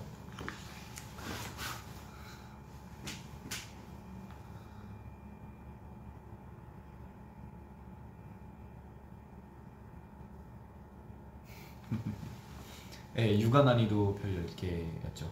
네, 13.13 13.39
육아 13.39 13.63
난이도 13.63 14.15
별 14.15 14.45
10개였죠. 14.45 15.29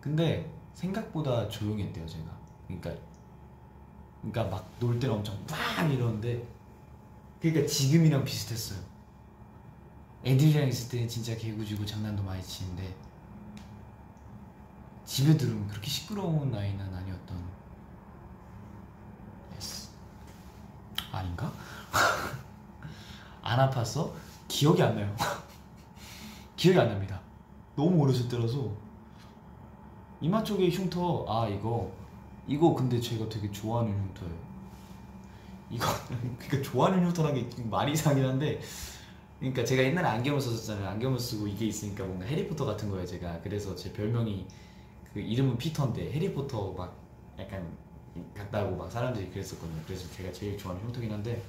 근데 0.00 0.50
생각보다 0.74 1.48
조용했대요, 1.48 2.06
제가. 2.06 2.24
그러니까 2.66 2.94
그러니까 4.22 4.44
막 4.56 4.66
놀 4.80 4.98
때는 5.00 5.16
엄청 5.16 5.34
막 5.48 5.90
이러는데 5.90 6.46
그러니까 7.40 7.66
지금이랑 7.66 8.24
비슷했어요. 8.24 8.78
애들이랑 10.24 10.68
있을 10.68 10.90
때는 10.90 11.08
진짜 11.08 11.36
개구지고 11.36 11.84
장난도 11.86 12.22
많이 12.22 12.42
치는데 12.42 12.94
집에 15.04 15.36
들으면 15.36 15.68
그렇게 15.68 15.88
시끄러운 15.88 16.50
나이는 16.50 16.94
아니었던. 16.94 17.56
아닌가? 21.16 21.50
안 23.42 23.70
아팠어? 23.70 24.12
기억이 24.48 24.82
안 24.82 24.94
나요. 24.94 25.14
기억이 26.56 26.78
안 26.78 26.88
납니다. 26.88 27.20
너무 27.74 28.02
어렸을 28.04 28.28
때라서 28.28 28.70
이마 30.20 30.42
쪽에 30.42 30.68
흉터 30.70 31.24
아 31.28 31.48
이거 31.48 31.90
이거 32.46 32.74
근데 32.74 33.00
제가 33.00 33.28
되게 33.28 33.50
좋아하는 33.50 33.92
흉터예요. 33.92 34.45
이거 35.70 35.86
그러니까 36.38 36.62
좋아하는 36.70 37.04
흉터라는 37.06 37.48
게 37.50 37.62
말이 37.64 37.92
이상하긴 37.92 38.24
한데 38.24 38.60
그러니까 39.38 39.64
제가 39.64 39.82
옛날에 39.82 40.06
안경을 40.08 40.40
썼었잖아요. 40.40 40.88
안경을 40.88 41.18
쓰고 41.18 41.46
이게 41.46 41.66
있으니까 41.66 42.04
뭔가 42.04 42.24
해리포터 42.26 42.64
같은 42.64 42.90
거예요. 42.90 43.06
제가 43.06 43.40
그래서 43.42 43.74
제 43.74 43.92
별명이 43.92 44.46
그 45.12 45.20
이름은 45.20 45.58
피터인데 45.58 46.12
해리포터 46.12 46.72
막 46.72 46.96
약간 47.38 47.76
같다고 48.34 48.76
막 48.76 48.90
사람들이 48.90 49.30
그랬었거든요. 49.30 49.80
그래서 49.86 50.10
제가 50.12 50.32
제일 50.32 50.56
좋아하는 50.56 50.86
흉터긴 50.86 51.12
한데 51.12 51.42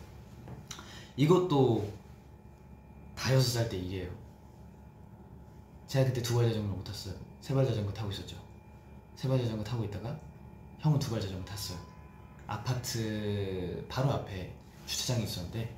이것도 1.15 1.88
다여섯 3.15 3.53
살 3.53 3.69
때 3.69 3.77
일이에요. 3.77 4.10
제가 5.88 6.06
그때 6.06 6.22
두 6.22 6.35
발 6.35 6.45
자전거를 6.48 6.76
못 6.77 6.84
탔어요. 6.84 7.15
세 7.41 7.53
발 7.56 7.65
자전거 7.65 7.91
타고 7.94 8.11
있었죠. 8.11 8.35
세 9.15 9.27
발 9.30 9.39
자전거 9.39 9.64
타고 9.64 9.84
있다가 9.85 10.19
형은 10.80 10.99
두 10.99 11.11
발 11.11 11.22
자전거 11.22 11.44
탔어요. 11.45 11.77
아파트 12.47 13.85
바로 13.89 14.11
앞에 14.11 14.53
주차장이 14.85 15.25
있었는데 15.25 15.75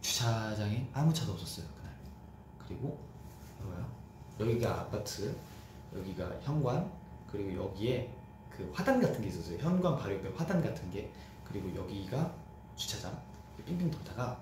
주차장에 0.00 0.88
아무 0.92 1.12
차도 1.12 1.32
없었어요 1.32 1.66
그날. 1.76 1.92
그리고 2.66 2.98
뭐야? 3.62 3.86
여기가 4.40 4.80
아파트, 4.82 5.34
여기가 5.96 6.30
현관, 6.42 6.90
그리고 7.30 7.64
여기에 7.64 8.12
그 8.50 8.70
화단 8.72 9.00
같은 9.00 9.20
게 9.20 9.28
있었어요. 9.28 9.58
현관 9.58 9.96
바로 9.96 10.14
옆에 10.14 10.28
화단 10.36 10.62
같은 10.62 10.90
게 10.90 11.10
그리고 11.44 11.74
여기가 11.74 12.32
주차장. 12.76 13.16
빙빙 13.66 13.90
돌다가 13.90 14.40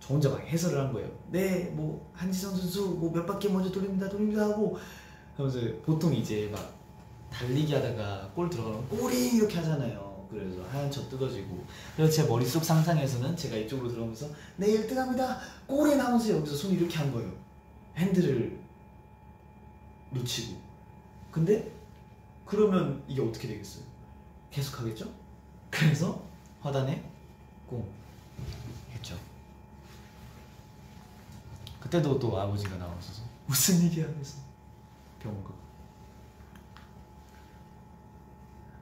저 0.00 0.14
혼자 0.14 0.28
막 0.30 0.40
해설을 0.40 0.80
한 0.80 0.92
거예요. 0.92 1.10
네, 1.30 1.64
뭐 1.70 2.10
한지성 2.14 2.56
선수 2.56 2.96
뭐 2.98 3.10
몇 3.12 3.26
바퀴 3.26 3.48
먼저 3.48 3.70
돌립니다, 3.70 4.08
돌립니다 4.08 4.42
하고 4.44 4.78
하면서 5.36 5.58
보통 5.84 6.12
이제 6.14 6.48
막 6.52 6.74
달리기 7.30 7.74
하다가 7.74 8.30
골 8.34 8.48
들어가면 8.48 8.88
골이 8.88 9.36
이렇게 9.36 9.56
하잖아요. 9.58 10.13
그래서 10.34 10.62
하얀 10.68 10.90
저 10.90 11.08
뜯어지고 11.08 11.64
그래서 11.96 12.12
제 12.12 12.28
머릿속 12.28 12.64
상상에서는 12.64 13.36
제가 13.36 13.56
이쪽으로 13.56 13.88
들어오면서 13.88 14.28
네 14.56 14.66
1등합니다 14.66 15.38
골에 15.66 15.96
나오면서 15.96 16.30
여기서 16.30 16.56
손 16.56 16.72
이렇게 16.72 16.96
한 16.96 17.12
거예요. 17.12 17.32
핸들을 17.96 18.58
놓치고 20.10 20.60
근데 21.30 21.72
그러면 22.44 23.02
이게 23.08 23.22
어떻게 23.22 23.48
되겠어요? 23.48 23.84
계속 24.50 24.80
하겠죠? 24.80 25.12
그래서 25.70 26.22
화단에 26.60 27.02
꽁 27.66 27.88
했죠. 28.92 29.18
그때도 31.80 32.18
또 32.18 32.38
아버지가 32.38 32.76
나와서 32.76 33.22
무슨 33.46 33.80
그래서 34.12 34.38
병원 35.20 35.42
가고 35.42 35.63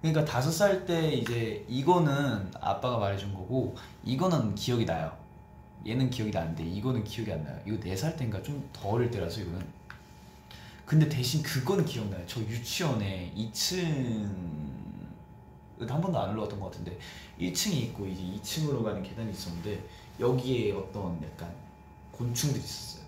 그러니까 0.03 0.25
다섯 0.25 0.51
살 0.51 0.85
때 0.85 1.13
이제 1.15 1.65
이거는 1.69 2.51
아빠가 2.61 2.99
말해준 2.99 3.33
거고 3.35 3.75
이거는 4.05 4.55
기억이 4.57 4.85
나요. 4.85 5.17
얘는 5.87 6.11
기억이 6.11 6.31
나는데 6.33 6.65
이거는 6.65 7.05
기억이 7.05 7.33
안 7.33 7.43
나요. 7.45 7.59
이거 7.67 7.79
네 7.81 7.95
살 7.97 8.17
때인가 8.17 8.43
좀 8.43 8.69
더 8.73 8.89
어릴 8.91 9.11
때라서 9.11 9.41
이거는. 9.41 9.65
근데 10.85 11.09
대신 11.09 11.43
그거는 11.43 11.85
기억나요. 11.85 12.23
저 12.27 12.41
유치원에 12.41 13.33
2층 13.37 14.29
한 15.89 16.01
번도 16.01 16.19
안 16.19 16.31
올라갔던 16.31 16.61
것 16.61 16.67
같은데 16.71 16.99
1층이 17.41 17.75
있고 17.85 18.07
이제 18.07 18.23
2층으로 18.23 18.85
가는 18.85 19.03
계단이 19.03 19.31
있었는데 19.31 19.83
여기에 20.21 20.73
어떤 20.73 21.21
약간 21.25 21.53
곤충들이 22.13 22.63
있었어요 22.63 23.02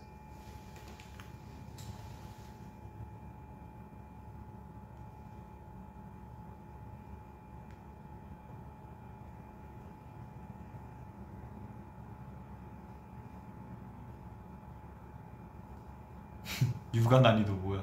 육아 16.94 17.18
난이도 17.18 17.52
뭐야 17.56 17.82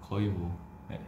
거의 0.00 0.28
뭐 0.28 0.56
네. 0.88 1.00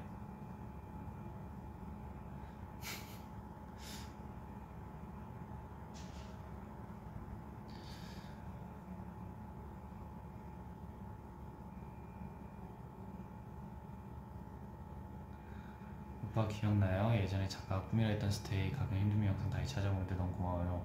오빠 16.24 16.48
기억나요? 16.48 17.14
예전에 17.14 17.46
작가 17.48 17.80
꿈이라 17.82 18.08
했던 18.08 18.28
스테이 18.28 18.72
가끔 18.72 18.96
힘들면 18.98 19.28
영상 19.28 19.48
다시 19.50 19.72
찾아보는데 19.72 20.16
너무 20.16 20.32
고마워요 20.32 20.84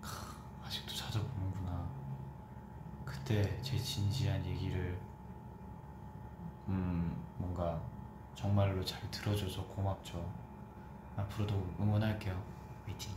크, 0.00 0.08
아직도 0.64 0.94
찾아보는구나 0.94 1.88
그때 3.32 3.62
제 3.62 3.78
진지한 3.78 4.44
얘기를 4.44 4.94
음 6.68 7.16
뭔가 7.38 7.80
정말로 8.34 8.84
잘 8.84 9.10
들어줘서 9.10 9.64
고맙죠 9.68 10.30
앞으로도 11.16 11.54
응원할게요 11.80 12.38
화이팅 12.84 13.10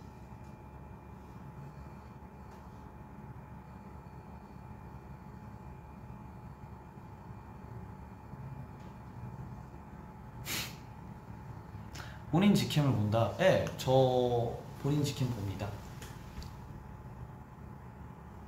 본인 12.32 12.54
직캠을 12.54 12.92
본다. 12.92 13.34
예, 13.40 13.66
저 13.78 14.54
본인 14.82 15.02
직캠 15.04 15.30
봅니다. 15.30 15.70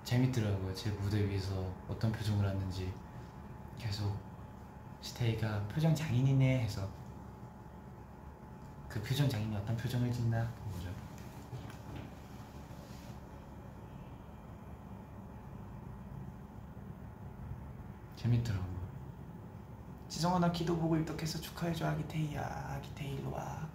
재밌더라고요. 0.08 0.74
제 0.74 0.90
무대 0.92 1.28
위에서 1.28 1.70
어떤 1.90 2.14
표정을 2.14 2.48
하는지 2.48 2.94
계속 3.78 4.18
스테이가 5.02 5.68
표정 5.68 5.94
장인이네 5.94 6.64
해서 6.64 6.88
그 8.88 9.02
표정 9.02 9.28
장인이 9.28 9.54
어떤 9.54 9.76
표정을 9.76 10.10
짓나 10.10 10.50
보죠. 10.72 10.90
재밌더라고요. 18.16 18.78
지성아 20.08 20.40
나 20.40 20.50
기도 20.54 20.78
보고 20.78 20.96
입덕해서 20.96 21.42
축하해줘 21.42 21.86
아기테이야 21.86 22.78
아기테이 22.78 23.16
일로 23.16 23.34
와 23.34 23.68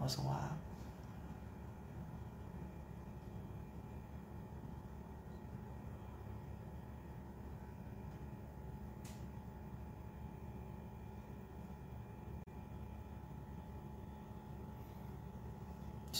어서 0.00 0.26
와 0.26 0.63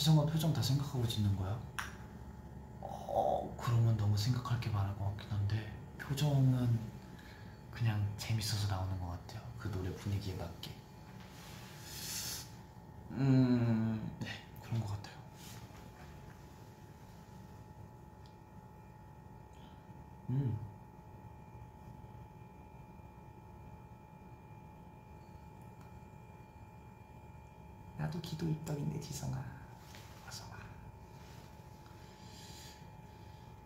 지성아 0.05 0.27
표정 0.27 0.53
다 0.53 0.61
생각하고 0.61 1.09
짓는 1.09 1.35
거야? 1.35 1.59
어 2.83 3.57
그러면 3.59 3.97
너무 3.97 4.15
생각할 4.19 4.61
게 4.61 4.69
많을 4.69 4.95
것 4.99 5.07
같긴 5.07 5.31
한데 5.33 5.73
표정은 5.99 6.79
그냥 7.73 8.07
재밌어서 8.19 8.69
나오는 8.69 9.01
것 9.01 9.07
같아요. 9.13 9.41
그 9.59 9.71
노래 9.71 9.91
분위기에 9.95 10.35
맞게. 10.35 10.71
음, 13.13 14.15
네, 14.21 14.29
그런 14.63 14.79
것 14.79 14.89
같아요. 14.89 15.15
음. 20.29 20.59
나도 27.97 28.21
기도 28.21 28.47
입덕인데 28.47 29.01
지성아. 29.01 29.65
어서 30.29 30.45
와. 30.51 30.59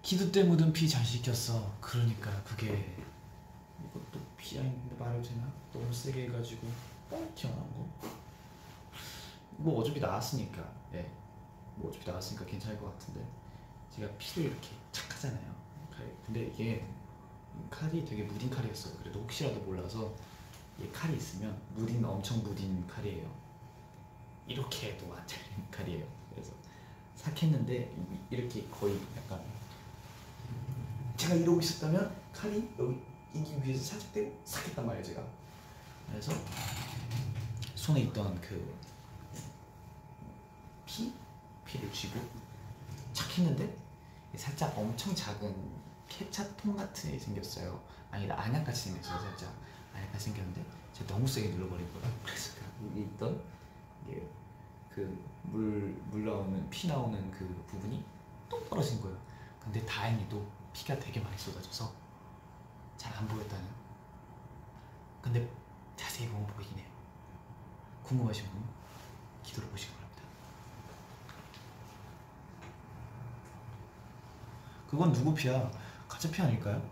기도 0.08 0.32
때 0.32 0.42
묻은 0.42 0.72
피 0.72 0.88
잘 0.88 1.04
씻겼어. 1.04 1.70
그러니까 1.82 2.30
그게 2.42 2.96
이것도 3.84 4.18
피 4.38 4.58
아닌데 4.58 4.96
말해도 4.98 5.22
되나? 5.28 5.52
너무 5.70 5.92
세게 5.92 6.22
해가지고 6.28 6.66
뻥 7.10 7.34
튀어나온 7.34 7.70
거. 7.74 8.08
뭐 9.58 9.80
어차피 9.80 10.00
나왔으니까. 10.00 10.66
예. 10.94 11.06
뭐 11.74 11.90
어차피 11.90 12.08
나왔으니까 12.08 12.46
괜찮을 12.46 12.80
것 12.80 12.98
같은데 12.98 13.20
제가 13.94 14.10
피를 14.16 14.50
이렇게 14.50 14.68
착 14.92 15.14
하잖아요. 15.14 15.54
칼- 15.94 16.10
근데 16.24 16.46
이게 16.46 16.86
칼이 17.68 18.02
되게 18.06 18.22
무딘 18.22 18.48
칼이었어요. 18.48 18.96
그래도 19.00 19.20
혹시라도 19.20 19.60
몰라서 19.60 20.14
이 20.80 20.88
칼이 20.90 21.18
있으면 21.18 21.60
무딘 21.74 22.02
엄청 22.02 22.42
무딘 22.42 22.86
칼이에요. 22.86 23.30
이렇게 24.46 24.92
해도 24.92 25.14
안 25.14 25.26
잘리는 25.26 25.70
칼이에요. 25.70 26.06
그래서 26.30 26.52
삭했는데 27.14 27.94
이- 28.10 28.34
이렇게 28.34 28.64
거의 28.68 28.98
약간 29.14 29.38
제가 31.18 31.34
이러고 31.34 31.60
있었다면 31.60 32.16
칼이 32.32 32.70
여기 32.78 33.02
인기 33.34 33.60
위에서 33.62 33.84
살짝 33.84 34.12
떼고 34.12 34.40
삭했단 34.44 34.86
말이에요 34.86 35.04
제가. 35.04 35.22
그래서 36.08 36.32
손에 37.74 38.00
있던 38.02 38.40
그 38.40 38.74
피? 40.86 41.12
피를 41.66 41.92
쥐고 41.92 42.18
착 43.12 43.36
했는데 43.36 43.76
살짝 44.36 44.78
엄청 44.78 45.14
작은 45.14 45.54
케찹통 46.08 46.76
같은 46.76 47.10
게 47.10 47.18
생겼어요. 47.18 47.78
아니 48.10 48.30
안약같이 48.30 48.84
생겼어요 48.84 49.20
살짝 49.20 49.52
안약같이 49.94 50.26
생겼는데 50.26 50.64
제가 50.94 51.12
너무 51.12 51.26
세게 51.26 51.48
눌러버린 51.48 51.92
거라 51.92 52.08
그래서 52.24 52.54
그 52.54 52.86
여기 52.86 53.00
있던 53.02 53.42
이게 54.06 54.26
그물 54.88 55.94
물 56.10 56.24
나오는 56.24 56.70
피 56.70 56.86
나오는 56.88 57.30
그 57.32 57.44
부분이 57.66 58.02
똑 58.48 58.70
떨어진 58.70 59.00
거예요. 59.02 59.18
근데 59.60 59.84
다행히도 59.84 60.57
피가 60.72 60.98
되게 60.98 61.20
많이 61.20 61.36
쏟아져서 61.38 61.92
잘 62.96 63.14
안 63.16 63.26
보였다는. 63.28 63.64
근데 65.22 65.48
자세히 65.96 66.28
보면 66.28 66.46
보이긴 66.48 66.78
해요. 66.78 66.86
궁금하신 68.04 68.46
분 68.50 68.64
기도를 69.42 69.68
보시기 69.70 69.92
바랍니다. 69.94 70.22
그건 74.90 75.12
누구 75.12 75.34
피야? 75.34 75.70
가짜 76.08 76.30
피 76.30 76.42
아닐까요? 76.42 76.82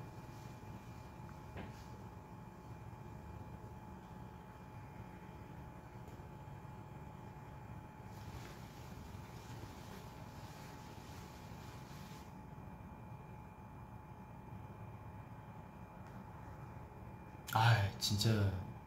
아 17.55 17.89
진짜 18.07 18.31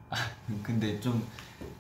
아, 0.10 0.16
근데 0.64 0.98
좀 1.02 1.28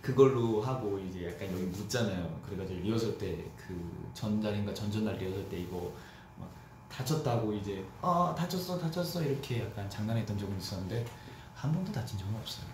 그걸로 0.01 0.61
하고 0.61 0.99
이제 0.99 1.25
약간 1.31 1.49
여기 1.53 1.63
묻잖아요 1.63 2.41
그래가지고 2.45 2.81
리허설 2.81 3.17
때 3.17 3.45
그 3.55 4.11
전날인가 4.13 4.73
전전날 4.73 5.15
리허설 5.15 5.47
때 5.47 5.57
이거 5.59 5.93
막 6.37 6.49
다쳤다고 6.89 7.53
이제 7.53 7.85
아 8.01 8.35
다쳤어 8.37 8.77
다쳤어 8.77 9.21
이렇게 9.21 9.63
약간 9.63 9.89
장난했던 9.89 10.37
적은 10.37 10.57
있었는데 10.57 11.05
한 11.55 11.71
번도 11.71 11.93
다친 11.93 12.19
적은 12.19 12.35
없어요 12.35 12.65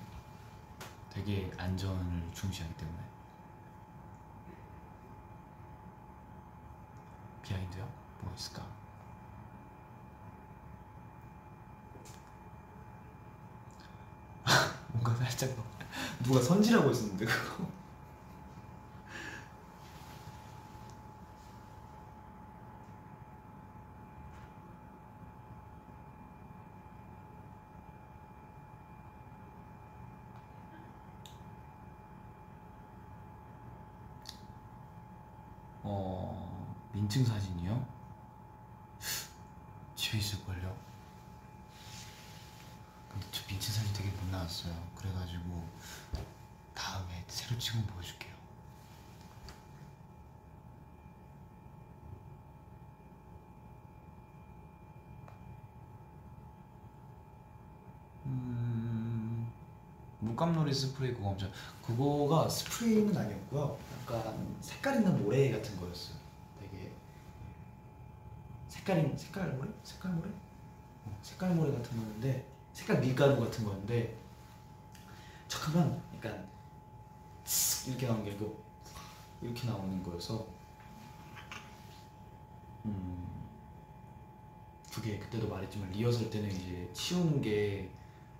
되게 1.12 1.52
안전을 1.58 2.24
중시하기 2.34 2.74
때문에 2.76 2.98
비하인드요? 7.44 7.88
뭐가 8.22 8.36
있을까? 8.36 8.66
뭔가 15.06 15.23
살짝 15.23 15.52
누가 16.23 16.41
선지라고 16.41 16.90
했었는데 16.90 17.26
그거 17.26 17.68
어 35.84 36.76
민증 36.94 37.23
사진이요? 37.23 37.86
집에 39.95 40.18
있을걸요? 40.18 40.76
근데 43.15 43.27
저 43.32 43.45
민증 43.48 43.72
사진 43.73 43.94
되게 43.94 44.10
못 44.10 44.26
나왔어요. 44.30 44.73
그래가지고 44.95 45.69
다음에 46.73 47.23
새로 47.27 47.57
찍으면 47.57 47.86
보여줄게요. 47.88 48.34
음, 58.26 59.52
물감놀이 60.19 60.64
스프레이 60.76 61.14
그거 61.14 61.30
엄청 61.30 61.52
그거가 61.85 62.47
스프레이는 62.49 63.15
아니었고요. 63.15 63.77
약간 64.02 64.56
색깔 64.61 64.97
있는 64.97 65.23
모래 65.23 65.52
같은 65.52 65.80
거였어요. 65.80 66.15
되게 66.60 66.91
색깔 68.68 68.99
있는 68.99 69.18
색깔 69.18 69.53
모래? 69.53 69.69
색깔 69.84 70.11
모래? 70.14 70.30
어, 71.06 71.18
색깔 71.22 71.56
모래 71.56 71.72
같은 71.72 71.97
거였는데 71.97 72.45
색깔 72.73 72.99
밀가루 72.99 73.39
같은 73.39 73.64
거였는데 73.64 74.18
잠깐만 75.47 76.02
약간 76.15 76.47
쓱 77.45 77.89
이렇게 77.89 78.07
나오는 78.07 78.23
게 78.26 78.31
아니고 78.31 78.64
이렇게 79.41 79.68
나오는 79.68 80.03
거여서 80.03 80.45
음 82.85 83.26
그게 84.93 85.19
그때도 85.19 85.47
말했지만 85.49 85.91
리허설 85.91 86.30
때는 86.30 86.49
이제 86.52 86.89
치우는 86.93 87.41
게 87.41 87.89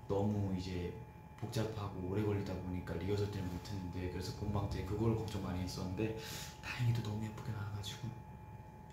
너무 0.08 0.56
이제 0.58 0.94
복잡하고 1.46 2.10
오래 2.10 2.24
걸리다 2.24 2.54
보니까 2.54 2.94
리허설 2.96 3.30
때는 3.32 3.52
못했는데 3.52 4.10
그래서 4.10 4.34
본방 4.38 4.70
때 4.70 4.84
그걸 4.86 5.16
걱정 5.16 5.44
많이 5.44 5.62
했었는데 5.62 6.18
다행히도 6.64 7.04
너무 7.04 7.24
예쁘게 7.24 7.52
나와가지고 7.52 8.08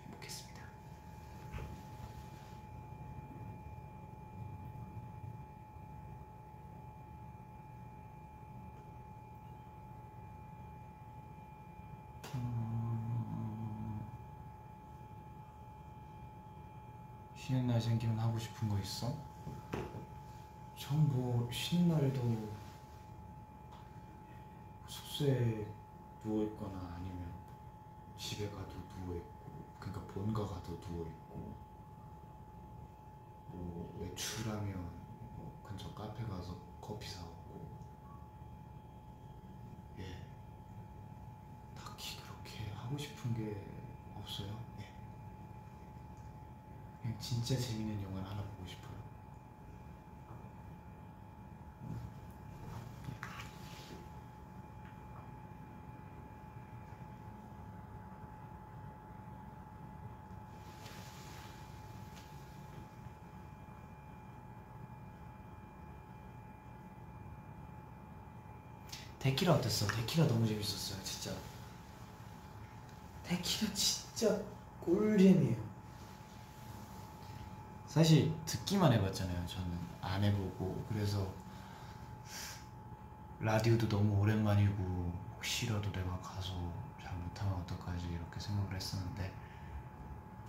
행복했습니다. 0.05 0.61
쉬는 17.35 17.61
음. 17.61 17.67
날 17.67 17.81
생기면 17.81 18.19
하고 18.19 18.37
싶은 18.37 18.69
거 18.69 18.79
있어? 18.79 19.32
전 20.83 20.97
뭐 21.13 21.49
쉬는 21.49 21.87
날에도 21.87 22.21
숙소에 24.85 25.65
누워 26.21 26.43
있거나 26.43 26.95
아니면 26.97 27.31
집에 28.17 28.49
가도 28.49 28.73
누워 28.89 29.15
있고 29.15 29.63
그러니까 29.79 30.13
본가 30.13 30.45
가도 30.45 30.77
누워 30.81 31.07
있고 31.07 31.55
뭐 33.53 33.97
외출하면 34.01 34.73
뭐 35.37 35.61
근처 35.63 35.93
카페 35.93 36.21
가서 36.25 36.57
커피 36.81 37.09
사 37.09 37.21
먹고 37.21 37.65
예. 39.99 40.17
딱히 41.75 42.17
그렇게 42.17 42.71
하고 42.73 42.97
싶은 42.97 43.33
게 43.33 43.63
없어요. 44.17 44.49
예. 44.81 44.91
그냥 47.01 47.17
진짜 47.19 47.57
재밌는 47.57 48.03
영화를 48.03 48.29
하나 48.29 48.41
보고 48.43 48.67
싶어요 48.67 48.92
데키라 69.23 69.53
어땠어? 69.53 69.87
데키라 69.87 70.27
너무 70.27 70.45
재밌었어요 70.45 71.01
진짜. 71.01 71.31
데키라 73.23 73.73
진짜 73.73 74.37
꿀잼이에요. 74.81 75.55
사실 77.87 78.33
듣기만 78.45 78.91
해봤잖아요 78.91 79.47
저는. 79.47 79.79
안 80.01 80.21
해보고. 80.25 80.85
그래서 80.89 81.25
라디오도 83.39 83.87
너무 83.87 84.19
오랜만이고 84.19 85.13
혹시라도 85.37 85.89
내가 85.93 86.19
가서 86.19 86.51
잘 87.01 87.13
못하면 87.15 87.53
어떡하지? 87.61 88.05
이렇게 88.07 88.39
생각을 88.41 88.75
했었는데 88.75 89.33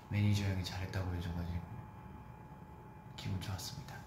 매니저 0.09 0.47
형이 0.47 0.65
잘했다고 0.65 1.15
해줘가지고 1.15 1.63
기분 3.17 3.41
좋았습니다 3.41 4.04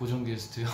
고정 0.00 0.24
게스트요? 0.24 0.66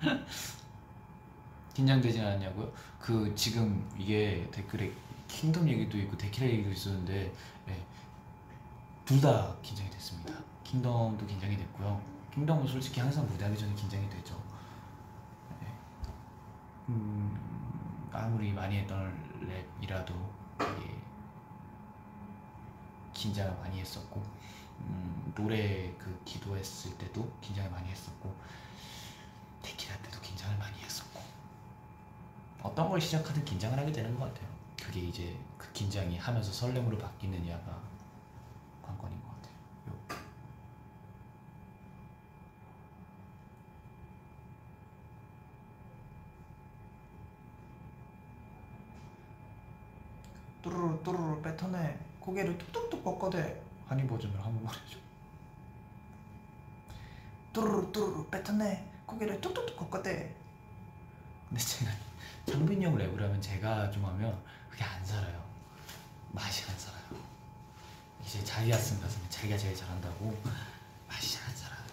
긴장되진 1.74 2.24
않냐고요? 2.24 2.72
그 3.00 3.34
지금 3.34 3.90
이게 3.98 4.48
댓글에 4.52 4.92
킹덤 5.26 5.68
얘기도 5.68 5.98
있고 5.98 6.16
데키라 6.16 6.46
얘기도 6.46 6.70
있었는데 6.70 7.34
네. 7.66 7.86
둘다 9.04 9.56
긴장이 9.62 9.90
됐습니다. 9.90 10.32
킹덤도 10.62 11.26
긴장이 11.26 11.56
됐고요. 11.56 12.00
킹덤은 12.32 12.68
솔직히 12.68 13.00
항상 13.00 13.26
무대하기 13.26 13.58
전에 13.58 13.74
긴장이 13.74 14.08
되죠. 14.08 14.40
네. 15.60 15.66
음, 16.90 18.08
아무리 18.12 18.52
많이 18.52 18.78
했던 18.78 19.12
랩이라도 19.80 20.14
긴장을 23.12 23.52
많이 23.58 23.80
했었고 23.80 24.22
음, 24.80 25.32
노래 25.34 25.92
그 25.98 26.20
기도했을 26.24 26.96
때도 26.98 27.30
긴장을 27.40 27.70
많이 27.70 27.88
했었고 27.88 28.34
데키라 29.62 29.96
때도 29.98 30.20
긴장을 30.20 30.56
많이 30.58 30.78
했었고 30.78 31.20
어떤 32.62 32.88
걸 32.88 33.00
시작하든 33.00 33.44
긴장을 33.44 33.78
하게 33.78 33.92
되는 33.92 34.18
것 34.18 34.32
같아요. 34.32 34.48
그게 34.80 35.00
이제 35.00 35.38
그 35.58 35.70
긴장이 35.72 36.18
하면서 36.18 36.52
설렘으로 36.52 36.98
바뀌느냐가 36.98 37.80
관건인 38.82 39.20
것 39.22 39.28
같아요. 39.28 39.54
요. 39.88 40.24
뚜루루 50.62 51.02
뚜루루 51.02 51.42
뱉어내 51.42 51.98
고개를 52.20 52.56
뚝뚝뚝 52.58 53.04
꺾어대 53.04 53.63
한이 53.86 54.06
버전으로 54.06 54.42
한번 54.42 54.64
말해줘. 54.64 54.98
뚜루루 57.52 57.92
뚜루루 57.92 58.26
뱉어내 58.30 58.84
고개를 59.06 59.40
뚝뚝뚝 59.40 59.76
꺾어대. 59.76 60.34
근데 61.48 61.62
제가 61.62 61.90
장빈이 62.46 62.84
형 62.84 62.96
랩을 62.96 63.16
하면 63.16 63.40
제가 63.40 63.90
좀 63.90 64.04
하면 64.04 64.42
그게 64.70 64.82
안 64.84 65.04
살아요. 65.04 65.42
맛이 66.32 66.68
안 66.68 66.78
살아요. 66.78 67.04
이제 68.24 68.42
자기가 68.42 68.76
쓴 68.76 69.00
가수는 69.00 69.30
자기가 69.30 69.56
제일 69.56 69.76
잘한다고 69.76 70.36
맛이 71.08 71.34
잘 71.34 71.48
안 71.48 71.54
살아요 71.56 71.84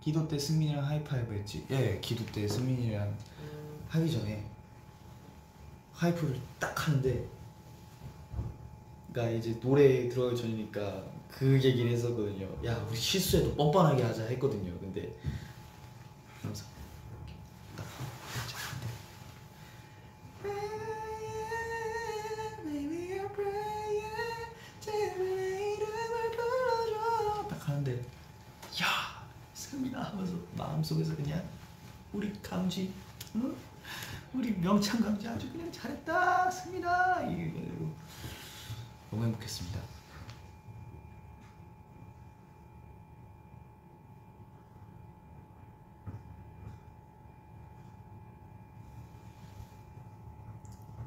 기도 0.00 0.26
때 0.26 0.38
승민이랑 0.38 0.84
하이파이브 0.84 1.32
했지. 1.34 1.66
예 1.70 1.98
기도 2.00 2.24
때 2.26 2.46
승민이랑 2.48 3.14
하기 3.88 4.10
전에 4.10 4.44
하이프를 5.94 6.40
딱 6.58 6.88
하는데 6.88 7.28
그러니까 9.12 9.36
이제 9.38 9.58
노래 9.60 10.08
들어가기 10.08 10.36
전이니까 10.40 11.04
그 11.30 11.54
얘기를 11.62 11.90
했었거든요. 11.90 12.48
야 12.64 12.76
우리 12.88 12.96
실수해도 12.96 13.54
뻔뻔하게 13.56 14.02
하자 14.02 14.24
했거든요. 14.26 14.72
근데 14.80 15.14
그러면서 16.38 16.64
딱 17.76 17.86
딱 27.48 27.68
하는데 27.68 27.92
야 28.82 29.24
승민아 29.54 30.02
하면서 30.02 30.34
마음속에서 30.56 31.14
그냥 31.16 31.42
우리 32.12 32.32
감지 32.42 32.92
응? 33.36 33.54
우리 34.32 34.52
명창 34.58 35.00
감지 35.00 35.26
아주 35.28 35.50
그냥 35.50 35.70
잘했다 35.72 36.50
승민아 36.50 37.22
이래가지고 37.22 37.92
너무 39.10 39.24
행복했습니다 39.24 39.80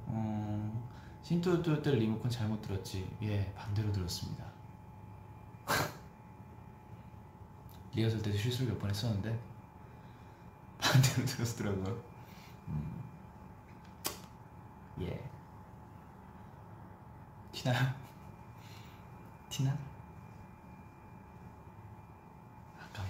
어, 0.08 0.90
신 1.24 1.42
뚜뚜뚜 1.64 1.92
리모컨 1.96 2.30
잘못 2.30 2.62
들었지 2.62 3.10
예 3.24 3.52
반대로 3.56 3.92
들었습니다 3.92 4.46
리허설 7.96 8.22
때도 8.22 8.38
실수를 8.38 8.74
몇 8.74 8.80
번 8.80 8.90
했었는데 8.90 9.40
반대로 10.80 11.26
들었더라고요. 11.26 12.04
음. 12.68 13.04
예. 15.02 15.24
티나요? 17.54 17.94
티나? 19.50 19.78
아깝네. 22.80 23.10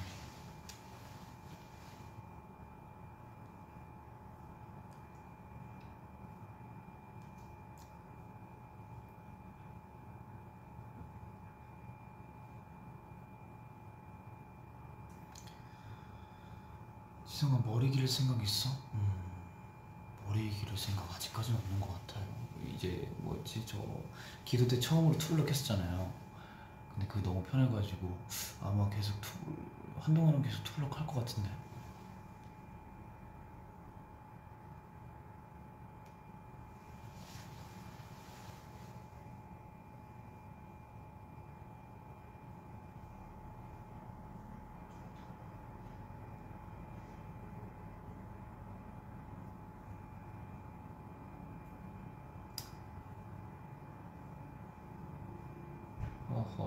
지성아 17.27 17.61
머리 17.65 17.89
기를 17.89 18.02
생각 18.14 18.41
있어? 18.44 18.69
음, 18.94 19.11
머리 20.27 20.49
기를 20.52 20.77
생각 20.77 21.10
아직까지는 21.15 21.60
없는 21.60 21.80
것 21.80 21.90
같아요. 22.07 22.26
이제 22.76 23.10
뭐지 23.19 23.65
저 23.65 23.77
기도 24.45 24.68
때 24.68 24.80
처음으로 24.80 25.18
투블럭 25.17 25.49
했었잖아요. 25.49 26.11
근데 26.94 27.07
그게 27.07 27.23
너무 27.23 27.44
편해가지고 27.44 28.18
아마 28.61 28.90
계속 28.90 29.19
투블 29.21 29.34
한동안은 29.99 30.41
계속 30.44 30.64
투블럭 30.63 30.99
할것 30.99 31.15
같은데. 31.15 31.49
어허. 56.30 56.64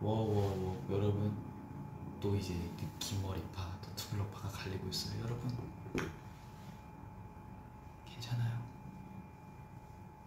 워워워 0.00 0.84
여러분 0.90 1.36
또 2.20 2.36
이제 2.36 2.54
긴 2.98 3.20
머리파 3.22 3.62
또 3.82 3.94
투블럭파가 3.96 4.48
갈리고 4.48 4.88
있어요 4.88 5.20
여러분 5.22 5.48
괜찮아요 8.06 8.58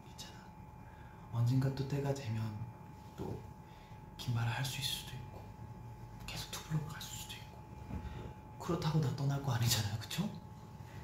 괜찮아 0.10 0.34
언젠가 1.32 1.74
또 1.76 1.88
때가 1.88 2.14
되면 2.14 2.42
또 3.18 3.52
긴 4.18 4.36
말을 4.36 4.52
할 4.52 4.64
수 4.64 4.80
있을 4.80 4.84
수도 5.00 5.14
있고 5.16 5.42
계속 6.28 6.52
투블럭 6.52 6.88
갈 6.88 7.02
수도 7.02 7.34
있고 7.34 7.58
그렇다고 8.60 9.02
나 9.02 9.11
떠날 9.22 9.44
거 9.44 9.52
아니잖아요. 9.52 10.00
그쵸? 10.00 10.28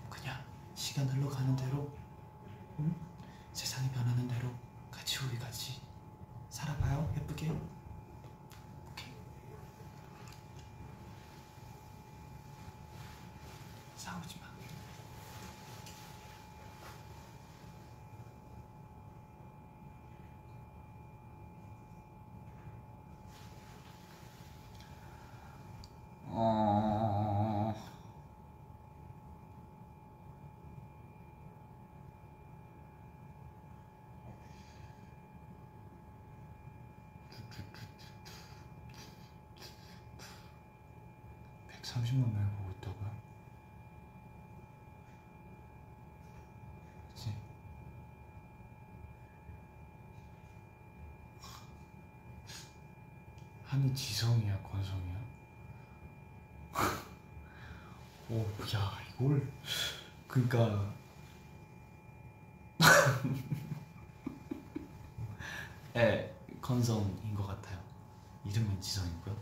그냥 0.09 0.43
시간 0.73 1.07
흘러가는 1.07 1.55
대로 1.55 1.87
응? 2.79 2.95
세상이 3.53 3.91
변하는 3.91 4.27
대로 4.27 4.49
같이 4.89 5.19
우리 5.23 5.37
같이 5.37 5.79
살아봐요. 6.49 7.13
예쁘게? 7.15 7.49
오케이. 8.89 9.13
싸우지 13.95 14.39
마 14.39 14.47
어... 26.31 26.87
130만 41.87 42.33
명이 42.33 42.49
보고 42.57 42.71
있다고요? 42.71 43.11
그치? 47.15 47.33
한이 53.65 53.95
지성이야 53.95 54.57
권성이야? 54.63 55.17
오, 58.29 58.41
야 58.75 58.99
이걸 59.15 59.49
그니까 60.27 60.93
예, 65.95 66.35
같아요. 66.61 67.26
이름은 68.77 68.81
지성이고요. 68.81 69.35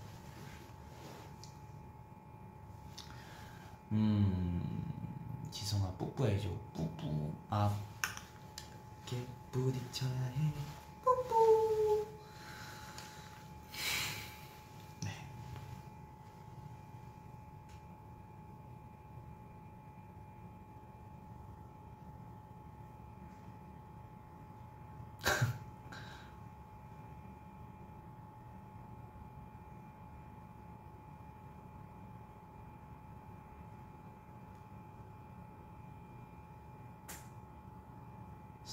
음, 3.92 5.50
지성아 5.52 5.92
뽀뽀해줘. 5.98 6.50
뽀뽀. 6.74 7.34
아, 7.50 7.76
이렇게 9.08 9.26
부딪혀야 9.52 10.10
해. 10.10 10.54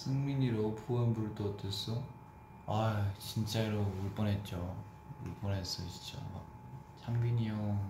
승민이 0.03 0.51
러브한 0.51 1.15
불도 1.15 1.51
어땠어? 1.51 2.03
아 2.66 3.09
진짜로 3.20 3.79
울 3.79 4.11
뻔했죠 4.16 4.57
울 5.24 5.33
뻔했어 5.37 5.87
진짜 5.89 6.20
막 6.35 6.45
창빈이 7.01 7.49
형 7.49 7.81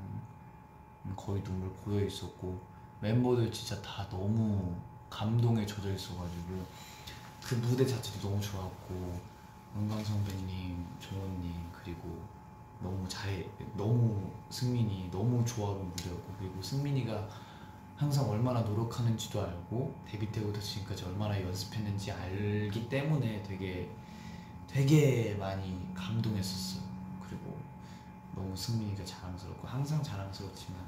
거의 1.17 1.43
눈물 1.43 1.73
고여 1.73 2.05
있었고 2.05 2.61
멤버들 3.01 3.51
진짜 3.51 3.81
다 3.81 4.07
너무 4.11 4.77
감동에 5.09 5.65
젖어 5.65 5.91
있어가지고 5.91 6.63
그 7.43 7.55
무대 7.55 7.87
자체도 7.87 8.29
너무 8.29 8.39
좋았고 8.43 9.19
은광 9.75 10.05
선배님, 10.05 10.87
정원님 11.01 11.55
그리고 11.73 12.23
너무 12.83 13.09
잘 13.09 13.43
너무 13.75 14.31
승민이 14.51 15.09
너무 15.11 15.43
좋아하는 15.47 15.89
무대였고 15.89 16.35
그리고 16.39 16.61
승민이가 16.61 17.27
항상 18.03 18.29
얼마나 18.29 18.63
노력하는지도 18.63 19.41
알고 19.41 19.95
데뷔 20.05 20.33
때부터 20.33 20.61
지금까지 20.61 21.05
얼마나 21.05 21.41
연습했는지 21.41 22.11
알기 22.11 22.89
때문에 22.89 23.45
되게 23.45 23.89
되게 24.67 25.37
많이 25.37 25.89
감동했었어요. 25.95 26.83
그리고 27.23 27.57
너무 28.35 28.57
승민이가 28.57 29.05
자랑스럽고 29.05 29.69
항상 29.69 30.03
자랑스럽지만 30.03 30.85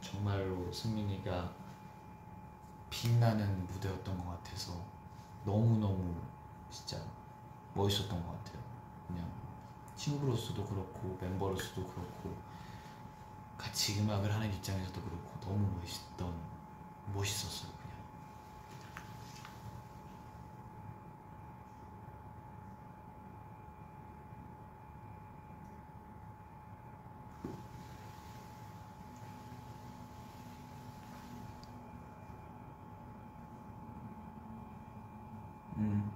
정말로 0.00 0.72
승민이가 0.72 1.52
빛나는 2.90 3.66
무대였던 3.66 4.16
것 4.16 4.30
같아서 4.30 4.72
너무너무 5.44 6.14
진짜 6.70 6.96
멋있었던 7.74 8.24
것 8.24 8.44
같아요. 8.44 8.62
그냥 9.08 9.28
친구로서도 9.96 10.64
그렇고 10.64 11.18
멤버로서도 11.20 11.84
그렇고 11.88 12.36
같이 13.58 14.00
음악을 14.00 14.32
하는 14.32 14.52
입장에서도 14.52 15.00
그렇고 15.00 15.40
너무 15.40 15.78
멋있던 15.80 16.34
멋있었어요 17.14 17.72
그냥 17.72 17.96
음. 35.78 36.10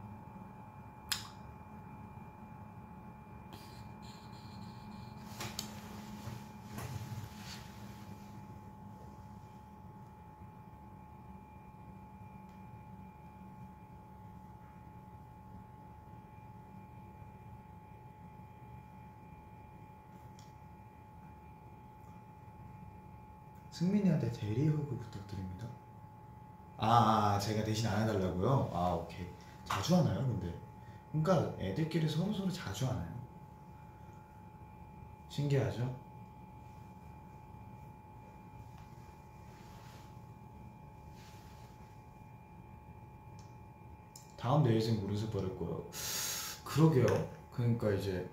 승민이한테 23.71 24.31
대리 24.33 24.69
허그 24.69 24.97
부탁드립니다. 24.99 25.67
아, 26.77 27.35
아, 27.35 27.39
제가 27.39 27.65
대신 27.65 27.87
안 27.87 28.03
해달라고요? 28.03 28.71
아, 28.73 28.95
오케이. 28.95 29.27
자주 29.65 29.97
하나요, 29.97 30.19
근데? 30.27 30.53
그러니까 31.13 31.55
애들끼리 31.61 32.09
서로 32.09 32.33
서로 32.33 32.51
자주 32.51 32.87
하나요? 32.87 33.09
신기하죠? 35.29 35.95
다음 44.37 44.63
내일생 44.63 44.99
무릎을 45.01 45.31
버릴 45.31 45.59
거요. 45.59 45.85
그러게요. 46.65 47.29
그러니까 47.53 47.93
이제 47.93 48.27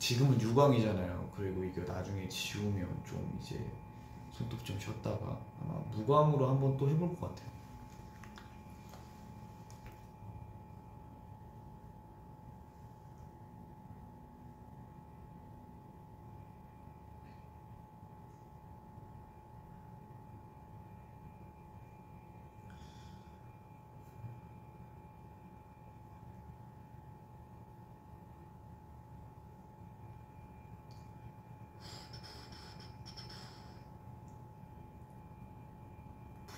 지금은 0.00 0.40
유광이잖아요. 0.40 1.30
그리고 1.36 1.62
이게 1.62 1.82
나중에 1.82 2.28
지우면 2.28 3.02
좀 3.06 3.38
이제 3.40 3.64
손톱 4.32 4.64
좀 4.64 4.78
쉬었다가 4.78 5.38
아마 5.62 5.74
무광으로 5.94 6.48
한번 6.48 6.76
또 6.76 6.88
해볼 6.88 7.08
것 7.18 7.20
같아요. 7.20 7.50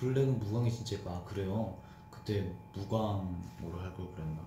블랙은 0.05 0.37
무광이 0.37 0.71
진짜 0.71 0.95
예뻐. 0.97 1.09
아 1.15 1.23
그래요? 1.23 1.75
그때 2.11 2.53
무광으로 2.73 3.79
할 3.81 3.91
걸 3.95 4.11
그랬나? 4.13 4.41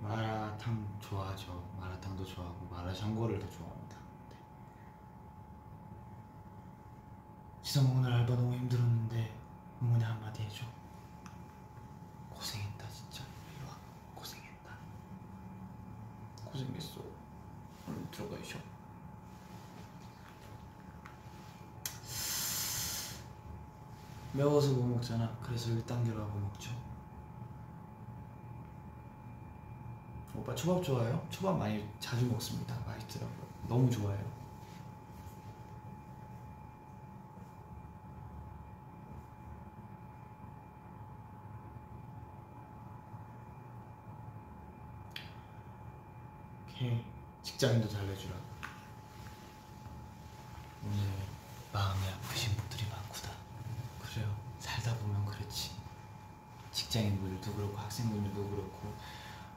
마라탕 0.00 0.86
좋아하죠. 1.00 1.62
마라탕도 1.78 2.24
좋아하고 2.24 2.66
마라샹궈를 2.70 3.38
더 3.38 3.48
좋아합니다. 3.50 3.96
네. 4.30 4.36
지성 7.62 7.96
오늘 7.96 8.12
알바 8.12 8.34
너무 8.34 8.54
힘들었는데 8.54 9.34
응원의 9.82 10.06
한마디 10.06 10.42
해줘. 10.42 10.64
고생했다 12.30 12.88
진짜. 12.90 13.24
이리 13.56 13.64
와. 13.66 13.76
고생했다. 14.14 14.70
고생했어. 16.44 17.00
얼른 17.88 18.10
들어가 18.10 18.36
있어. 18.38 18.58
매워서 24.32 24.72
못 24.72 24.84
먹잖아. 24.84 25.38
그래서 25.58 25.70
1단계로 25.70 26.16
하고 26.16 26.38
먹죠. 26.38 26.70
오빠 30.36 30.54
초밥 30.54 30.84
좋아해요? 30.84 31.26
초밥 31.30 31.58
많이 31.58 31.84
자주 31.98 32.26
먹습니다. 32.26 32.78
맛있더라고요. 32.86 33.48
너무 33.66 33.90
좋아해요. 33.90 34.24
오케이. 46.68 47.04
직장인도 47.42 47.88
달래주라. 47.88 48.36
오늘 50.84 50.98
마음이 51.72 52.06
아프신 52.06 52.54
분들이 52.56 52.88
많구나. 52.88 53.34
그래요. 54.00 54.48
살다 54.60 54.94
보면 54.98 55.24
그렇지. 55.26 55.70
직장인분들도 56.72 57.54
그렇고 57.54 57.76
학생분들도 57.78 58.48
그렇고 58.50 58.94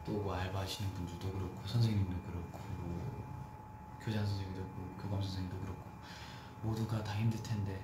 또뭐 0.05 0.33
알바하시는 0.33 0.93
분들도 0.93 1.31
그렇고 1.31 1.67
선생님도 1.67 2.21
그렇고 2.23 2.59
뭐 2.79 3.99
교장 4.01 4.25
선생님도 4.25 4.61
그렇고 4.61 5.01
교감 5.01 5.21
선생님도 5.21 5.59
그렇고 5.59 5.81
모두가 6.63 7.03
다 7.03 7.15
힘들 7.17 7.41
텐데 7.43 7.83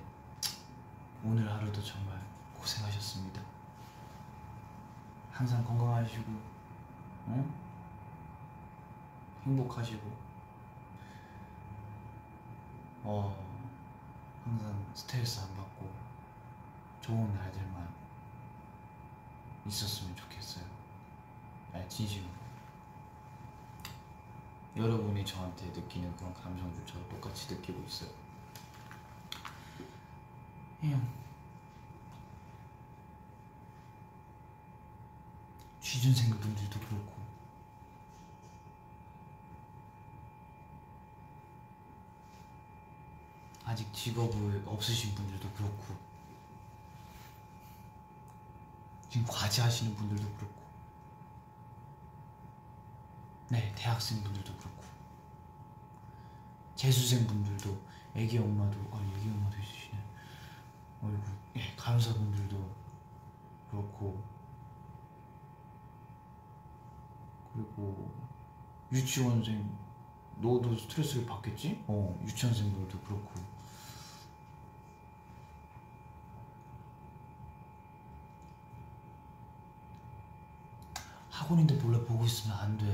오늘 1.23 1.51
하루도 1.51 1.83
정말 1.83 2.19
고생하셨습니다. 2.57 3.41
항상 5.37 5.63
건강하시고 5.63 6.31
응? 7.27 7.53
행복하시고 9.45 10.11
어 13.03 13.37
항상 14.43 14.85
스트레스 14.95 15.39
안 15.41 15.55
받고 15.55 15.87
좋은 17.01 17.31
날들만 17.35 17.87
있었으면 19.67 20.15
좋겠어요. 20.15 20.65
아, 21.73 21.87
진심으로. 21.87 22.31
여러분이 24.75 25.23
저한테 25.23 25.67
느끼는 25.67 26.15
그런 26.17 26.33
감정도 26.33 26.83
저도 26.83 27.07
똑같이 27.09 27.53
느끼고 27.53 27.83
있어요. 27.83 28.09
형. 30.81 31.26
취준생 35.97 36.29
분들도 36.39 36.79
그렇고. 36.79 37.11
아직 43.63 43.91
직업을 43.91 44.63
없으신 44.67 45.15
분들도 45.15 45.49
그렇고. 45.53 45.95
지금 49.09 49.25
과제 49.25 49.63
하시는 49.63 49.95
분들도 49.95 50.31
그렇고. 50.35 50.61
네, 53.49 53.73
대학생 53.75 54.21
분들도 54.21 54.55
그렇고. 54.55 54.83
재수생 56.75 57.25
분들도 57.25 57.75
애기 58.13 58.37
엄마도 58.37 58.77
아 58.91 59.01
애기 59.17 59.29
엄마도 59.29 59.57
있으시네. 59.57 59.97
어이구, 61.01 61.23
예, 61.55 61.73
간호사분들도 61.75 62.75
그렇고 63.71 64.36
그리고 67.77 68.11
유치원생 68.91 69.77
너도 70.37 70.75
스트레스를 70.75 71.27
받겠지? 71.27 71.83
어, 71.87 72.19
유치원생들도 72.25 72.99
그렇고 73.01 73.29
학원인데 81.29 81.75
몰래 81.75 82.03
보고 82.03 82.25
있으면 82.25 82.57
안 82.57 82.77
돼. 82.77 82.85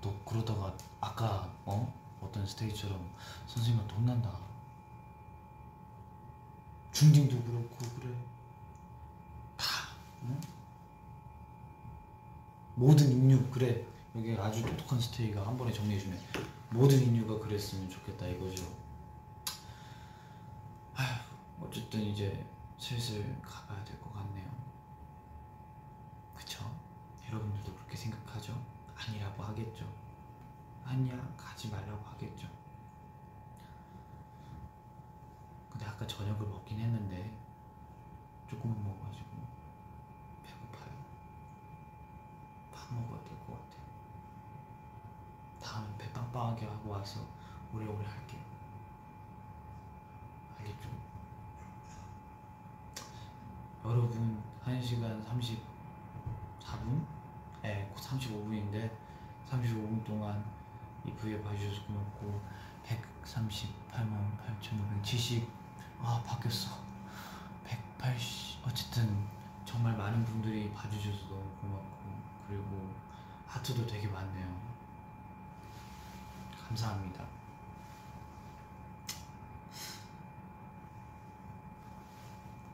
너 0.00 0.14
그러다가 0.24 0.74
아까 1.00 1.52
어 1.66 1.92
어떤 2.22 2.46
스테이처럼 2.46 3.10
선생님한테 3.48 3.94
혼난다. 3.94 4.30
중딩도 6.92 7.42
그렇고 7.42 7.76
그래. 8.00 8.14
다 9.56 9.66
응? 10.22 10.40
모든 12.76 13.10
인류 13.10 13.50
그래. 13.50 13.84
여기 14.16 14.36
아주 14.36 14.62
똑똑한 14.64 15.00
스테이가 15.00 15.46
한 15.46 15.56
번에 15.56 15.72
정리해주네. 15.72 16.18
모든 16.70 16.98
인류가 17.00 17.38
그랬으면 17.44 17.88
좋겠다 17.88 18.26
이거죠. 18.26 18.64
아휴, 20.94 21.20
어쨌든 21.60 22.00
이제 22.00 22.44
슬슬 22.78 23.40
가봐야 23.42 23.84
될 23.84 23.98
것 24.00 24.12
같네요. 24.12 24.48
그쵸? 26.34 26.64
여러분들도 27.28 27.74
그렇게 27.74 27.96
생각하죠? 27.96 28.60
아니라고 28.96 29.42
하겠죠. 29.44 29.84
아니야, 30.84 31.16
가지 31.36 31.68
말라고 31.70 32.02
하겠죠. 32.10 32.48
근데 35.70 35.86
아까 35.86 36.06
저녁을 36.06 36.46
먹긴 36.48 36.80
했는데 36.80 37.38
조금만 38.48 38.82
먹어가지고 38.82 39.28
배고파요. 40.42 40.92
밥 42.72 42.92
먹어야. 42.94 43.29
다음엔 45.70 45.96
배 45.96 46.12
빵빵하게 46.12 46.66
하고 46.66 46.90
와서 46.90 47.20
오래오래 47.72 48.04
할게요. 48.04 48.40
알겠죠? 50.58 50.88
여러분 53.84 54.42
1시간 54.64 55.24
34분? 55.24 57.06
네, 57.62 57.88
35분인데 57.94 58.90
35분 59.48 60.04
동안 60.04 60.44
이 61.04 61.12
브이앱 61.12 61.44
봐주셔서 61.44 61.86
고맙고 61.86 62.42
138만 63.24 64.38
8,570 64.44 65.48
아 66.02 66.20
바뀌었어 66.26 66.82
180 67.64 68.66
어쨌든 68.66 69.28
정말 69.64 69.96
많은 69.96 70.24
분들이 70.24 70.72
봐주셔서 70.72 71.28
너무 71.28 71.48
고맙고 71.60 72.22
그리고 72.48 72.92
하트도 73.46 73.86
되게 73.86 74.08
많네요 74.08 74.69
감사합니다. 76.70 77.26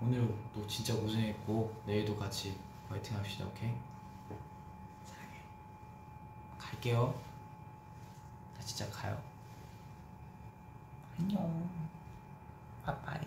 오늘도 0.03 0.67
진짜 0.67 0.95
고생했고 0.95 1.83
내일도 1.87 2.15
같이 2.15 2.59
화이팅 2.91 3.17
합시다 3.17 3.47
오케이? 3.47 3.73
사랑해. 5.03 5.41
갈게요. 6.59 7.19
나 8.55 8.61
진짜 8.61 8.87
가요. 8.91 9.19
안녕. 11.19 11.67
빠빠이 12.85 13.21